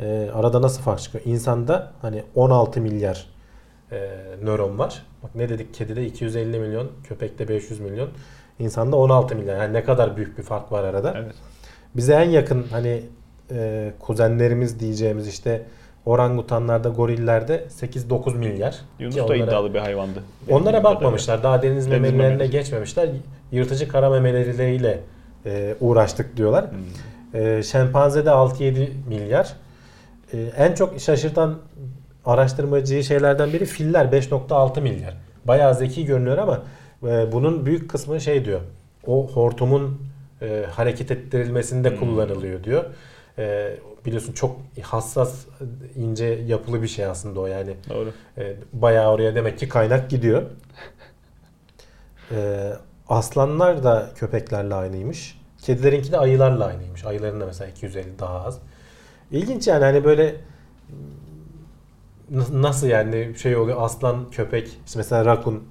e, 0.00 0.30
arada 0.34 0.62
nasıl 0.62 0.82
fark 0.82 1.00
çıkıyor? 1.00 1.24
İnsanda 1.24 1.92
hani 2.02 2.22
16 2.34 2.80
milyar 2.80 3.26
e, 3.92 4.10
nöron 4.42 4.78
var. 4.78 5.06
Bak 5.22 5.34
ne 5.34 5.48
dedik? 5.48 5.74
Kedide 5.74 6.06
250 6.06 6.58
milyon, 6.58 6.90
köpekte 7.04 7.48
500 7.48 7.80
milyon. 7.80 8.08
İnsanda 8.60 8.96
16 8.96 9.36
milyar. 9.36 9.56
Yani 9.60 9.72
ne 9.72 9.84
kadar 9.84 10.16
büyük 10.16 10.38
bir 10.38 10.42
fark 10.42 10.72
var 10.72 10.84
arada. 10.84 11.14
Evet. 11.16 11.34
Bize 11.96 12.12
en 12.14 12.30
yakın 12.30 12.66
hani 12.70 13.02
e, 13.50 13.90
kuzenlerimiz 14.00 14.80
diyeceğimiz 14.80 15.28
işte 15.28 15.62
orangutanlarda, 16.06 16.88
gorillerde 16.88 17.64
8-9 17.80 18.34
milyar. 18.36 18.76
Yunus 18.98 19.14
Ki 19.14 19.20
da 19.20 19.24
onlara- 19.24 19.36
iddialı 19.36 19.74
bir 19.74 19.78
hayvandı. 19.78 20.22
Benim 20.48 20.60
Onlara 20.62 20.84
bakmamışlar. 20.84 21.42
Daha 21.42 21.62
deniz 21.62 21.74
Deniz 21.74 21.86
memelilerine 21.86 22.28
memelisi. 22.28 22.50
geçmemişler. 22.52 23.08
Yırtıcı 23.52 23.88
kara 23.88 24.10
memelileriyle 24.10 25.00
e, 25.46 25.74
uğraştık 25.80 26.36
diyorlar. 26.36 26.64
Hmm. 26.70 27.40
E, 27.40 27.62
şempanzede 27.62 28.30
6-7 28.30 28.88
milyar. 29.08 29.52
E, 30.32 30.38
en 30.56 30.74
çok 30.74 31.00
şaşırtan 31.00 31.58
araştırmacı 32.26 33.02
şeylerden 33.04 33.52
biri 33.52 33.64
filler 33.64 34.04
5.6 34.06 34.80
milyar. 34.80 35.16
Bayağı 35.44 35.74
zeki 35.74 36.04
görünüyor 36.04 36.38
ama 36.38 36.62
e, 37.04 37.32
bunun 37.32 37.66
büyük 37.66 37.90
kısmı 37.90 38.20
şey 38.20 38.44
diyor. 38.44 38.60
O 39.06 39.28
hortumun 39.28 40.00
e, 40.42 40.64
hareket 40.70 41.10
ettirilmesinde 41.10 41.90
Hmm. 41.90 41.98
kullanılıyor 41.98 42.64
diyor. 42.64 42.84
E, 43.38 43.76
biliyorsun 44.06 44.32
çok 44.32 44.56
hassas, 44.82 45.46
ince 45.96 46.24
yapılı 46.24 46.82
bir 46.82 46.88
şey 46.88 47.04
aslında 47.06 47.40
o 47.40 47.46
yani. 47.46 47.74
Doğru. 47.88 48.12
E, 48.38 48.56
bayağı 48.72 49.12
oraya 49.12 49.34
demek 49.34 49.58
ki 49.58 49.68
kaynak 49.68 50.10
gidiyor. 50.10 50.42
E, 52.30 52.70
aslanlar 53.08 53.84
da 53.84 54.10
köpeklerle 54.16 54.74
aynıymış. 54.74 55.40
Kedilerinki 55.62 56.12
de 56.12 56.18
ayılarla 56.18 56.64
aynıymış. 56.64 57.04
Ayıların 57.04 57.40
da 57.40 57.46
mesela 57.46 57.70
250 57.70 58.18
daha 58.18 58.44
az. 58.44 58.58
İlginç 59.30 59.66
yani 59.68 59.84
hani 59.84 60.04
böyle 60.04 60.36
nasıl 62.52 62.86
yani 62.86 63.34
şey 63.38 63.56
oluyor 63.56 63.76
aslan 63.80 64.30
köpek 64.30 64.68
işte 64.86 64.98
mesela 64.98 65.24
rakun 65.24 65.64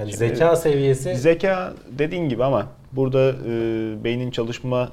yani 0.00 0.12
Şimdi- 0.12 0.16
zeka 0.28 0.56
seviyesi 0.56 1.16
Zeka 1.16 1.72
dediğin 1.98 2.28
gibi 2.28 2.44
ama 2.44 2.66
burada 2.92 3.28
e, 3.30 4.04
beynin 4.04 4.30
çalışma 4.30 4.88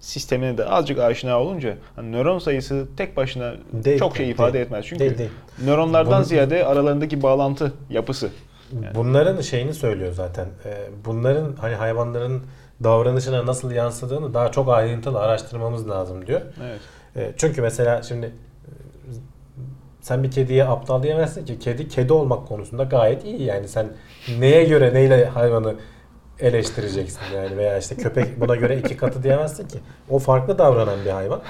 sistemine 0.00 0.58
de 0.58 0.64
azıcık 0.64 0.98
aşina 0.98 1.40
olunca 1.40 1.74
hani 1.96 2.12
nöron 2.12 2.38
sayısı 2.38 2.86
tek 2.96 3.16
başına 3.16 3.52
Değil, 3.72 3.98
çok 3.98 4.16
şey 4.16 4.30
ifade 4.30 4.52
değil. 4.52 4.64
etmez. 4.64 4.84
Çünkü 4.88 5.00
Değil, 5.00 5.18
değil. 5.18 5.30
nöronlardan 5.64 6.12
Bunun- 6.12 6.22
ziyade 6.22 6.64
aralarındaki 6.64 7.22
bağlantı 7.22 7.72
yapısı. 7.90 8.30
Yani. 8.74 8.94
Bunların 8.94 9.40
şeyini 9.40 9.74
söylüyor 9.74 10.12
zaten. 10.12 10.46
Ee, 10.64 10.74
Bunların 11.04 11.56
hani 11.60 11.74
hayvanların 11.74 12.42
davranışına 12.84 13.46
nasıl 13.46 13.70
yansıdığını 13.70 14.34
daha 14.34 14.50
çok 14.52 14.68
ayrıntılı 14.68 15.20
araştırmamız 15.20 15.88
lazım 15.88 16.26
diyor. 16.26 16.40
Evet. 16.64 16.80
E, 17.16 17.32
Çünkü 17.36 17.62
mesela 17.62 18.02
şimdi 18.02 18.26
e, 18.26 18.32
sen 20.00 20.22
bir 20.22 20.30
kediye 20.30 20.64
aptal 20.64 21.02
diyemezsin 21.02 21.44
ki. 21.44 21.58
Kedi 21.58 21.88
kedi 21.88 22.12
olmak 22.12 22.48
konusunda 22.48 22.84
gayet 22.84 23.24
iyi 23.24 23.42
yani. 23.42 23.68
Sen 23.68 23.86
neye 24.38 24.64
göre 24.64 24.94
neyle 24.94 25.26
hayvanı 25.26 25.74
eleştireceksin 26.40 27.20
yani 27.36 27.56
veya 27.56 27.78
işte 27.78 27.96
köpek 27.96 28.40
buna 28.40 28.56
göre 28.56 28.78
iki 28.78 28.96
katı 28.96 29.22
diyemezsin 29.22 29.68
ki. 29.68 29.78
O 30.10 30.18
farklı 30.18 30.58
davranan 30.58 31.04
bir 31.04 31.10
hayvan. 31.10 31.40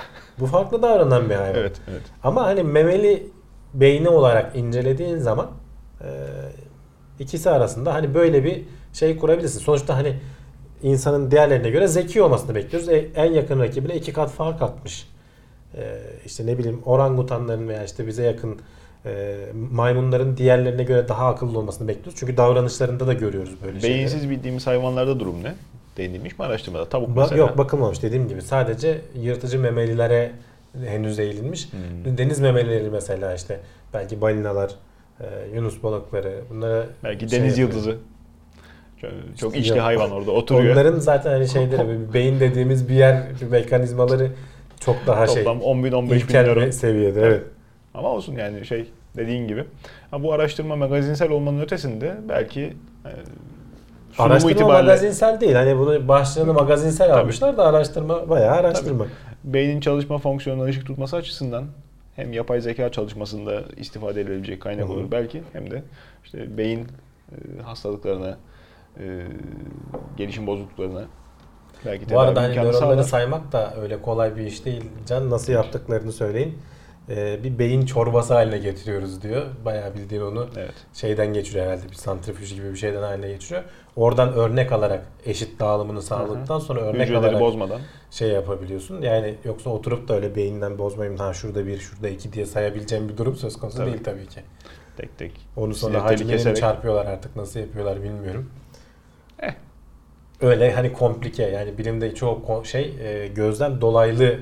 Bu 0.40 0.46
farklı 0.46 0.82
davranan 0.82 1.30
bir 1.30 1.34
hayvan. 1.34 1.60
Evet, 1.60 1.76
evet. 1.90 2.02
Ama 2.22 2.46
hani 2.46 2.62
memeli 2.62 3.26
beyni 3.74 4.08
olarak 4.08 4.56
incelediğin 4.56 5.18
zaman 5.18 5.50
e, 6.00 6.08
ikisi 7.18 7.50
arasında 7.50 7.94
hani 7.94 8.14
böyle 8.14 8.44
bir 8.44 8.64
şey 8.92 9.16
kurabilirsin. 9.16 9.60
Sonuçta 9.60 9.96
hani 9.96 10.16
insanın 10.82 11.30
diğerlerine 11.30 11.70
göre 11.70 11.88
zeki 11.88 12.22
olmasını 12.22 12.54
bekliyoruz. 12.54 12.88
E, 12.88 13.08
en 13.14 13.32
yakın 13.32 13.60
rakibine 13.60 13.96
iki 13.96 14.12
kat 14.12 14.30
fark 14.30 14.62
atmış. 14.62 15.08
E, 15.74 16.00
işte 16.26 16.46
ne 16.46 16.58
bileyim 16.58 16.82
orangutanların 16.84 17.68
veya 17.68 17.84
işte 17.84 18.06
bize 18.06 18.22
yakın 18.22 18.60
e, 19.08 19.36
maymunların 19.72 20.36
diğerlerine 20.36 20.82
göre 20.82 21.08
daha 21.08 21.26
akıllı 21.26 21.58
olmasını 21.58 21.88
bekliyoruz. 21.88 22.14
Çünkü 22.16 22.36
davranışlarında 22.36 23.06
da 23.06 23.12
görüyoruz 23.12 23.54
böyle 23.64 23.80
şeyleri. 23.80 23.98
Beyinsiz 23.98 24.30
bildiğimiz 24.30 24.66
hayvanlarda 24.66 25.20
durum 25.20 25.44
ne? 25.44 25.54
Değinilmiş 25.96 26.38
mi 26.38 26.44
araştırmada? 26.44 26.88
Tavuk 26.88 27.08
Ba- 27.08 27.20
mesela. 27.20 27.38
yok 27.38 27.58
bakılmamış 27.58 28.02
dediğim 28.02 28.28
gibi. 28.28 28.42
Sadece 28.42 29.00
yırtıcı 29.20 29.58
memelilere 29.58 30.32
henüz 30.86 31.18
eğilinmiş. 31.18 31.68
Hmm. 31.72 32.18
Deniz 32.18 32.40
memelileri 32.40 32.90
mesela 32.90 33.34
işte 33.34 33.60
belki 33.94 34.20
balinalar, 34.20 34.70
e, 35.20 35.24
yunus 35.54 35.82
balıkları 35.82 36.34
bunlara 36.50 36.86
Belki 37.04 37.28
şey 37.28 37.40
deniz 37.40 37.58
yapıyor. 37.58 37.68
yıldızı. 37.68 37.98
Çok, 39.00 39.10
çok 39.38 39.56
içli 39.56 39.80
hayvan 39.80 40.10
orada 40.10 40.30
oturuyor. 40.30 40.72
Onların 40.74 40.98
zaten 40.98 41.30
hani 41.30 41.48
şeyleri 41.48 41.98
beyin 42.14 42.40
dediğimiz 42.40 42.88
bir 42.88 42.94
yer 42.94 43.22
bir 43.40 43.46
mekanizmaları 43.46 44.30
çok 44.80 44.96
daha 45.06 45.26
şey 45.26 45.44
Toplam 45.44 45.60
10 45.60 45.84
bin 45.84 45.92
15 45.92 46.28
bin 46.28 46.34
bir 46.56 46.72
seviyede 46.72 47.20
evet. 47.22 47.42
Ama 47.94 48.08
olsun 48.08 48.34
yani 48.34 48.66
şey 48.66 48.86
dediğin 49.18 49.48
gibi. 49.48 49.64
Ha, 50.10 50.22
bu 50.22 50.32
araştırma 50.32 50.76
magazinsel 50.76 51.30
olmanın 51.30 51.60
ötesinde 51.60 52.16
belki 52.28 52.60
e, 52.60 53.10
sunumu 54.12 54.32
Araştırma 54.32 54.52
itibariyle 54.52 54.82
magazinsel 54.82 55.40
değil. 55.40 55.54
Hani 55.54 55.78
bunu 55.78 56.08
başlığını 56.08 56.52
magazinsel 56.54 57.14
almışlar 57.14 57.56
da 57.56 57.64
araştırma 57.66 58.28
bayağı 58.28 58.56
araştırma. 58.56 59.06
beynin 59.44 59.80
çalışma 59.80 60.18
fonksiyonuna 60.18 60.64
ışık 60.64 60.86
tutması 60.86 61.16
açısından 61.16 61.64
hem 62.16 62.32
yapay 62.32 62.60
zeka 62.60 62.92
çalışmasında 62.92 63.62
istifade 63.76 64.20
edilebilecek 64.20 64.62
kaynak 64.62 64.90
olur 64.90 65.10
belki 65.10 65.42
hem 65.52 65.70
de 65.70 65.82
işte 66.24 66.58
beyin 66.58 66.80
e, 67.32 67.62
hastalıklarına, 67.62 68.36
e, 69.00 69.22
gelişim 70.16 70.46
bozukluklarına 70.46 71.04
belki 71.86 72.10
Bu 72.10 72.20
arada 72.20 72.42
hani 72.42 72.56
nöronları 72.56 72.72
sağlar. 72.74 73.02
saymak 73.02 73.52
da 73.52 73.74
öyle 73.80 74.02
kolay 74.02 74.36
bir 74.36 74.42
iş 74.42 74.64
değil. 74.64 74.84
Can 75.06 75.30
nasıl 75.30 75.52
yaptıklarını 75.52 76.12
söyleyin. 76.12 76.58
Ee, 77.10 77.44
bir 77.44 77.58
beyin 77.58 77.86
çorbası 77.86 78.34
haline 78.34 78.58
getiriyoruz 78.58 79.22
diyor. 79.22 79.46
Bayağı 79.64 79.94
bildiğin 79.94 80.22
onu 80.22 80.48
Evet. 80.56 80.74
şeyden 80.92 81.32
geçiriyor 81.32 81.66
herhalde 81.66 81.88
bir 81.90 81.94
santrifüj 81.94 82.54
gibi 82.54 82.70
bir 82.72 82.76
şeyden 82.76 83.02
haline 83.02 83.28
geçiriyor. 83.28 83.62
Oradan 83.96 84.32
örnek 84.32 84.72
alarak 84.72 85.06
eşit 85.26 85.60
dağılımını 85.60 86.02
sağladıktan 86.02 86.58
sonra 86.58 86.80
örnek 86.80 87.00
Hücreleri 87.02 87.18
alarak 87.26 87.40
bozmadan. 87.40 87.80
şey 88.10 88.28
yapabiliyorsun. 88.28 89.02
Yani 89.02 89.34
yoksa 89.44 89.70
oturup 89.70 90.08
da 90.08 90.14
öyle 90.14 90.34
beyinden 90.36 90.78
bozmayayım 90.78 91.18
ha 91.18 91.32
şurada 91.32 91.66
bir 91.66 91.78
şurada 91.78 92.08
iki 92.08 92.32
diye 92.32 92.46
sayabileceğim 92.46 93.08
bir 93.08 93.16
durum 93.16 93.36
söz 93.36 93.56
konusu 93.56 93.76
Tabii. 93.78 93.90
değil 93.90 94.04
tabii 94.04 94.26
ki. 94.26 94.40
Tek 94.96 95.18
tek. 95.18 95.32
Onu 95.56 95.74
sonra 95.74 96.16
keserek. 96.16 96.56
çarpıyorlar 96.56 97.06
artık 97.06 97.36
nasıl 97.36 97.60
yapıyorlar 97.60 98.02
bilmiyorum. 98.02 98.50
Eh. 99.42 99.52
Öyle 100.40 100.72
hani 100.72 100.92
komplike 100.92 101.42
yani 101.42 101.78
bilimde 101.78 102.14
çoğu 102.14 102.64
şey 102.64 102.94
e, 103.00 103.26
gözden 103.28 103.80
dolaylı 103.80 104.40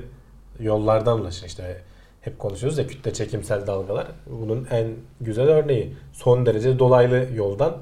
yollardan 0.59 1.19
ulaşır 1.21 1.45
işte 1.45 1.81
hep 2.27 2.39
konuşuyoruz 2.39 2.77
ya 2.77 2.87
kütle 2.87 3.13
çekimsel 3.13 3.67
dalgalar 3.67 4.07
bunun 4.29 4.67
en 4.71 4.87
güzel 5.21 5.47
örneği 5.49 5.93
son 6.13 6.45
derece 6.45 6.79
dolaylı 6.79 7.27
yoldan 7.35 7.77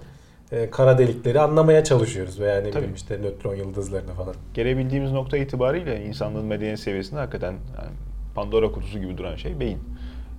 e, 0.52 0.70
kara 0.70 0.98
delikleri 0.98 1.40
anlamaya 1.40 1.84
çalışıyoruz 1.84 2.40
veya 2.40 2.62
ne 2.62 2.70
bileyim 2.70 2.94
işte 2.96 3.18
nötron 3.22 3.56
yıldızlarını 3.56 4.14
falan. 4.14 4.36
Gelebildiğimiz 4.54 5.12
nokta 5.12 5.38
itibariyle 5.38 6.06
insanlığın 6.06 6.46
medeniyet 6.46 6.80
seviyesinde 6.80 7.20
hakikaten 7.20 7.52
yani 7.52 7.94
Pandora 8.36 8.72
kutusu 8.72 9.00
gibi 9.00 9.18
duran 9.18 9.36
şey 9.36 9.60
beyin. 9.60 9.80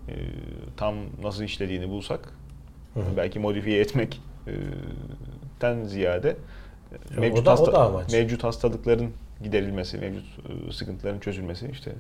Ee, 0.09 0.13
tam 0.77 0.95
nasıl 1.23 1.45
işlediğini 1.45 1.89
bulsak 1.89 2.21
Hı 2.95 3.01
hı. 3.01 3.05
belki 3.17 3.39
modifiye 3.39 3.81
etmek 3.81 4.21
e, 4.47 4.53
ten 5.61 5.85
ziyade 5.85 6.37
o 7.19 7.21
mevcut, 7.21 7.47
da- 7.47 7.51
o 7.51 7.53
hasta- 7.53 7.73
da 7.73 7.79
amaç. 7.87 8.13
mevcut 8.13 8.45
hastalıkların 8.45 9.11
giderilmesi, 9.43 9.99
mevcut 9.99 10.25
e, 10.69 10.73
sıkıntıların 10.73 11.21
çözülmesi 11.21 11.69
işte 11.73 11.93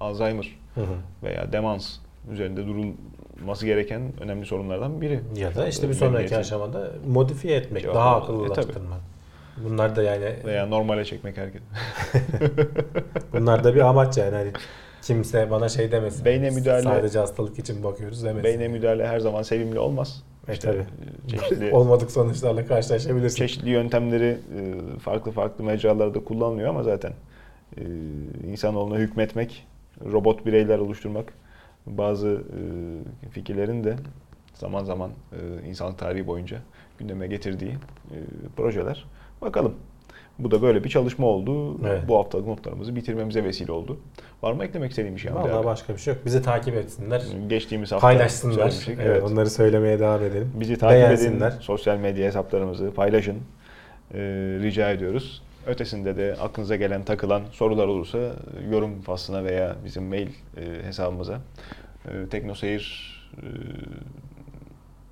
Alzheimer 0.00 0.56
Hı 0.74 0.80
hı. 0.80 0.94
veya 1.22 1.52
demans 1.52 1.96
üzerinde 2.32 2.66
durulması 2.66 3.66
gereken 3.66 4.02
önemli 4.20 4.46
sorunlardan 4.46 5.00
biri. 5.00 5.20
Ya 5.36 5.54
da 5.54 5.68
işte 5.68 5.82
bir 5.82 5.88
Medeniyetin. 5.94 6.16
sonraki 6.16 6.36
aşamada 6.36 6.90
modifiye 7.08 7.56
etmek, 7.56 7.82
Cevap 7.82 7.94
daha 7.96 8.08
almak. 8.08 8.22
E, 8.22 8.32
akıllılaştırmak. 8.32 9.00
Bunlar 9.64 9.96
da 9.96 10.02
yani 10.02 10.34
Veya 10.44 10.66
normale 10.66 11.04
çekmek 11.04 11.36
herkes. 11.36 11.62
bunlar 13.32 13.64
da 13.64 13.74
bir 13.74 13.80
amaç 13.80 14.18
yani 14.18 14.34
hani 14.34 14.50
kimse 15.02 15.50
bana 15.50 15.68
şey 15.68 15.92
demesin. 15.92 16.24
Beyne 16.24 16.48
müdahale- 16.48 16.82
Sadece 16.82 17.18
hastalık 17.18 17.58
için 17.58 17.84
bakıyoruz 17.84 18.24
demesin. 18.24 18.44
Beyne 18.44 18.68
müdahale 18.68 19.06
her 19.06 19.20
zaman 19.20 19.42
sevimli 19.42 19.78
olmaz. 19.78 20.22
E, 20.48 20.52
İşte, 20.52 20.68
tabii. 20.70 20.84
çeşitli 21.30 21.70
Olmadık 21.72 22.10
sonuçlarla 22.10 22.66
karşılaşabilirsin. 22.66 23.36
çeşitli 23.36 23.70
yöntemleri 23.70 24.24
e, 24.58 24.98
farklı 24.98 25.30
farklı 25.32 25.64
mecralarda 25.64 26.24
kullanılıyor 26.24 26.68
ama 26.68 26.82
zaten 26.82 27.12
e, 27.76 27.82
insanoğluna 28.46 28.96
hükmetmek, 28.98 29.66
robot 30.12 30.46
bireyler 30.46 30.78
oluşturmak 30.78 31.32
bazı 31.86 32.28
e, 32.28 33.28
fikirlerin 33.28 33.84
de 33.84 33.96
zaman 34.54 34.84
zaman 34.84 35.10
e, 35.32 35.68
insanlık 35.68 35.98
tarihi 35.98 36.26
boyunca 36.26 36.58
gündeme 36.98 37.26
getirdiği 37.26 37.70
e, 38.10 38.16
projeler. 38.56 39.04
Bakalım. 39.42 39.74
Bu 40.38 40.50
da 40.50 40.62
böyle 40.62 40.84
bir 40.84 40.88
çalışma 40.88 41.26
oldu. 41.26 41.80
Evet. 41.86 42.02
Bu 42.08 42.18
haftalık 42.18 42.46
notlarımızı 42.46 42.96
bitirmemize 42.96 43.44
vesile 43.44 43.72
oldu. 43.72 43.98
Var 44.42 44.52
mı 44.52 44.64
eklemek 44.64 44.90
istediğim 44.90 45.16
bir 45.16 45.20
şey? 45.20 45.34
Vallahi 45.34 45.52
abi? 45.52 45.66
başka 45.66 45.92
bir 45.94 45.98
şey 45.98 46.14
yok. 46.14 46.24
Bizi 46.24 46.42
takip 46.42 46.74
etsinler. 46.74 47.22
Geçtiğimiz 47.48 47.92
hafta 47.92 48.06
Paylaşsınlar. 48.06 48.54
söylemiştik. 48.54 48.98
Evet, 49.02 49.22
onları 49.22 49.50
söylemeye 49.50 49.98
devam 49.98 50.22
edelim. 50.22 50.52
Bizi 50.54 50.76
takip 50.76 51.18
edin. 51.20 51.42
Sosyal 51.60 51.96
medya 51.96 52.26
hesaplarımızı 52.26 52.94
paylaşın. 52.94 53.36
Ee, 54.14 54.18
rica 54.62 54.90
ediyoruz. 54.90 55.42
Ötesinde 55.66 56.16
de 56.16 56.36
aklınıza 56.40 56.76
gelen 56.76 57.04
takılan 57.04 57.42
sorular 57.52 57.86
olursa 57.86 58.18
yorum 58.70 59.00
faslına 59.00 59.44
veya 59.44 59.76
bizim 59.84 60.04
mail 60.04 60.28
e, 60.56 60.82
hesabımıza 60.82 61.40
e, 62.08 62.28
teknoseyir 62.28 63.14
e, 63.36 63.46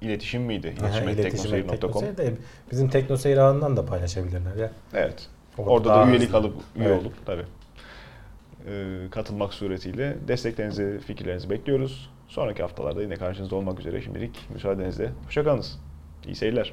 iletişim 0.06 0.42
miydi? 0.42 0.74
İletişim 0.80 1.08
et 1.08 1.18
iletişim 1.18 1.54
et 1.54 1.68
teknoseyir.com. 1.68 2.16
de 2.16 2.32
bizim 2.70 2.88
teknoseyir 2.88 3.36
ağından 3.36 3.76
da 3.76 3.86
paylaşabilirler 3.86 4.56
ya. 4.56 4.70
Evet. 4.94 5.28
Orada 5.58 5.70
Orada, 5.70 5.88
da 5.88 6.10
üyelik 6.10 6.28
hızlı. 6.28 6.38
alıp 6.38 6.54
üye 6.76 6.88
Evet. 6.88 7.02
olup 7.02 7.26
tabii 7.26 7.44
e, 8.68 8.96
katılmak 9.10 9.54
suretiyle 9.54 10.16
desteklerinizi, 10.28 11.00
fikirlerinizi 11.06 11.50
bekliyoruz. 11.50 12.10
Sonraki 12.28 12.62
haftalarda 12.62 13.02
yine 13.02 13.14
karşınızda 13.14 13.56
olmak 13.56 13.80
üzere 13.80 14.02
şimdilik 14.02 14.38
müsaadenizle. 14.54 15.10
Hoşçakalınız. 15.26 15.78
İyi 16.26 16.34
seyirler. 16.34 16.72